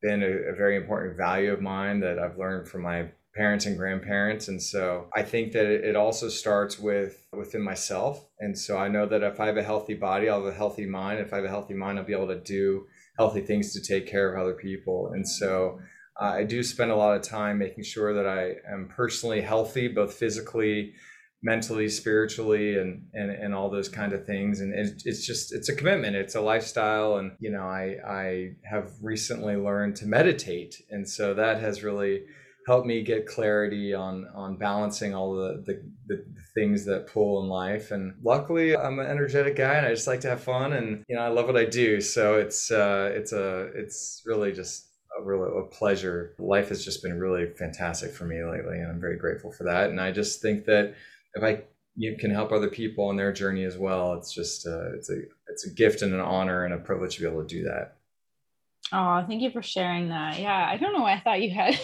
been 0.00 0.22
a, 0.22 0.52
a 0.52 0.54
very 0.54 0.76
important 0.76 1.16
value 1.16 1.52
of 1.52 1.60
mine 1.60 2.00
that 2.00 2.18
I've 2.18 2.38
learned 2.38 2.68
from 2.68 2.82
my 2.82 3.10
parents 3.34 3.66
and 3.66 3.76
grandparents 3.76 4.48
and 4.48 4.60
so 4.60 5.06
i 5.14 5.22
think 5.22 5.52
that 5.52 5.66
it 5.66 5.94
also 5.94 6.28
starts 6.28 6.78
with 6.78 7.26
within 7.36 7.62
myself 7.62 8.26
and 8.40 8.58
so 8.58 8.76
i 8.76 8.88
know 8.88 9.06
that 9.06 9.22
if 9.22 9.38
i 9.38 9.46
have 9.46 9.56
a 9.56 9.62
healthy 9.62 9.94
body 9.94 10.28
i'll 10.28 10.44
have 10.44 10.52
a 10.52 10.56
healthy 10.56 10.86
mind 10.86 11.20
if 11.20 11.32
i 11.32 11.36
have 11.36 11.44
a 11.44 11.48
healthy 11.48 11.74
mind 11.74 11.98
i'll 11.98 12.04
be 12.04 12.12
able 12.12 12.26
to 12.26 12.40
do 12.40 12.84
healthy 13.18 13.40
things 13.40 13.72
to 13.72 13.80
take 13.80 14.10
care 14.10 14.34
of 14.34 14.40
other 14.40 14.54
people 14.54 15.10
and 15.14 15.26
so 15.28 15.78
uh, 16.20 16.34
I 16.34 16.44
do 16.44 16.62
spend 16.62 16.90
a 16.90 16.96
lot 16.96 17.16
of 17.16 17.22
time 17.22 17.58
making 17.58 17.84
sure 17.84 18.12
that 18.14 18.26
I 18.26 18.56
am 18.70 18.88
personally 18.94 19.40
healthy, 19.40 19.88
both 19.88 20.12
physically, 20.12 20.92
mentally, 21.42 21.88
spiritually, 21.88 22.78
and 22.78 23.06
and, 23.14 23.30
and 23.30 23.54
all 23.54 23.70
those 23.70 23.88
kind 23.88 24.12
of 24.12 24.26
things. 24.26 24.60
And 24.60 24.74
it, 24.74 25.02
it's 25.06 25.26
just 25.26 25.54
it's 25.54 25.70
a 25.70 25.74
commitment. 25.74 26.16
It's 26.16 26.34
a 26.34 26.40
lifestyle. 26.40 27.16
And 27.16 27.32
you 27.40 27.50
know, 27.50 27.62
I 27.62 27.96
I 28.06 28.48
have 28.70 28.92
recently 29.00 29.56
learned 29.56 29.96
to 29.96 30.06
meditate, 30.06 30.74
and 30.90 31.08
so 31.08 31.32
that 31.34 31.60
has 31.60 31.82
really 31.82 32.24
helped 32.66 32.86
me 32.86 33.02
get 33.02 33.26
clarity 33.26 33.94
on 33.94 34.26
on 34.34 34.56
balancing 34.56 35.14
all 35.14 35.34
the, 35.34 35.62
the, 35.66 35.82
the 36.06 36.24
things 36.54 36.84
that 36.84 37.06
pull 37.06 37.42
in 37.42 37.48
life 37.48 37.90
and 37.90 38.14
luckily 38.22 38.76
i'm 38.76 38.98
an 38.98 39.06
energetic 39.06 39.56
guy 39.56 39.74
and 39.74 39.86
i 39.86 39.90
just 39.90 40.06
like 40.06 40.20
to 40.20 40.28
have 40.28 40.42
fun 40.42 40.74
and 40.74 41.04
you 41.08 41.16
know 41.16 41.22
i 41.22 41.28
love 41.28 41.46
what 41.46 41.56
i 41.56 41.64
do 41.64 42.00
so 42.00 42.38
it's 42.38 42.70
uh 42.70 43.10
it's 43.14 43.32
a 43.32 43.70
it's 43.74 44.22
really 44.26 44.52
just 44.52 44.90
a 45.18 45.22
real 45.22 45.42
a 45.58 45.62
pleasure. 45.64 46.34
Life 46.38 46.68
has 46.68 46.84
just 46.84 47.02
been 47.02 47.18
really 47.18 47.46
fantastic 47.58 48.12
for 48.12 48.24
me 48.24 48.42
lately, 48.44 48.78
and 48.78 48.90
I'm 48.90 49.00
very 49.00 49.16
grateful 49.16 49.52
for 49.52 49.64
that. 49.64 49.90
And 49.90 50.00
I 50.00 50.12
just 50.12 50.40
think 50.40 50.64
that 50.66 50.94
if 51.34 51.42
I 51.42 51.62
you 51.96 52.16
can 52.18 52.30
help 52.30 52.52
other 52.52 52.68
people 52.68 53.04
on 53.06 53.16
their 53.16 53.32
journey 53.32 53.64
as 53.64 53.76
well, 53.76 54.14
it's 54.14 54.32
just 54.32 54.66
uh, 54.66 54.94
it's 54.94 55.10
a 55.10 55.22
it's 55.48 55.66
a 55.66 55.70
gift 55.70 56.02
and 56.02 56.14
an 56.14 56.20
honor 56.20 56.64
and 56.64 56.74
a 56.74 56.78
privilege 56.78 57.16
to 57.16 57.22
be 57.22 57.28
able 57.28 57.42
to 57.42 57.48
do 57.48 57.64
that. 57.64 57.96
Oh, 58.92 59.24
thank 59.26 59.42
you 59.42 59.50
for 59.50 59.62
sharing 59.62 60.08
that. 60.08 60.38
Yeah, 60.38 60.66
I 60.68 60.76
don't 60.76 60.92
know 60.92 61.04
I 61.04 61.20
thought 61.20 61.42
you 61.42 61.50
had 61.54 61.74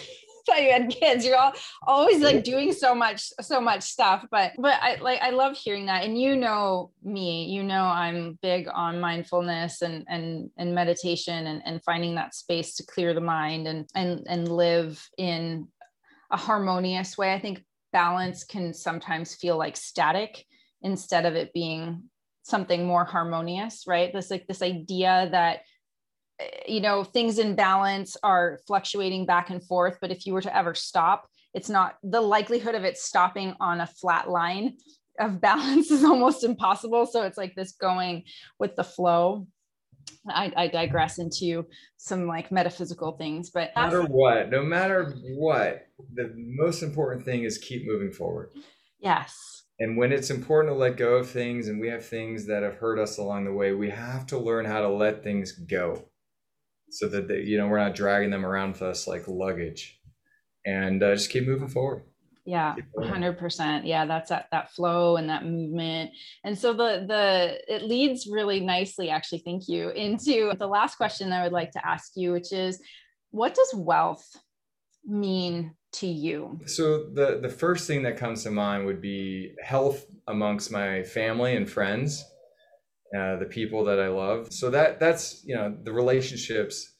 thought 0.57 0.63
you 0.63 0.71
had 0.71 0.89
kids. 0.89 1.25
You're 1.25 1.37
all 1.37 1.53
always 1.85 2.21
like 2.21 2.43
doing 2.43 2.73
so 2.73 2.95
much, 2.95 3.31
so 3.41 3.59
much 3.59 3.83
stuff. 3.83 4.25
But 4.31 4.53
but 4.57 4.79
I 4.81 4.95
like 4.95 5.21
I 5.21 5.31
love 5.31 5.57
hearing 5.57 5.85
that. 5.87 6.03
And 6.03 6.19
you 6.19 6.35
know 6.35 6.91
me, 7.03 7.45
you 7.45 7.63
know 7.63 7.83
I'm 7.83 8.39
big 8.41 8.67
on 8.73 8.99
mindfulness 8.99 9.81
and 9.81 10.05
and 10.07 10.49
and 10.57 10.73
meditation 10.73 11.47
and, 11.47 11.61
and 11.65 11.83
finding 11.83 12.15
that 12.15 12.35
space 12.35 12.75
to 12.75 12.85
clear 12.85 13.13
the 13.13 13.21
mind 13.21 13.67
and 13.67 13.87
and 13.95 14.25
and 14.27 14.49
live 14.49 15.07
in 15.17 15.67
a 16.31 16.37
harmonious 16.37 17.17
way. 17.17 17.33
I 17.33 17.39
think 17.39 17.63
balance 17.93 18.43
can 18.43 18.73
sometimes 18.73 19.35
feel 19.35 19.57
like 19.57 19.77
static 19.77 20.45
instead 20.81 21.25
of 21.25 21.35
it 21.35 21.53
being 21.53 22.03
something 22.43 22.85
more 22.85 23.03
harmonious, 23.03 23.83
right? 23.87 24.13
This 24.13 24.31
like 24.31 24.47
this 24.47 24.61
idea 24.61 25.29
that 25.31 25.61
you 26.67 26.81
know 26.81 27.03
things 27.03 27.39
in 27.39 27.55
balance 27.55 28.15
are 28.21 28.59
fluctuating 28.67 29.25
back 29.25 29.49
and 29.49 29.63
forth 29.63 29.97
but 30.01 30.11
if 30.11 30.25
you 30.25 30.33
were 30.33 30.41
to 30.41 30.55
ever 30.55 30.75
stop 30.75 31.27
it's 31.53 31.69
not 31.69 31.97
the 32.03 32.21
likelihood 32.21 32.75
of 32.75 32.83
it 32.83 32.97
stopping 32.97 33.55
on 33.59 33.81
a 33.81 33.87
flat 33.87 34.29
line 34.29 34.77
of 35.19 35.41
balance 35.41 35.91
is 35.91 36.03
almost 36.03 36.43
impossible. 36.43 37.05
So 37.05 37.23
it's 37.23 37.37
like 37.37 37.55
this 37.55 37.73
going 37.73 38.23
with 38.59 38.75
the 38.75 38.83
flow. 38.83 39.47
I, 40.29 40.53
I 40.55 40.67
digress 40.67 41.19
into 41.19 41.65
some 41.97 42.27
like 42.27 42.49
metaphysical 42.49 43.13
things 43.17 43.49
but 43.49 43.71
no 43.75 43.81
matter 43.81 44.03
what 44.03 44.49
no 44.49 44.63
matter 44.63 45.13
what 45.35 45.87
the 46.13 46.31
most 46.35 46.81
important 46.81 47.25
thing 47.25 47.43
is 47.43 47.57
keep 47.57 47.85
moving 47.85 48.11
forward. 48.11 48.51
Yes. 48.99 49.63
And 49.79 49.97
when 49.97 50.13
it's 50.13 50.29
important 50.29 50.73
to 50.73 50.77
let 50.77 50.95
go 50.95 51.15
of 51.15 51.29
things 51.29 51.67
and 51.67 51.79
we 51.79 51.89
have 51.89 52.05
things 52.05 52.47
that 52.47 52.63
have 52.63 52.75
hurt 52.75 52.99
us 52.99 53.17
along 53.17 53.45
the 53.45 53.53
way 53.53 53.73
we 53.73 53.89
have 53.89 54.25
to 54.27 54.37
learn 54.37 54.65
how 54.65 54.79
to 54.79 54.89
let 54.89 55.23
things 55.23 55.51
go 55.51 56.05
so 56.97 57.07
that 57.07 57.27
they, 57.27 57.41
you 57.41 57.57
know 57.57 57.67
we're 57.67 57.77
not 57.77 57.95
dragging 57.95 58.31
them 58.31 58.45
around 58.45 58.73
with 58.73 58.81
us 58.81 59.07
like 59.07 59.27
luggage. 59.27 59.99
And 60.65 61.01
uh, 61.01 61.13
just 61.13 61.29
keep 61.29 61.45
moving 61.45 61.69
forward. 61.69 62.03
Yeah 62.45 62.75
100% 62.97 63.81
yeah 63.85 64.05
that's 64.05 64.29
that 64.29 64.47
that 64.51 64.71
flow 64.71 65.17
and 65.17 65.29
that 65.29 65.45
movement. 65.45 66.11
And 66.43 66.57
so 66.57 66.73
the 66.73 67.05
the 67.07 67.59
it 67.73 67.83
leads 67.83 68.27
really 68.27 68.59
nicely 68.61 69.09
actually 69.09 69.39
thank 69.39 69.67
you 69.67 69.89
into 69.89 70.53
the 70.57 70.67
last 70.67 70.95
question 70.95 71.33
i 71.33 71.43
would 71.43 71.51
like 71.51 71.71
to 71.71 71.85
ask 71.85 72.13
you 72.15 72.31
which 72.31 72.53
is 72.53 72.81
what 73.31 73.53
does 73.53 73.73
wealth 73.75 74.25
mean 75.05 75.75
to 75.93 76.07
you? 76.07 76.59
So 76.65 77.05
the 77.13 77.39
the 77.41 77.49
first 77.49 77.87
thing 77.87 78.03
that 78.03 78.17
comes 78.17 78.43
to 78.43 78.51
mind 78.51 78.85
would 78.85 79.01
be 79.01 79.53
health 79.63 80.05
amongst 80.27 80.71
my 80.71 81.03
family 81.03 81.55
and 81.55 81.69
friends 81.69 82.23
uh, 83.15 83.37
the 83.37 83.45
people 83.45 83.85
that 83.85 83.99
I 83.99 84.07
love. 84.09 84.51
So 84.51 84.69
that 84.71 84.99
that's 84.99 85.43
you 85.45 85.55
know 85.55 85.75
the 85.83 85.93
relationships. 85.93 86.93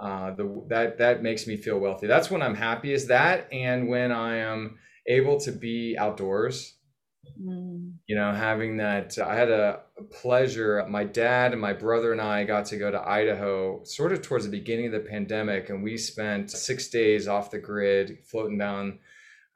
Uh, 0.00 0.34
the 0.34 0.64
that 0.68 0.98
that 0.98 1.22
makes 1.22 1.46
me 1.46 1.56
feel 1.56 1.78
wealthy. 1.78 2.06
That's 2.06 2.30
when 2.30 2.42
I'm 2.42 2.54
happy. 2.54 2.92
Is 2.92 3.06
that 3.08 3.52
and 3.52 3.88
when 3.88 4.10
I 4.10 4.38
am 4.38 4.78
able 5.06 5.38
to 5.40 5.52
be 5.52 5.96
outdoors. 5.98 6.74
Mm. 7.40 7.94
You 8.06 8.16
know, 8.16 8.32
having 8.32 8.78
that. 8.78 9.16
I 9.18 9.34
had 9.34 9.50
a, 9.50 9.80
a 9.98 10.02
pleasure. 10.02 10.84
My 10.88 11.04
dad 11.04 11.52
and 11.52 11.60
my 11.60 11.72
brother 11.72 12.12
and 12.12 12.20
I 12.20 12.44
got 12.44 12.66
to 12.66 12.76
go 12.76 12.90
to 12.90 13.08
Idaho, 13.08 13.84
sort 13.84 14.12
of 14.12 14.22
towards 14.22 14.44
the 14.44 14.50
beginning 14.50 14.86
of 14.86 14.92
the 14.92 15.08
pandemic, 15.08 15.70
and 15.70 15.82
we 15.82 15.96
spent 15.96 16.50
six 16.50 16.88
days 16.88 17.28
off 17.28 17.50
the 17.50 17.58
grid, 17.58 18.18
floating 18.24 18.58
down 18.58 18.98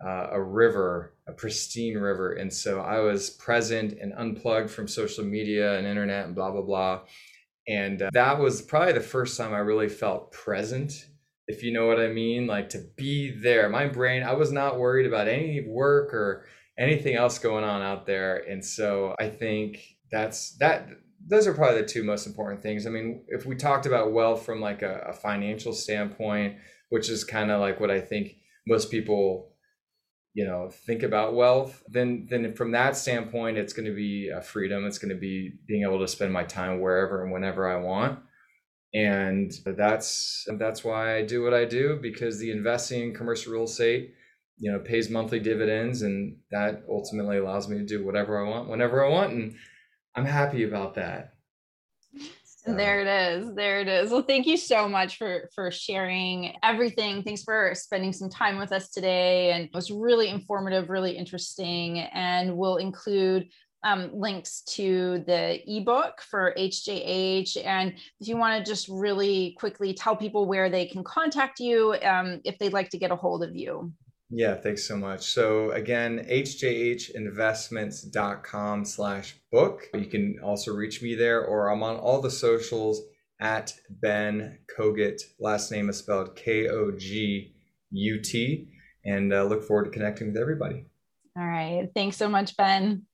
uh, 0.04 0.28
a 0.30 0.40
river, 0.40 1.15
a 1.28 1.32
pristine 1.32 1.96
river. 1.96 2.32
And 2.32 2.52
so 2.52 2.80
I 2.80 3.00
was 3.00 3.30
present 3.30 3.98
and 4.00 4.12
unplugged 4.16 4.70
from 4.70 4.86
social 4.86 5.24
media 5.24 5.76
and 5.76 5.86
internet 5.86 6.26
and 6.26 6.34
blah, 6.34 6.50
blah, 6.50 6.62
blah. 6.62 7.00
And 7.68 8.00
uh, 8.00 8.10
that 8.12 8.38
was 8.38 8.62
probably 8.62 8.92
the 8.92 9.00
first 9.00 9.36
time 9.36 9.52
I 9.52 9.58
really 9.58 9.88
felt 9.88 10.30
present, 10.30 11.06
if 11.48 11.62
you 11.62 11.72
know 11.72 11.86
what 11.86 11.98
I 11.98 12.08
mean, 12.08 12.46
like 12.46 12.68
to 12.70 12.84
be 12.96 13.30
there. 13.30 13.68
My 13.68 13.88
brain, 13.88 14.22
I 14.22 14.34
was 14.34 14.52
not 14.52 14.78
worried 14.78 15.06
about 15.06 15.26
any 15.26 15.66
work 15.66 16.14
or 16.14 16.46
anything 16.78 17.16
else 17.16 17.38
going 17.38 17.64
on 17.64 17.82
out 17.82 18.06
there. 18.06 18.36
And 18.48 18.64
so 18.64 19.14
I 19.18 19.28
think 19.28 19.96
that's 20.12 20.56
that. 20.58 20.88
Those 21.28 21.48
are 21.48 21.54
probably 21.54 21.80
the 21.80 21.88
two 21.88 22.04
most 22.04 22.26
important 22.28 22.62
things. 22.62 22.86
I 22.86 22.90
mean, 22.90 23.24
if 23.26 23.46
we 23.46 23.56
talked 23.56 23.84
about 23.84 24.12
wealth 24.12 24.44
from 24.46 24.60
like 24.60 24.82
a, 24.82 25.06
a 25.08 25.12
financial 25.12 25.72
standpoint, 25.72 26.56
which 26.90 27.08
is 27.08 27.24
kind 27.24 27.50
of 27.50 27.60
like 27.60 27.80
what 27.80 27.90
I 27.90 28.00
think 28.00 28.36
most 28.64 28.92
people 28.92 29.55
you 30.36 30.44
know 30.44 30.68
think 30.68 31.02
about 31.02 31.34
wealth 31.34 31.82
then 31.88 32.26
then 32.28 32.52
from 32.52 32.70
that 32.72 32.94
standpoint 32.94 33.56
it's 33.56 33.72
going 33.72 33.88
to 33.88 33.94
be 33.94 34.28
a 34.28 34.42
freedom. 34.42 34.84
It's 34.84 34.98
going 34.98 35.14
to 35.14 35.20
be 35.20 35.54
being 35.66 35.82
able 35.82 35.98
to 36.00 36.06
spend 36.06 36.30
my 36.30 36.44
time 36.44 36.78
wherever 36.78 37.24
and 37.24 37.32
whenever 37.32 37.66
i 37.66 37.80
want. 37.80 38.18
And 38.92 39.50
that's 39.64 40.46
that's 40.58 40.84
why 40.84 41.16
i 41.16 41.22
do 41.22 41.42
what 41.42 41.54
i 41.54 41.64
do 41.64 41.98
because 42.00 42.38
the 42.38 42.50
investing 42.50 43.02
in 43.02 43.14
commercial 43.14 43.52
real 43.52 43.64
estate 43.64 44.14
you 44.58 44.70
know 44.70 44.78
pays 44.78 45.08
monthly 45.08 45.40
dividends 45.40 46.02
and 46.02 46.36
that 46.50 46.82
ultimately 46.88 47.38
allows 47.38 47.68
me 47.68 47.78
to 47.78 47.84
do 47.84 48.04
whatever 48.04 48.38
i 48.38 48.48
want 48.48 48.68
whenever 48.68 49.04
i 49.04 49.08
want 49.08 49.32
and 49.32 49.54
i'm 50.14 50.24
happy 50.24 50.62
about 50.64 50.94
that 50.94 51.34
there 52.66 53.00
it 53.00 53.06
is. 53.06 53.54
There 53.54 53.80
it 53.80 53.88
is. 53.88 54.10
Well, 54.10 54.22
thank 54.22 54.46
you 54.46 54.56
so 54.56 54.88
much 54.88 55.18
for 55.18 55.48
for 55.54 55.70
sharing 55.70 56.56
everything. 56.62 57.22
Thanks 57.22 57.44
for 57.44 57.72
spending 57.74 58.12
some 58.12 58.28
time 58.28 58.58
with 58.58 58.72
us 58.72 58.90
today. 58.90 59.52
And 59.52 59.64
it 59.64 59.74
was 59.74 59.90
really 59.90 60.28
informative, 60.28 60.90
really 60.90 61.16
interesting. 61.16 62.00
And 62.00 62.56
we'll 62.56 62.76
include 62.76 63.48
um, 63.84 64.10
links 64.12 64.62
to 64.62 65.22
the 65.26 65.60
ebook 65.66 66.20
for 66.20 66.54
HJH. 66.58 67.64
And 67.64 67.94
if 68.20 68.26
you 68.26 68.36
want 68.36 68.64
to 68.64 68.68
just 68.68 68.88
really 68.88 69.54
quickly 69.58 69.94
tell 69.94 70.16
people 70.16 70.46
where 70.46 70.68
they 70.68 70.86
can 70.86 71.04
contact 71.04 71.60
you 71.60 71.94
um, 72.02 72.40
if 72.44 72.58
they'd 72.58 72.72
like 72.72 72.90
to 72.90 72.98
get 72.98 73.12
a 73.12 73.16
hold 73.16 73.44
of 73.44 73.54
you. 73.54 73.92
Yeah, 74.28 74.56
thanks 74.56 74.88
so 74.88 74.96
much. 74.96 75.32
So 75.32 75.70
again, 75.70 76.26
hjhinvestments.com 76.28 78.84
slash 78.84 79.36
book. 79.52 79.82
You 79.94 80.06
can 80.06 80.40
also 80.42 80.74
reach 80.74 81.00
me 81.00 81.14
there 81.14 81.44
or 81.44 81.68
I'm 81.68 81.84
on 81.84 81.94
all 81.96 82.20
the 82.20 82.30
socials 82.30 83.02
at 83.40 83.72
Ben 83.88 84.58
Kogut. 84.76 85.22
Last 85.38 85.70
name 85.70 85.88
is 85.88 85.98
spelled 85.98 86.34
K-O-G-U-T 86.34 87.52
and 89.04 89.32
uh, 89.32 89.44
look 89.44 89.62
forward 89.62 89.84
to 89.84 89.90
connecting 89.90 90.26
with 90.28 90.36
everybody. 90.36 90.86
All 91.38 91.46
right. 91.46 91.88
Thanks 91.94 92.16
so 92.16 92.28
much, 92.28 92.56
Ben. 92.56 93.04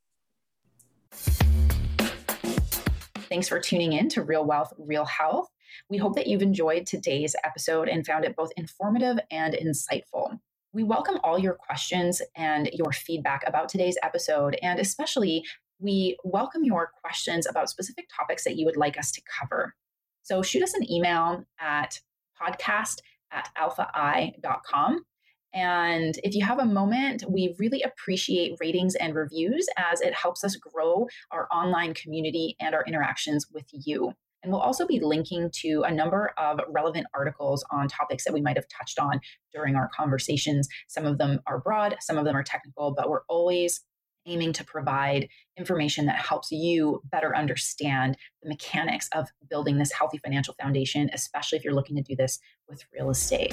Thanks 3.29 3.49
for 3.49 3.61
tuning 3.61 3.93
in 3.93 4.09
to 4.11 4.23
Real 4.23 4.47
Wealth, 4.47 4.73
Real 4.79 5.05
Health. 5.05 5.49
We 5.91 5.99
hope 5.99 6.15
that 6.17 6.27
you've 6.27 6.43
enjoyed 6.43 6.87
today's 6.87 7.37
episode 7.45 7.89
and 7.89 8.07
found 8.07 8.25
it 8.25 8.37
both 8.37 8.53
informative 8.57 9.19
and 9.31 9.55
insightful. 9.55 10.39
We 10.75 10.85
welcome 10.85 11.19
all 11.23 11.39
your 11.39 11.53
questions 11.53 12.23
and 12.35 12.71
your 12.73 12.93
feedback 12.93 13.43
about 13.47 13.69
today's 13.69 13.99
episode, 14.03 14.57
and 14.63 14.81
especially 14.81 15.45
we 15.79 16.17
welcome 16.25 16.65
your 16.65 16.93
questions 17.03 17.47
about 17.47 17.69
specific 17.69 18.07
topics 18.17 18.45
that 18.45 18.57
you 18.57 18.65
would 18.65 18.79
like 18.79 18.99
us 18.99 19.13
to 19.13 19.21
cover. 19.39 19.75
So 20.23 20.41
shoot 20.41 20.63
us 20.63 20.73
an 20.73 20.91
email 20.91 21.45
at 21.61 22.01
podcast 22.41 23.01
at 23.31 23.51
alphai.com. 23.59 25.05
And 25.53 26.19
if 26.25 26.35
you 26.35 26.43
have 26.47 26.59
a 26.59 26.65
moment, 26.65 27.25
we 27.29 27.55
really 27.59 27.83
appreciate 27.83 28.57
ratings 28.59 28.95
and 28.95 29.15
reviews 29.15 29.67
as 29.77 30.01
it 30.01 30.15
helps 30.15 30.43
us 30.43 30.57
grow 30.57 31.07
our 31.31 31.49
online 31.53 31.93
community 31.93 32.57
and 32.59 32.75
our 32.75 32.85
interactions 32.87 33.47
with 33.53 33.67
you. 33.73 34.15
And 34.43 34.53
we'll 34.53 34.61
also 34.61 34.87
be 34.87 35.01
linking 35.01 35.51
to 35.61 35.83
a 35.87 35.93
number 35.93 36.33
of 36.37 36.61
relevant 36.69 37.07
articles 37.15 37.65
on 37.71 37.89
topics 37.89 38.25
that 38.25 38.33
we 38.33 38.41
might 38.41 38.57
have 38.57 38.67
touched 38.69 38.99
on 38.99 39.21
during 39.53 39.77
our 39.77 39.89
conversations. 39.95 40.69
Some 40.89 41.07
of 41.07 41.19
them 41.19 41.41
are 41.47 41.61
broad, 41.61 41.97
some 42.01 42.19
of 42.19 42.25
them 42.25 42.37
are 42.37 42.43
technical, 42.43 42.95
but 42.95 43.09
we're 43.09 43.25
always 43.29 43.85
aiming 44.27 44.53
to 44.53 44.65
provide 44.65 45.29
information 45.57 46.07
that 46.07 46.17
helps 46.17 46.53
you 46.53 47.03
better 47.11 47.37
understand 47.37 48.17
the 48.43 48.49
mechanics 48.49 49.09
of 49.15 49.29
building 49.51 49.79
this 49.79 49.93
healthy 49.93 50.19
financial 50.19 50.55
foundation, 50.61 51.11
especially 51.13 51.59
if 51.59 51.65
you're 51.65 51.75
looking 51.75 51.97
to 51.97 52.03
do 52.03 52.15
this 52.15 52.39
with 52.69 52.85
real 52.93 53.11
estate. 53.11 53.53